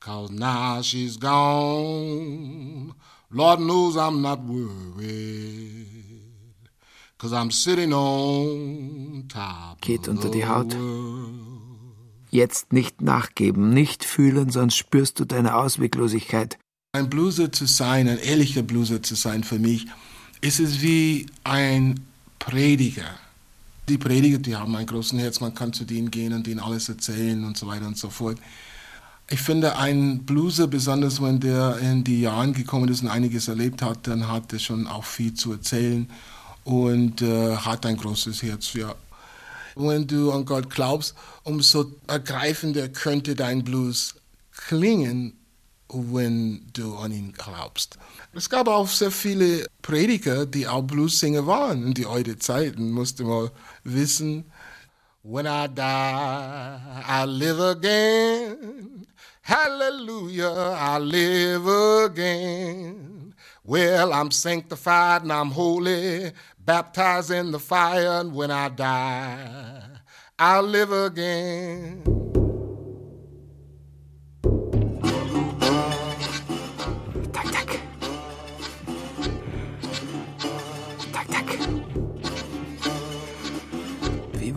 Cause 0.00 0.32
now 0.32 0.82
she's 0.82 1.16
gone. 1.16 2.92
Lord 3.30 3.60
knows 3.60 3.96
I'm 3.96 4.20
not 4.20 4.40
worried. 4.40 5.86
Cause 7.18 7.32
I'm 7.32 7.52
sitting 7.52 7.92
on 7.92 9.28
top. 9.28 9.80
Geht 9.80 10.08
unter 10.08 10.28
die 10.28 10.44
Haut. 10.44 10.74
Jetzt 12.32 12.72
nicht 12.72 13.00
nachgeben, 13.00 13.72
nicht 13.72 14.02
fühlen, 14.02 14.50
sonst 14.50 14.76
spürst 14.76 15.20
du 15.20 15.24
deine 15.24 15.54
Ausweglosigkeit. 15.54 16.58
Ein 16.90 17.08
Blueser 17.08 17.52
zu 17.52 17.66
sein, 17.66 18.08
ein 18.08 18.18
ehrlicher 18.18 18.62
Blueser 18.62 19.04
zu 19.04 19.14
sein 19.14 19.44
für 19.44 19.60
mich, 19.60 19.86
ist 20.40 20.58
es 20.58 20.82
wie 20.82 21.26
ein 21.44 22.00
Prediger. 22.40 23.14
Die 23.88 23.96
Prediger, 23.96 24.38
die 24.38 24.54
haben 24.54 24.76
ein 24.76 24.86
großes 24.86 25.18
Herz, 25.18 25.40
man 25.40 25.54
kann 25.54 25.72
zu 25.72 25.84
denen 25.84 26.10
gehen 26.10 26.34
und 26.34 26.46
denen 26.46 26.60
alles 26.60 26.90
erzählen 26.90 27.42
und 27.44 27.56
so 27.56 27.66
weiter 27.66 27.86
und 27.86 27.96
so 27.96 28.10
fort. 28.10 28.36
Ich 29.30 29.40
finde, 29.40 29.76
ein 29.76 30.24
Blueser, 30.24 30.66
besonders 30.66 31.22
wenn 31.22 31.40
der 31.40 31.78
in 31.78 32.04
die 32.04 32.20
Jahren 32.20 32.52
gekommen 32.52 32.88
ist 32.88 33.02
und 33.02 33.08
einiges 33.08 33.48
erlebt 33.48 33.80
hat, 33.80 34.06
dann 34.06 34.28
hat 34.28 34.52
er 34.52 34.58
schon 34.58 34.86
auch 34.86 35.04
viel 35.04 35.32
zu 35.32 35.52
erzählen 35.52 36.08
und 36.64 37.22
äh, 37.22 37.56
hat 37.56 37.86
ein 37.86 37.96
großes 37.96 38.42
Herz, 38.42 38.74
ja. 38.74 38.94
Wenn 39.74 40.06
du 40.06 40.32
an 40.32 40.44
Gott 40.44 40.68
glaubst, 40.68 41.14
umso 41.44 41.92
ergreifender 42.08 42.88
könnte 42.88 43.34
dein 43.34 43.64
Blues 43.64 44.16
klingen, 44.50 45.34
wenn 45.92 46.66
du 46.72 46.96
an 46.96 47.32
glaubst. 47.36 47.98
Es 48.34 48.50
gab 48.50 48.68
auch 48.68 48.88
sehr 48.88 49.10
viele 49.10 49.66
Prediger, 49.82 50.46
die 50.46 50.66
auch 50.68 50.82
Bluessinger 50.82 51.46
waren 51.46 51.86
in 51.86 51.94
die 51.94 52.06
alte 52.06 52.38
Zeiten, 52.38 52.90
musste 52.92 53.24
man 53.24 53.50
wissen. 53.84 54.44
When 55.22 55.46
I 55.46 55.66
die, 55.68 56.78
I 57.06 57.24
live 57.26 57.60
again. 57.60 59.06
Hallelujah, 59.42 60.76
I 60.78 60.98
live 60.98 61.66
again. 62.04 63.34
Well, 63.64 64.12
I'm 64.12 64.30
sanctified 64.30 65.22
and 65.22 65.32
I'm 65.32 65.50
holy, 65.50 66.32
baptized 66.58 67.30
in 67.30 67.50
the 67.50 67.58
fire, 67.58 68.20
and 68.20 68.34
when 68.34 68.50
I 68.50 68.68
die, 68.68 69.82
I'll 70.38 70.62
live 70.62 70.92
again. 70.92 72.27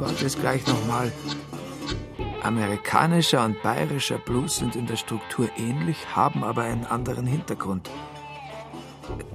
War 0.01 0.11
das 0.19 0.35
gleich 0.35 0.65
nochmal? 0.65 1.11
Amerikanischer 2.41 3.45
und 3.45 3.61
bayerischer 3.61 4.17
Blues 4.17 4.55
sind 4.55 4.75
in 4.75 4.87
der 4.87 4.95
Struktur 4.95 5.47
ähnlich, 5.57 6.15
haben 6.15 6.43
aber 6.43 6.63
einen 6.63 6.87
anderen 6.87 7.27
Hintergrund. 7.27 7.87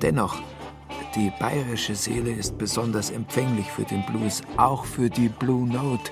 Dennoch, 0.02 0.34
die 1.14 1.30
bayerische 1.38 1.94
Seele 1.94 2.32
ist 2.32 2.58
besonders 2.58 3.10
empfänglich 3.10 3.70
für 3.70 3.84
den 3.84 4.04
Blues, 4.06 4.42
auch 4.56 4.84
für 4.84 5.08
die 5.08 5.28
Blue 5.28 5.68
Note, 5.68 6.10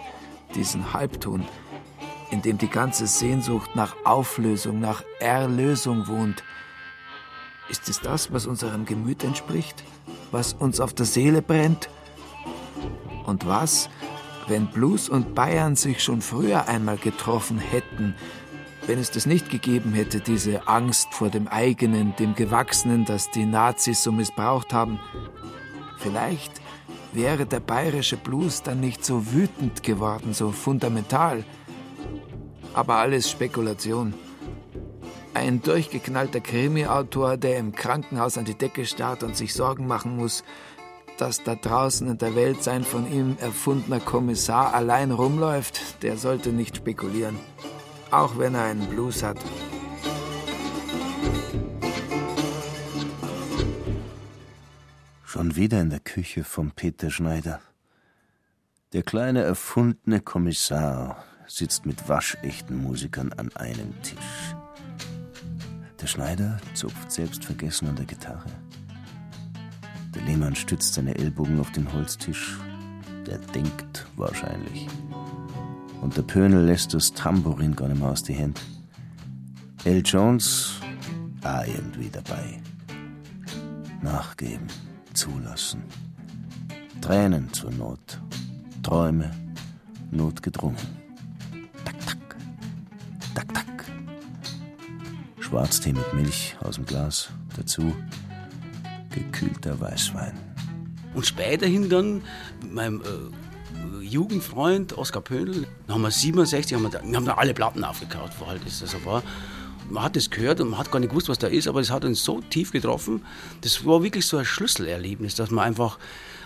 diesen 0.54 0.92
Halbton, 0.92 1.44
in 2.30 2.40
dem 2.40 2.56
die 2.56 2.70
ganze 2.70 3.08
Sehnsucht 3.08 3.74
nach 3.74 3.96
Auflösung, 4.04 4.78
nach 4.78 5.02
Erlösung 5.18 6.06
wohnt. 6.06 6.44
Ist 7.68 7.88
es 7.88 8.00
das, 8.00 8.32
was 8.32 8.46
unserem 8.46 8.84
Gemüt 8.84 9.24
entspricht, 9.24 9.82
was 10.30 10.52
uns 10.52 10.78
auf 10.78 10.94
der 10.94 11.06
Seele 11.06 11.42
brennt? 11.42 11.88
Und 13.26 13.46
was, 13.48 13.88
wenn 14.48 14.66
Blues 14.66 15.08
und 15.08 15.34
Bayern 15.34 15.76
sich 15.76 16.02
schon 16.02 16.20
früher 16.20 16.68
einmal 16.68 16.96
getroffen 16.96 17.58
hätten, 17.58 18.14
wenn 18.86 18.98
es 18.98 19.10
das 19.10 19.24
nicht 19.24 19.48
gegeben 19.48 19.92
hätte, 19.94 20.20
diese 20.20 20.68
Angst 20.68 21.08
vor 21.12 21.30
dem 21.30 21.48
eigenen, 21.48 22.14
dem 22.16 22.34
Gewachsenen, 22.34 23.04
das 23.04 23.30
die 23.30 23.46
Nazis 23.46 24.02
so 24.02 24.12
missbraucht 24.12 24.74
haben, 24.74 25.00
vielleicht 25.98 26.60
wäre 27.14 27.46
der 27.46 27.60
bayerische 27.60 28.16
Blues 28.16 28.62
dann 28.62 28.80
nicht 28.80 29.04
so 29.04 29.32
wütend 29.32 29.82
geworden, 29.82 30.34
so 30.34 30.50
fundamental. 30.50 31.44
Aber 32.74 32.96
alles 32.96 33.30
Spekulation. 33.30 34.14
Ein 35.32 35.62
durchgeknallter 35.62 36.40
Krimi-Autor, 36.40 37.36
der 37.36 37.58
im 37.58 37.72
Krankenhaus 37.72 38.36
an 38.36 38.44
die 38.44 38.54
Decke 38.54 38.84
starrt 38.84 39.22
und 39.22 39.36
sich 39.36 39.54
Sorgen 39.54 39.86
machen 39.86 40.16
muss, 40.16 40.44
dass 41.18 41.42
da 41.42 41.54
draußen 41.54 42.08
in 42.08 42.18
der 42.18 42.34
Welt 42.34 42.62
sein 42.62 42.84
von 42.84 43.10
ihm 43.10 43.36
erfundener 43.40 44.00
Kommissar 44.00 44.74
allein 44.74 45.10
rumläuft, 45.10 46.02
der 46.02 46.16
sollte 46.16 46.50
nicht 46.50 46.76
spekulieren. 46.76 47.38
Auch 48.10 48.38
wenn 48.38 48.54
er 48.54 48.64
einen 48.64 48.86
Blues 48.88 49.22
hat. 49.22 49.38
Schon 55.24 55.56
wieder 55.56 55.80
in 55.80 55.90
der 55.90 56.00
Küche 56.00 56.44
von 56.44 56.70
Peter 56.70 57.10
Schneider. 57.10 57.60
Der 58.92 59.02
kleine 59.02 59.42
erfundene 59.42 60.20
Kommissar 60.20 61.24
sitzt 61.46 61.86
mit 61.86 62.08
waschechten 62.08 62.76
Musikern 62.76 63.32
an 63.32 63.50
einem 63.56 64.00
Tisch. 64.02 64.54
Der 66.00 66.06
Schneider 66.06 66.60
zupft 66.74 67.10
selbstvergessen 67.10 67.88
an 67.88 67.96
der 67.96 68.04
Gitarre. 68.04 68.44
Der 70.14 70.22
Lehmann 70.22 70.54
stützt 70.54 70.94
seine 70.94 71.14
Ellbogen 71.16 71.60
auf 71.60 71.72
den 71.72 71.92
Holztisch. 71.92 72.58
Der 73.26 73.38
denkt 73.38 74.06
wahrscheinlich. 74.16 74.86
Und 76.02 76.16
der 76.16 76.22
Pönel 76.22 76.66
lässt 76.66 76.94
das 76.94 77.12
Tambourin 77.12 77.74
gar 77.74 77.88
nicht 77.88 78.00
mehr 78.00 78.10
aus 78.10 78.22
die 78.22 78.34
Hände. 78.34 78.60
L. 79.84 80.02
Jones 80.04 80.80
auch 81.42 81.66
irgendwie 81.66 82.10
dabei. 82.10 82.60
Nachgeben, 84.02 84.66
zulassen. 85.12 85.82
Tränen 87.00 87.52
zur 87.52 87.70
Not. 87.72 88.20
Träume, 88.82 89.30
notgedrungen. 90.10 91.04
Schwarztee 95.40 95.92
mit 95.92 96.14
Milch 96.14 96.56
aus 96.60 96.76
dem 96.76 96.84
Glas. 96.86 97.28
Dazu 97.56 97.94
gekühlter 99.14 99.80
Weißwein. 99.80 100.32
Und 101.14 101.26
späterhin 101.26 101.88
dann 101.88 102.22
mit 102.60 102.74
meinem 102.74 103.00
äh, 103.02 104.04
Jugendfreund 104.04 104.96
Oskar 104.98 105.22
dann 105.22 105.66
haben 105.88 106.02
wir 106.02 106.10
67, 106.10 106.76
haben 106.76 106.82
wir, 106.82 106.90
da, 106.90 107.00
wir 107.04 107.16
haben 107.16 107.24
da 107.24 107.34
alle 107.34 107.54
Platten 107.54 107.84
aufgekauft, 107.84 108.34
wo 108.38 108.46
halt 108.46 108.64
das 108.66 108.82
also 108.82 109.04
war. 109.04 109.22
Man 109.90 110.02
hat 110.02 110.16
das 110.16 110.30
gehört 110.30 110.60
und 110.60 110.70
man 110.70 110.78
hat 110.78 110.90
gar 110.90 110.98
nicht 110.98 111.10
gewusst, 111.10 111.28
was 111.28 111.38
da 111.38 111.46
ist, 111.46 111.68
aber 111.68 111.80
es 111.80 111.90
hat 111.90 112.04
uns 112.04 112.24
so 112.24 112.40
tief 112.40 112.72
getroffen. 112.72 113.22
Das 113.60 113.84
war 113.84 114.02
wirklich 114.02 114.26
so 114.26 114.38
ein 114.38 114.44
Schlüsselerlebnis, 114.44 115.34
dass 115.34 115.50
man 115.50 115.64
einfach 115.64 115.98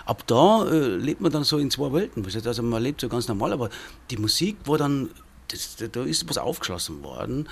ab 0.04 0.26
da 0.26 0.66
äh, 0.66 0.96
lebt 0.96 1.20
man 1.20 1.30
dann 1.30 1.44
so 1.44 1.58
in 1.58 1.70
zwei 1.70 1.92
Welten. 1.92 2.24
Also 2.44 2.62
man 2.62 2.82
lebt 2.82 3.00
so 3.00 3.08
ganz 3.08 3.28
normal, 3.28 3.52
aber 3.52 3.70
die 4.10 4.16
Musik 4.16 4.56
war 4.64 4.78
dann 4.78 5.10
das, 5.48 5.76
da 5.90 6.04
ist 6.04 6.28
was 6.28 6.38
aufgeschlossen 6.38 7.02
worden. 7.02 7.48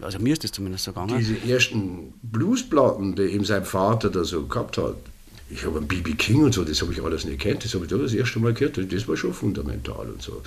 Also 0.00 0.18
mir 0.18 0.32
ist 0.32 0.44
das 0.44 0.52
zumindest 0.52 0.84
so 0.84 0.92
gegangen. 0.92 1.18
Diese 1.18 1.36
ersten 1.46 2.14
Bluesplatten, 2.22 3.14
die 3.14 3.22
eben 3.22 3.44
sein 3.44 3.64
Vater 3.64 4.10
da 4.10 4.24
so 4.24 4.46
gehabt 4.46 4.78
hat, 4.78 4.96
ich 5.50 5.64
habe 5.64 5.76
einen 5.78 5.86
B.B. 5.86 6.14
King 6.14 6.42
und 6.42 6.54
so, 6.54 6.64
das 6.64 6.80
habe 6.80 6.92
ich 6.92 7.02
alles 7.02 7.24
nicht 7.24 7.40
kennt, 7.40 7.64
das 7.64 7.74
habe 7.74 7.84
ich 7.84 7.90
da 7.90 7.96
das 7.96 8.14
erste 8.14 8.38
Mal 8.38 8.54
gehört, 8.54 8.80
das 8.90 9.06
war 9.06 9.16
schon 9.16 9.34
fundamental 9.34 10.08
und 10.08 10.22
so. 10.22 10.42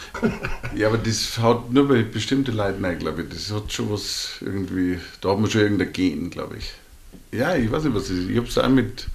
Ja, 0.76 0.88
aber 0.88 0.98
das 0.98 1.38
haut 1.38 1.72
nur 1.72 1.88
bei 1.88 2.02
bestimmten 2.02 2.56
Leuten 2.56 2.84
ein, 2.84 2.98
glaube 2.98 3.22
ich. 3.22 3.30
Das 3.30 3.52
hat 3.52 3.72
schon 3.72 3.92
was 3.92 4.38
irgendwie, 4.42 5.00
da 5.22 5.30
hat 5.30 5.40
man 5.40 5.50
schon 5.50 5.62
irgendein 5.62 5.94
Gen, 5.94 6.30
glaube 6.32 6.58
ich. 6.58 6.72
Ja, 7.32 7.56
ich 7.56 7.72
weiß 7.72 7.84
nicht, 7.84 7.96
was 7.96 8.08
das 8.08 8.18
ist. 8.18 8.30
Ich 8.30 8.38
habe 8.38 8.48
es 8.48 8.58
auch 8.58 8.70
mit, 8.70 9.08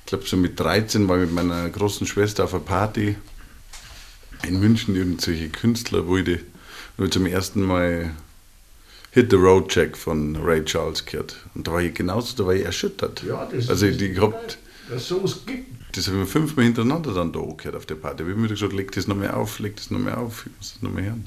ich 0.00 0.06
glaube 0.06 0.26
so 0.26 0.36
mit 0.36 0.58
13 0.58 1.06
war 1.08 1.18
ich 1.18 1.26
mit 1.26 1.34
meiner 1.34 1.68
großen 1.68 2.06
Schwester 2.06 2.44
auf 2.44 2.54
einer 2.54 2.64
Party 2.64 3.16
in 4.46 4.58
München 4.58 4.96
irgendwelche 4.96 5.50
Künstler 5.50 6.06
wollte. 6.06 6.40
Nur 6.98 7.10
zum 7.10 7.26
ersten 7.26 7.62
Mal 7.62 8.10
Hit 9.12 9.30
the 9.30 9.36
Road 9.36 9.68
Check 9.68 9.96
von 9.96 10.36
Ray 10.36 10.64
Charles 10.64 11.04
gehört. 11.06 11.36
Und 11.54 11.66
da 11.66 11.72
war 11.72 11.80
ich 11.80 11.94
genauso, 11.94 12.36
da 12.36 12.46
war 12.46 12.54
ich 12.54 12.64
erschüttert. 12.64 13.22
Ja, 13.22 13.46
das 13.46 13.68
also 13.70 13.86
ist- 13.86 14.00
ich, 14.02 14.10
ich 14.12 14.20
hab, 14.20 14.56
Dass 14.90 15.08
sowas 15.08 15.40
gibt. 15.46 15.96
das 15.96 16.06
habe 16.08 16.16
ich 16.18 16.20
mir 16.24 16.26
fünfmal 16.26 16.64
hintereinander 16.66 17.14
dann 17.14 17.32
da 17.32 17.40
angehört 17.40 17.76
auf 17.76 17.86
der 17.86 17.94
Party. 17.94 18.22
Ich 18.24 18.28
habe 18.28 18.38
mir 18.40 18.48
gesagt, 18.48 18.72
leg 18.72 18.92
das 18.92 19.06
noch 19.06 19.16
mehr 19.16 19.36
auf, 19.36 19.58
leg 19.60 19.76
das 19.76 19.90
noch 19.90 19.98
mehr 19.98 20.18
auf, 20.18 20.44
ich 20.46 20.52
muss 20.58 20.72
das 20.74 20.82
noch 20.82 20.90
mehr 20.90 21.04
hören. 21.06 21.26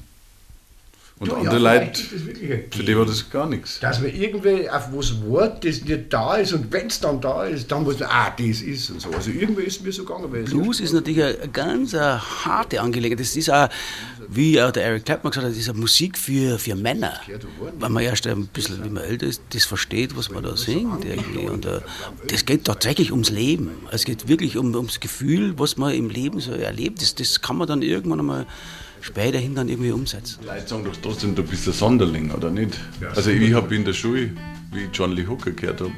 Und 1.22 1.28
Du, 1.28 1.34
ja, 1.34 1.38
andere 1.38 1.56
vielleicht 1.56 2.12
Leute, 2.42 2.64
für 2.72 2.82
die 2.82 2.98
war 2.98 3.06
das 3.06 3.30
gar 3.30 3.46
nichts. 3.46 3.78
Dass 3.78 4.00
man 4.00 4.12
irgendwie 4.12 4.68
auf 4.68 4.88
was 4.92 5.22
Wort, 5.24 5.64
das 5.64 5.82
nicht 5.82 6.12
da 6.12 6.34
ist 6.34 6.52
und 6.52 6.72
wenn 6.72 6.88
es 6.88 6.98
dann 6.98 7.20
da 7.20 7.44
ist, 7.44 7.70
dann 7.70 7.84
muss 7.84 8.00
man, 8.00 8.08
ah, 8.10 8.34
das 8.36 8.60
ist 8.60 8.90
und 8.90 9.00
so. 9.00 9.08
Also 9.10 9.30
irgendwie 9.30 9.62
ist 9.62 9.84
mir 9.84 9.92
so 9.92 10.04
gegangen. 10.04 10.32
Weil 10.32 10.42
es 10.42 10.50
Blues 10.50 10.80
ist 10.80 10.92
natürlich 10.92 11.22
eine 11.22 11.48
ganz 11.52 11.94
eine 11.94 12.20
harte 12.20 12.80
Angelegenheit. 12.80 13.20
Das 13.20 13.36
ist 13.36 13.48
auch, 13.50 13.68
wie 14.28 14.60
auch 14.60 14.72
der 14.72 14.82
Eric 14.82 15.04
Clapton 15.04 15.30
gesagt 15.30 15.46
hat, 15.46 15.52
das 15.52 15.60
ist 15.60 15.68
eine 15.70 15.78
Musik 15.78 16.18
für, 16.18 16.58
für 16.58 16.74
Männer. 16.74 17.14
Weil 17.78 17.90
man 17.90 18.02
erst 18.02 18.26
ein 18.26 18.48
bisschen, 18.48 18.84
wie 18.84 18.90
man 18.90 19.04
älter 19.04 19.28
ist, 19.28 19.42
das 19.50 19.64
versteht, 19.64 20.16
was 20.16 20.28
man 20.28 20.42
da 20.42 20.56
singt. 20.56 21.04
Irgendwie. 21.04 21.46
Und 21.46 21.66
äh, 21.66 21.82
das 22.26 22.44
geht 22.44 22.64
tatsächlich 22.64 23.12
ums 23.12 23.30
Leben. 23.30 23.70
Es 23.92 24.04
geht 24.04 24.26
wirklich 24.26 24.56
um, 24.56 24.74
ums 24.74 24.98
Gefühl, 24.98 25.56
was 25.56 25.76
man 25.76 25.94
im 25.94 26.10
Leben 26.10 26.40
so 26.40 26.50
erlebt. 26.50 27.00
Das, 27.00 27.14
das 27.14 27.40
kann 27.40 27.58
man 27.58 27.68
dann 27.68 27.82
irgendwann 27.82 28.18
einmal 28.18 28.46
späterhin 29.02 29.54
dann 29.54 29.68
irgendwie 29.68 29.92
umsetzen. 29.92 30.38
Die 30.42 30.46
Leute 30.46 30.66
sagen 30.66 30.84
doch 30.84 30.96
trotzdem, 31.02 31.34
du 31.34 31.42
bist 31.42 31.66
ein 31.66 31.74
Sonderling, 31.74 32.30
oder 32.30 32.50
nicht? 32.50 32.80
also 33.14 33.30
ich 33.30 33.52
habe 33.52 33.74
in 33.74 33.84
der 33.84 33.92
Schule, 33.92 34.30
wie 34.72 34.84
ich 34.84 34.90
John 34.92 35.12
Lee 35.12 35.26
Hooker 35.26 35.50
gehört 35.50 35.80
habe, 35.80 35.92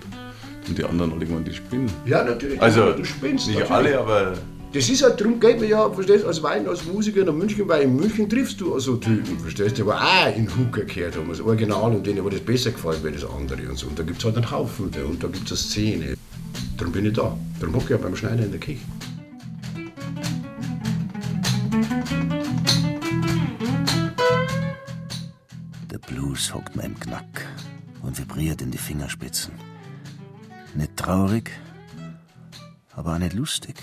und 0.67 0.79
die 0.79 0.85
anderen 0.85 1.13
alle 1.13 1.27
gemeint, 1.27 1.47
die 1.47 1.53
spinnen. 1.55 1.91
Ja, 2.07 2.25
natürlich. 2.25 2.61
Also, 2.61 2.93
du 2.93 3.05
spinnst. 3.05 3.47
nicht 3.47 3.59
natürlich. 3.59 3.95
alle, 3.95 4.01
aber 4.01 4.33
Das 4.73 4.89
ist 4.89 5.03
halt, 5.03 5.21
darum 5.21 5.39
geht 5.39 5.61
man 5.61 5.69
ja, 5.69 5.91
verstehst 5.91 6.25
als 6.25 6.43
Wein, 6.43 6.67
als 6.67 6.85
Musiker 6.87 7.23
nach 7.23 7.35
München, 7.35 7.69
weil 7.69 7.83
in 7.83 7.95
München 7.95 8.29
triffst 8.29 8.61
du 8.61 8.79
so 8.81 8.97
Typen, 8.97 9.39
verstehst 9.39 9.73
du, 9.79 9.83
die 9.85 9.91
aber 9.91 10.01
auch 10.01 10.37
in 10.37 10.49
Hooker 10.49 10.85
gehört 10.85 11.17
haben, 11.17 11.29
das 11.29 11.41
Original 11.41 11.95
und 11.95 12.07
denen 12.07 12.21
aber 12.21 12.31
das 12.31 12.41
besser 12.41 12.71
gefällt 12.71 13.05
wie 13.05 13.13
das 13.13 13.25
andere 13.25 13.69
und 13.69 13.79
so. 13.79 13.87
Und 13.89 13.99
da 13.99 14.03
gibt 14.03 14.19
es 14.19 14.25
halt 14.25 14.37
einen 14.37 14.51
Haufen 14.51 14.87
und 14.87 15.23
da 15.23 15.29
gibt 15.29 15.51
es 15.51 15.53
eine 15.53 15.59
Szene. 15.59 16.15
Darum 16.79 16.93
bin 16.93 17.07
ich 17.07 17.13
da. 17.13 17.37
Darum 17.61 17.75
hocke 17.75 17.85
ich 17.85 17.91
ja 17.91 17.97
beim 17.99 18.17
Schneider 18.17 18.45
in 18.45 18.51
der 18.51 18.61
Küche. 18.61 18.81
Blues 26.07 26.53
hockt 26.55 26.77
mir 26.77 26.85
im 26.85 26.99
Knack 26.99 27.47
und 28.03 28.19
vibriert 28.19 28.63
in 28.63 28.71
die 28.71 28.79
Fingerspitzen. 28.79 29.55
Nicht 30.75 30.97
traurig, 30.97 31.51
aber 32.93 33.15
auch 33.15 33.19
nicht 33.19 33.35
lustig. 33.35 33.77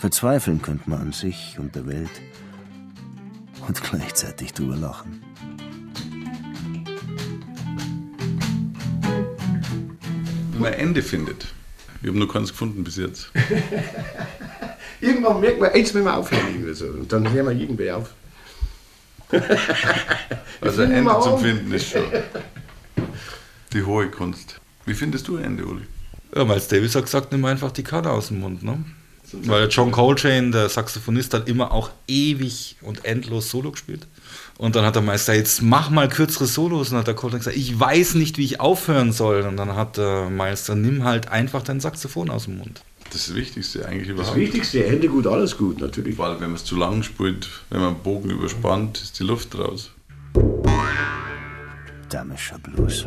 Verzweifeln 0.00 0.62
könnte 0.62 0.88
man 0.90 1.00
an 1.00 1.12
sich 1.12 1.58
und 1.58 1.74
der 1.74 1.86
Welt 1.86 2.22
und 3.66 3.82
gleichzeitig 3.90 4.52
drüber 4.52 4.76
lachen. 4.76 5.22
wenn 10.58 10.70
man 10.70 10.72
ein 10.72 10.88
Ende 10.88 11.02
findet. 11.02 11.46
Ich 12.02 12.08
habe 12.08 12.18
noch 12.18 12.32
keins 12.32 12.50
gefunden 12.50 12.82
bis 12.82 12.96
jetzt. 12.96 13.30
Irgendwann 15.00 15.40
merkt 15.40 15.60
man, 15.60 15.70
jetzt 15.74 15.94
müssen 15.94 16.06
wir 16.06 16.16
aufhören. 16.16 16.42
Irgendwie 16.52 16.74
so. 16.74 16.86
Und 16.86 17.12
dann 17.12 17.30
hören 17.30 17.46
wir 17.46 17.52
irgendwie 17.52 17.90
auf. 17.92 18.12
Also 20.60 20.82
ein 20.82 20.90
Ende 20.90 21.14
zum. 21.22 21.38
Finden 21.38 21.72
ist 21.72 21.90
schon 21.90 22.02
die 23.72 23.82
hohe 23.82 24.10
Kunst. 24.10 24.60
Wie 24.86 24.94
findest 24.94 25.28
du 25.28 25.36
ein 25.36 25.44
Ende, 25.44 25.64
Uli? 25.64 25.82
Ja, 26.34 26.44
Miles 26.44 26.68
Davis 26.68 26.94
hat 26.94 27.04
gesagt, 27.04 27.32
nimm 27.32 27.44
einfach 27.44 27.70
die 27.70 27.82
Kanne 27.82 28.10
aus 28.10 28.28
dem 28.28 28.40
Mund. 28.40 28.62
Ne? 28.62 28.84
Weil 29.32 29.68
John 29.68 29.92
Coltrane, 29.92 30.50
der 30.50 30.68
Saxophonist, 30.68 31.34
hat 31.34 31.48
immer 31.48 31.72
auch 31.72 31.90
ewig 32.06 32.76
und 32.80 33.04
endlos 33.04 33.50
Solo 33.50 33.70
gespielt. 33.70 34.06
Und 34.56 34.74
dann 34.74 34.84
hat 34.84 34.94
der 34.94 35.02
Meister, 35.02 35.34
jetzt 35.34 35.62
mach 35.62 35.90
mal 35.90 36.08
kürzere 36.08 36.46
Solos. 36.46 36.88
Und 36.88 36.94
dann 36.94 37.00
hat 37.00 37.06
der 37.06 37.14
Coltrane 37.14 37.38
gesagt, 37.38 37.56
ich 37.56 37.78
weiß 37.78 38.14
nicht, 38.14 38.38
wie 38.38 38.44
ich 38.44 38.60
aufhören 38.60 39.12
soll. 39.12 39.42
Und 39.42 39.56
dann 39.56 39.76
hat 39.76 39.96
der 39.96 40.30
Meister, 40.30 40.74
nimm 40.74 41.04
halt 41.04 41.28
einfach 41.28 41.62
dein 41.62 41.80
Saxophon 41.80 42.30
aus 42.30 42.44
dem 42.44 42.58
Mund. 42.58 42.82
Das 43.10 43.20
ist 43.22 43.28
das 43.30 43.36
Wichtigste 43.36 43.86
eigentlich 43.86 44.08
Das 44.08 44.16
überhaupt. 44.16 44.36
Wichtigste, 44.36 44.84
Ende 44.84 45.08
gut, 45.08 45.26
alles 45.26 45.56
gut, 45.56 45.80
natürlich. 45.80 46.18
Weil 46.18 46.34
wenn 46.40 46.50
man 46.50 46.56
es 46.56 46.64
zu 46.64 46.76
lang 46.76 47.02
spielt, 47.02 47.48
wenn 47.70 47.80
man 47.80 47.94
einen 47.94 48.02
Bogen 48.02 48.30
überspannt, 48.30 49.00
ist 49.00 49.18
die 49.18 49.24
Luft 49.24 49.58
raus. 49.58 49.90
Damischer 52.10 52.58
Blues. 52.58 53.04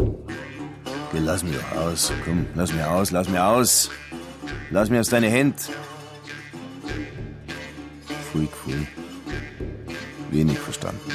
Geh, 1.12 1.20
lass 1.20 1.44
mich 1.44 1.56
doch 1.56 1.78
aus. 1.78 2.12
Komm, 2.26 2.46
lass 2.56 2.74
mich 2.74 2.84
aus, 2.84 3.12
lass 3.12 3.30
mich 3.30 3.40
aus. 3.40 3.90
Lass 4.72 4.90
mich 4.90 5.00
aus 5.00 5.10
deine 5.10 5.30
Hände. 5.30 5.58
Pfui, 8.32 8.48
pfui. 8.48 8.88
Wenig 10.32 10.58
verstanden. 10.58 11.12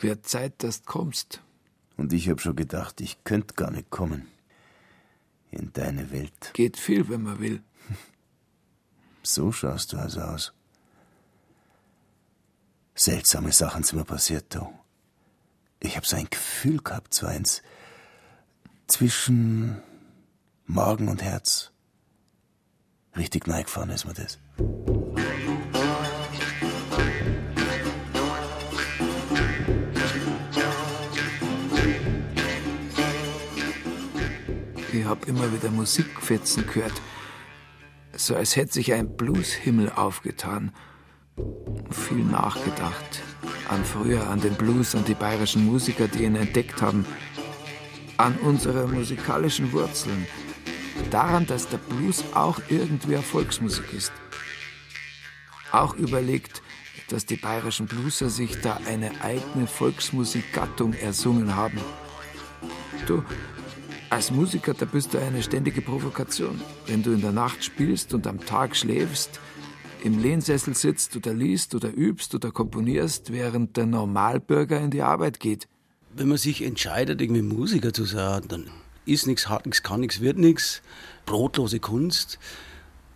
Wird 0.00 0.26
Zeit, 0.26 0.62
dass 0.62 0.82
du 0.82 0.90
kommst. 0.90 1.40
Und 1.96 2.12
ich 2.12 2.28
hab 2.28 2.40
schon 2.40 2.56
gedacht, 2.56 3.00
ich 3.00 3.22
könnte 3.24 3.54
gar 3.54 3.70
nicht 3.70 3.90
kommen. 3.90 4.26
In 5.54 5.72
deine 5.72 6.10
Welt. 6.10 6.50
Geht 6.52 6.76
viel, 6.76 7.08
wenn 7.08 7.22
man 7.22 7.38
will. 7.38 7.62
So 9.26 9.52
schaust 9.52 9.94
du 9.94 9.96
also 9.96 10.20
aus. 10.20 10.52
Seltsame 12.94 13.52
Sachen 13.52 13.82
sind 13.82 13.96
mir 13.98 14.04
passiert, 14.04 14.54
du. 14.54 14.70
Ich 15.80 15.96
hab 15.96 16.04
so 16.04 16.16
ein 16.16 16.28
Gefühl 16.28 16.82
gehabt, 16.82 17.14
so 17.14 17.26
eins 17.26 17.62
zwischen 18.86 19.80
Magen 20.66 21.08
und 21.08 21.22
Herz. 21.22 21.70
Richtig 23.16 23.46
neigefahren 23.46 23.88
ist 23.90 24.04
mir 24.04 24.12
das. 24.12 24.38
Ich 35.04 35.10
hab 35.10 35.28
immer 35.28 35.52
wieder 35.52 35.70
Musikfetzen 35.70 36.66
gehört. 36.66 36.94
So 38.16 38.34
als 38.34 38.56
hätte 38.56 38.72
sich 38.72 38.94
ein 38.94 39.18
Blueshimmel 39.18 39.92
aufgetan. 39.92 40.72
Viel 41.90 42.24
nachgedacht. 42.24 43.22
An 43.68 43.84
früher, 43.84 44.26
an 44.30 44.40
den 44.40 44.54
Blues, 44.54 44.94
an 44.94 45.04
die 45.04 45.12
bayerischen 45.12 45.66
Musiker, 45.66 46.08
die 46.08 46.24
ihn 46.24 46.36
entdeckt 46.36 46.80
haben. 46.80 47.04
An 48.16 48.38
unsere 48.38 48.88
musikalischen 48.88 49.74
Wurzeln. 49.74 50.26
Daran, 51.10 51.44
dass 51.44 51.68
der 51.68 51.76
Blues 51.76 52.24
auch 52.32 52.58
irgendwie 52.70 53.16
Volksmusik 53.16 53.92
ist. 53.92 54.12
Auch 55.70 55.96
überlegt, 55.96 56.62
dass 57.10 57.26
die 57.26 57.36
bayerischen 57.36 57.88
Blueser 57.88 58.30
sich 58.30 58.58
da 58.62 58.80
eine 58.86 59.10
eigene 59.20 59.66
Volksmusikgattung 59.66 60.94
ersungen 60.94 61.54
haben. 61.54 61.82
Du, 63.06 63.22
als 64.14 64.30
Musiker, 64.30 64.74
da 64.74 64.84
bist 64.84 65.12
du 65.12 65.18
eine 65.18 65.42
ständige 65.42 65.82
Provokation. 65.82 66.60
Wenn 66.86 67.02
du 67.02 67.10
in 67.10 67.20
der 67.20 67.32
Nacht 67.32 67.64
spielst 67.64 68.14
und 68.14 68.28
am 68.28 68.38
Tag 68.38 68.76
schläfst, 68.76 69.40
im 70.04 70.22
Lehnsessel 70.22 70.76
sitzt 70.76 71.16
oder 71.16 71.34
liest 71.34 71.74
oder 71.74 71.92
übst 71.92 72.32
oder 72.32 72.52
komponierst, 72.52 73.32
während 73.32 73.76
der 73.76 73.86
Normalbürger 73.86 74.80
in 74.80 74.92
die 74.92 75.02
Arbeit 75.02 75.40
geht. 75.40 75.66
Wenn 76.14 76.28
man 76.28 76.38
sich 76.38 76.62
entscheidet, 76.62 77.20
irgendwie 77.20 77.42
Musiker 77.42 77.92
zu 77.92 78.04
sein, 78.04 78.44
dann 78.46 78.70
ist 79.04 79.26
nichts, 79.26 79.48
hat 79.48 79.66
nichts, 79.66 79.82
kann 79.82 79.98
nichts, 79.98 80.20
wird 80.20 80.38
nichts. 80.38 80.80
Brotlose 81.26 81.80
Kunst. 81.80 82.38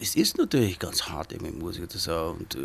Es 0.01 0.17
ist 0.17 0.37
natürlich 0.37 0.81
ganz 0.81 1.05
hart, 1.05 1.33
irgendwie 1.33 1.53
Musiker 1.53 1.89
zu 1.89 1.99
sein. 1.99 2.39
Und, 2.41 2.57
äh, 2.57 2.59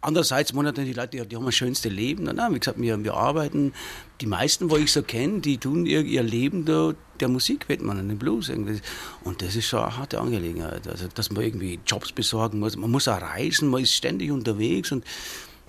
andererseits, 0.00 0.52
man 0.52 0.64
natürlich 0.64 0.94
die 0.94 1.00
Leute, 1.00 1.16
die, 1.16 1.26
die 1.26 1.36
haben 1.36 1.44
das 1.44 1.54
schönste 1.54 1.88
Leben. 1.88 2.24
Na, 2.24 2.52
wie 2.52 2.58
gesagt, 2.58 2.80
wir, 2.80 3.02
wir 3.02 3.14
arbeiten. 3.14 3.72
Die 4.20 4.26
meisten, 4.26 4.70
wo 4.70 4.76
ich 4.76 4.92
so 4.92 5.02
kenne, 5.02 5.40
die 5.40 5.58
tun 5.58 5.86
ihr, 5.86 6.02
ihr 6.02 6.22
Leben 6.22 6.64
der, 6.64 6.94
der 7.20 7.28
Musik 7.28 7.68
widmen, 7.68 7.98
an 7.98 8.08
den 8.08 8.18
Blues. 8.18 8.48
Irgendwie. 8.48 8.80
Und 9.24 9.42
das 9.42 9.56
ist 9.56 9.66
schon 9.66 9.80
eine 9.80 9.96
harte 9.96 10.20
Angelegenheit. 10.20 10.86
Also, 10.88 11.06
dass 11.14 11.30
man 11.30 11.42
irgendwie 11.42 11.80
Jobs 11.86 12.12
besorgen 12.12 12.60
muss. 12.60 12.76
Man 12.76 12.90
muss 12.90 13.08
auch 13.08 13.20
reisen, 13.20 13.68
man 13.68 13.82
ist 13.82 13.94
ständig 13.94 14.30
unterwegs 14.30 14.92
und 14.92 15.04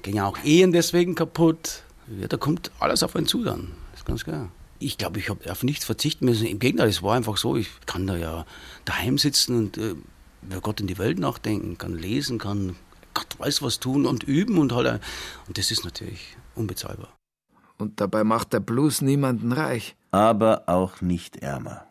gehen 0.01 0.19
auch 0.19 0.37
Ehen 0.43 0.71
deswegen 0.71 1.15
kaputt. 1.15 1.83
Ja, 2.19 2.27
da 2.27 2.37
kommt 2.37 2.71
alles 2.79 3.03
auf 3.03 3.15
einen 3.15 3.27
zu 3.27 3.43
dann. 3.43 3.71
Das 3.91 4.01
ist 4.01 4.05
ganz 4.05 4.23
klar. 4.23 4.51
Ich 4.81 4.97
glaube, 4.97 5.19
ich 5.19 5.29
habe 5.29 5.51
auf 5.51 5.63
nichts 5.63 5.85
verzichten 5.85 6.25
müssen. 6.25 6.47
Im 6.47 6.59
Gegenteil, 6.59 6.87
es 6.87 7.03
war 7.03 7.15
einfach 7.15 7.37
so, 7.37 7.57
ich 7.57 7.67
kann 7.85 8.07
da 8.07 8.15
ja 8.15 8.45
daheim 8.85 9.17
sitzen 9.17 9.57
und 9.57 9.77
äh, 9.77 9.95
über 10.41 10.61
Gott 10.61 10.79
in 10.79 10.87
die 10.87 10.97
Welt 10.97 11.19
nachdenken, 11.19 11.77
kann 11.77 11.97
lesen, 11.97 12.37
kann 12.37 12.77
Gott 13.13 13.39
weiß 13.39 13.61
was 13.61 13.79
tun 13.79 14.05
und 14.05 14.23
üben 14.23 14.57
und 14.57 14.73
halt. 14.73 15.01
Und 15.47 15.57
das 15.57 15.71
ist 15.71 15.83
natürlich 15.83 16.37
unbezahlbar. 16.55 17.09
Und 17.77 18.01
dabei 18.01 18.23
macht 18.23 18.53
der 18.53 18.59
Blues 18.59 19.01
niemanden 19.01 19.53
reich. 19.53 19.95
Aber 20.11 20.63
auch 20.67 21.01
nicht 21.01 21.37
ärmer. 21.37 21.85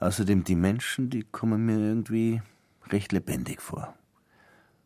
Außerdem 0.00 0.44
die 0.44 0.54
Menschen, 0.56 1.10
die 1.10 1.22
kommen 1.22 1.64
mir 1.64 1.78
irgendwie 1.78 2.42
recht 2.88 3.12
lebendig 3.12 3.60
vor. 3.60 3.94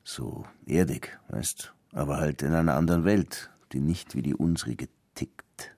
So 0.05 0.45
erdig, 0.67 1.19
weißt, 1.29 1.73
aber 1.93 2.17
halt 2.17 2.43
in 2.43 2.55
einer 2.55 2.75
anderen 2.75 3.05
Welt, 3.05 3.51
die 3.73 3.81
nicht 3.81 4.15
wie 4.15 4.23
die 4.23 4.35
unsrige 4.35 4.89
tickt. 5.15 5.77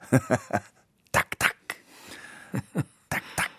tak, 1.12 1.38
tak. 1.38 1.56
tak, 3.10 3.22
tak. 3.36 3.50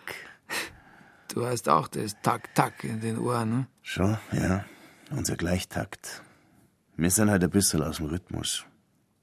Du 1.34 1.46
hast 1.46 1.70
auch 1.70 1.88
das 1.88 2.16
Tak, 2.22 2.54
tak 2.56 2.84
in 2.84 3.00
den 3.02 3.20
Ohren, 3.20 3.50
ne? 3.50 3.68
Schon, 3.82 4.18
ja. 4.32 4.66
Unser 5.16 5.36
Gleichtakt. 5.36 6.24
Wir 6.98 7.12
sind 7.12 7.30
halt 7.30 7.44
ein 7.44 7.50
bisschen 7.52 7.84
aus 7.84 7.98
dem 7.98 8.08
Rhythmus. 8.08 8.66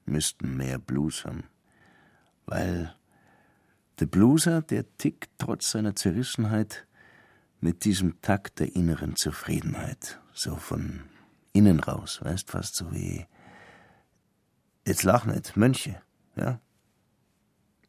Müssten 0.05 0.55
mehr 0.55 0.79
Blues 0.79 1.25
haben. 1.25 1.43
Weil 2.45 2.95
der 3.99 4.05
Blueser, 4.05 4.61
der 4.61 4.85
tickt 4.97 5.29
trotz 5.37 5.71
seiner 5.71 5.93
Zerrissenheit 5.93 6.87
mit 7.59 7.83
diesem 7.83 8.21
Takt 8.21 8.59
der 8.59 8.73
inneren 8.73 9.17
Zufriedenheit. 9.17 10.21
So 10.31 10.55
von 10.55 11.01
innen 11.51 11.81
raus, 11.81 12.21
weißt, 12.23 12.49
fast 12.49 12.77
so 12.77 12.93
wie. 12.93 13.27
Jetzt 14.87 15.03
lach 15.03 15.25
nicht, 15.25 15.57
Mönche, 15.57 16.01
ja? 16.37 16.61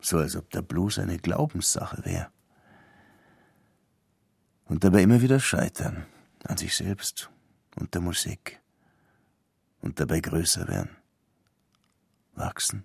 So 0.00 0.18
als 0.18 0.34
ob 0.34 0.50
der 0.50 0.62
Blues 0.62 0.98
eine 0.98 1.18
Glaubenssache 1.18 2.04
wäre. 2.04 2.32
Und 4.64 4.82
dabei 4.82 5.02
immer 5.02 5.22
wieder 5.22 5.38
scheitern 5.38 6.04
an 6.42 6.56
sich 6.56 6.74
selbst 6.74 7.31
und 7.76 7.94
der 7.94 8.00
Musik. 8.00 8.60
Und 9.80 9.98
dabei 9.98 10.20
größer 10.20 10.68
werden. 10.68 10.96
Wachsen. 12.34 12.84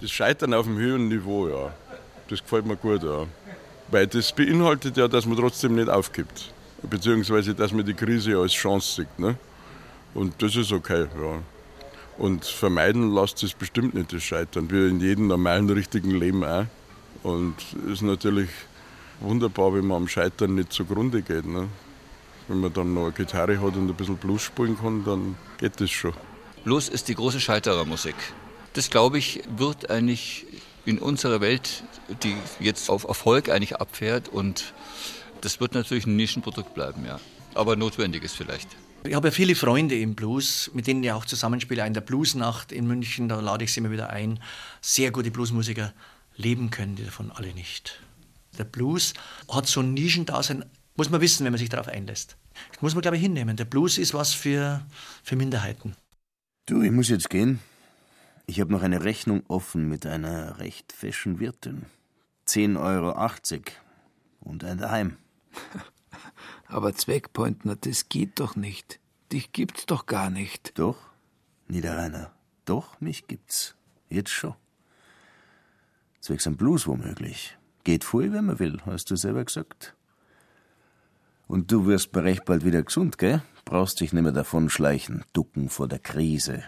Das 0.00 0.10
Scheitern 0.10 0.54
auf 0.54 0.66
dem 0.66 0.76
höheren 0.78 1.08
Niveau, 1.08 1.48
ja. 1.48 1.74
Das 2.28 2.42
gefällt 2.42 2.66
mir 2.66 2.76
gut, 2.76 3.02
ja. 3.02 3.26
Weil 3.90 4.06
das 4.06 4.32
beinhaltet 4.32 4.96
ja, 4.96 5.08
dass 5.08 5.26
man 5.26 5.36
trotzdem 5.36 5.74
nicht 5.74 5.88
aufgibt. 5.88 6.52
Beziehungsweise, 6.82 7.54
dass 7.54 7.72
man 7.72 7.84
die 7.84 7.94
Krise 7.94 8.38
als 8.38 8.52
Chance 8.52 9.02
sieht. 9.02 9.18
Ne? 9.18 9.36
Und 10.14 10.40
das 10.42 10.56
ist 10.56 10.72
okay, 10.72 11.06
ja. 11.20 11.42
Und 12.18 12.44
vermeiden 12.44 13.14
lässt 13.14 13.42
es 13.42 13.54
bestimmt 13.54 13.94
nicht 13.94 14.12
das 14.12 14.22
Scheitern, 14.22 14.70
wie 14.70 14.88
in 14.88 15.00
jedem 15.00 15.26
normalen, 15.26 15.68
richtigen 15.70 16.10
Leben 16.12 16.44
auch. 16.44 16.66
Und 17.22 17.54
es 17.86 17.92
ist 17.94 18.02
natürlich 18.02 18.50
wunderbar, 19.20 19.74
wenn 19.74 19.86
man 19.86 19.98
am 19.98 20.08
Scheitern 20.08 20.54
nicht 20.54 20.72
zugrunde 20.72 21.22
geht. 21.22 21.46
Ne? 21.46 21.68
Wenn 22.48 22.60
man 22.60 22.72
dann 22.72 22.94
noch 22.94 23.04
eine 23.04 23.12
Gitarre 23.12 23.60
hat 23.60 23.76
und 23.76 23.88
ein 23.88 23.94
bisschen 23.94 24.16
Blues 24.16 24.42
spielen 24.42 24.76
kann, 24.78 25.04
dann 25.04 25.36
geht 25.58 25.80
das 25.80 25.90
schon. 25.90 26.12
Blues 26.64 26.88
ist 26.88 27.08
die 27.08 27.14
große 27.14 27.40
Scheiterermusik. 27.40 28.14
Das, 28.74 28.90
glaube 28.90 29.18
ich, 29.18 29.42
wird 29.56 29.90
eigentlich 29.90 30.46
in 30.84 30.98
unserer 30.98 31.40
Welt, 31.40 31.84
die 32.22 32.36
jetzt 32.60 32.90
auf 32.90 33.04
Erfolg 33.04 33.48
eigentlich 33.48 33.76
abfährt 33.76 34.28
und 34.28 34.72
das 35.40 35.60
wird 35.60 35.74
natürlich 35.74 36.06
ein 36.06 36.16
Nischenprodukt 36.16 36.74
bleiben, 36.74 37.04
ja. 37.04 37.20
Aber 37.54 37.76
notwendiges 37.76 38.32
vielleicht. 38.32 38.68
Ich 39.04 39.14
habe 39.14 39.28
ja 39.28 39.32
viele 39.32 39.54
Freunde 39.56 39.98
im 39.98 40.14
Blues, 40.14 40.70
mit 40.74 40.86
denen 40.86 41.02
ich 41.02 41.10
auch 41.10 41.24
zusammenspiele. 41.24 41.84
In 41.84 41.92
der 41.92 42.00
Bluesnacht 42.00 42.70
in 42.70 42.86
München, 42.86 43.28
da 43.28 43.40
lade 43.40 43.64
ich 43.64 43.72
sie 43.72 43.80
immer 43.80 43.90
wieder 43.90 44.10
ein. 44.10 44.38
Sehr 44.80 45.10
gute 45.10 45.32
Bluesmusiker 45.32 45.92
leben 46.36 46.70
können 46.70 46.94
die 46.94 47.04
davon 47.04 47.32
alle 47.32 47.52
nicht. 47.52 48.00
Der 48.58 48.64
Blues 48.64 49.14
hat 49.50 49.66
so 49.66 49.80
ein 49.80 49.94
Nischendasein, 49.94 50.64
muss 50.96 51.10
man 51.10 51.20
wissen, 51.20 51.44
wenn 51.44 51.52
man 51.52 51.58
sich 51.58 51.68
darauf 51.68 51.88
einlässt. 51.88 52.36
Das 52.72 52.82
muss 52.82 52.94
man, 52.94 53.02
glaube 53.02 53.16
ich, 53.16 53.22
hinnehmen. 53.22 53.56
Der 53.56 53.64
Blues 53.64 53.98
ist 53.98 54.14
was 54.14 54.34
für, 54.34 54.84
für 55.22 55.36
Minderheiten. 55.36 55.94
Du, 56.66 56.82
ich 56.82 56.90
muss 56.90 57.08
jetzt 57.08 57.30
gehen. 57.30 57.60
Ich 58.46 58.60
habe 58.60 58.72
noch 58.72 58.82
eine 58.82 59.04
Rechnung 59.04 59.42
offen 59.48 59.88
mit 59.88 60.06
einer 60.06 60.58
recht 60.58 60.92
fashion 60.92 61.38
Wirtin. 61.40 61.86
10,80 62.46 62.78
Euro 62.80 63.62
und 64.40 64.64
ein 64.64 64.78
Daheim. 64.78 65.16
Aber 66.66 66.94
Zweckpointner, 66.94 67.76
das 67.76 68.08
geht 68.08 68.40
doch 68.40 68.56
nicht. 68.56 68.98
Dich 69.32 69.52
gibt's 69.52 69.86
doch 69.86 70.06
gar 70.06 70.30
nicht. 70.30 70.78
Doch, 70.78 70.98
Niederreiner, 71.68 72.32
doch, 72.64 73.00
mich 73.00 73.26
gibt's. 73.28 73.76
Jetzt 74.10 74.30
schon. 74.30 74.54
Zwecks 76.20 76.46
am 76.46 76.56
Blues 76.56 76.86
womöglich. 76.86 77.56
Geht 77.84 78.04
voll, 78.04 78.32
wenn 78.32 78.44
man 78.44 78.58
will, 78.58 78.78
hast 78.84 79.10
du 79.10 79.16
selber 79.16 79.44
gesagt. 79.44 79.94
Und 81.52 81.70
du 81.70 81.84
wirst 81.84 82.14
mir 82.14 82.24
recht 82.24 82.46
bald 82.46 82.64
wieder 82.64 82.82
gesund, 82.82 83.18
gell? 83.18 83.42
Brauchst 83.66 84.00
dich 84.00 84.14
nimmer 84.14 84.32
davon 84.32 84.70
schleichen, 84.70 85.22
ducken 85.34 85.68
vor 85.68 85.86
der 85.86 85.98
Krise. 85.98 86.62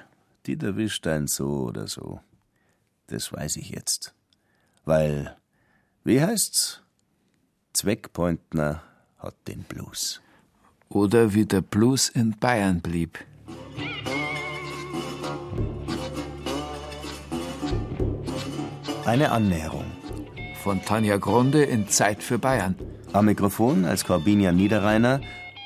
Die 0.45 0.61
erwischt 0.61 1.07
ein 1.07 1.27
so 1.27 1.63
oder 1.63 1.87
so. 1.87 2.21
Das 3.07 3.33
weiß 3.33 3.57
ich 3.57 3.71
jetzt. 3.71 4.13
Weil, 4.85 5.39
wie 6.05 6.21
heißt's? 6.21 6.83
Zweckpointner 7.73 8.83
hat 9.17 9.35
den 9.49 9.63
Blues. 9.63 10.21
Oder 10.91 11.33
wie 11.33 11.47
der 11.47 11.63
Blues 11.63 12.11
in 12.11 12.37
Bayern 12.39 12.83
blieb. 12.83 13.19
Eine 19.07 19.31
Annäherung. 19.31 19.91
Von 20.63 20.83
Tanja 20.83 21.17
Grunde 21.17 21.65
in 21.65 21.89
Zeit 21.89 22.23
für 22.23 22.39
Bayern. 22.39 22.77
Am 23.15 23.27
Mikrofon 23.27 23.85
als 23.85 24.05
Corbinia 24.05 24.51
Niederreiner 24.51 25.21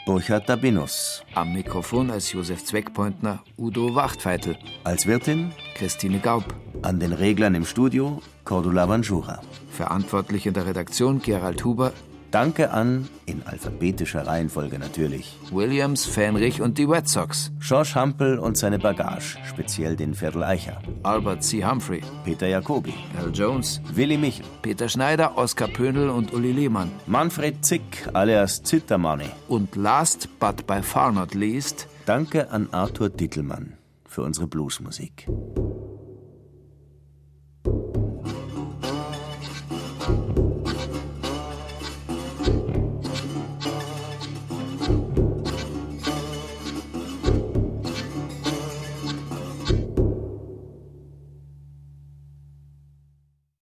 Burkhard 0.04 0.50
Dabinus. 0.50 1.22
Am 1.34 1.54
Mikrofon 1.54 2.10
als 2.10 2.30
Josef 2.30 2.62
Zweckpointner 2.62 3.42
Udo 3.56 3.94
Wachtfeitel. 3.94 4.58
Als 4.84 5.06
Wirtin 5.06 5.52
Christine 5.74 6.18
Gaub. 6.18 6.44
An 6.82 7.00
den 7.00 7.14
Reglern 7.14 7.54
im 7.54 7.64
Studio 7.64 8.20
Cordula 8.44 8.84
Banjura. 8.84 9.40
Verantwortlich 9.70 10.44
in 10.44 10.52
der 10.52 10.66
Redaktion 10.66 11.22
Gerald 11.22 11.64
Huber. 11.64 11.94
Danke 12.30 12.70
an, 12.70 13.08
in 13.24 13.42
alphabetischer 13.46 14.26
Reihenfolge 14.26 14.78
natürlich, 14.78 15.38
Williams, 15.50 16.04
Fähnrich 16.04 16.60
und 16.60 16.76
die 16.76 16.84
Red 16.84 17.08
Sox. 17.08 17.50
George 17.58 17.92
Hampel 17.94 18.38
und 18.38 18.58
seine 18.58 18.78
Bagage, 18.78 19.38
speziell 19.48 19.96
den 19.96 20.14
Viertel 20.14 20.42
Eicher. 20.42 20.82
Albert 21.02 21.42
C. 21.42 21.64
Humphrey. 21.64 22.02
Peter 22.24 22.46
Jacobi. 22.46 22.92
Al 23.18 23.30
Jones. 23.32 23.80
Willi 23.94 24.18
Michel. 24.18 24.44
Peter 24.60 24.88
Schneider, 24.88 25.38
Oskar 25.38 25.68
Pöndl 25.68 26.10
und 26.10 26.34
Uli 26.34 26.52
Lehmann. 26.52 26.90
Manfred 27.06 27.64
Zick, 27.64 28.06
alias 28.12 28.62
Zittermanni. 28.62 29.30
Und 29.48 29.74
last 29.76 30.28
but 30.38 30.66
by 30.66 30.82
far 30.82 31.12
not 31.12 31.34
least, 31.34 31.88
Danke 32.04 32.50
an 32.50 32.68
Arthur 32.72 33.10
Dittelmann 33.10 33.74
für 34.06 34.22
unsere 34.22 34.46
Bluesmusik. 34.46 35.28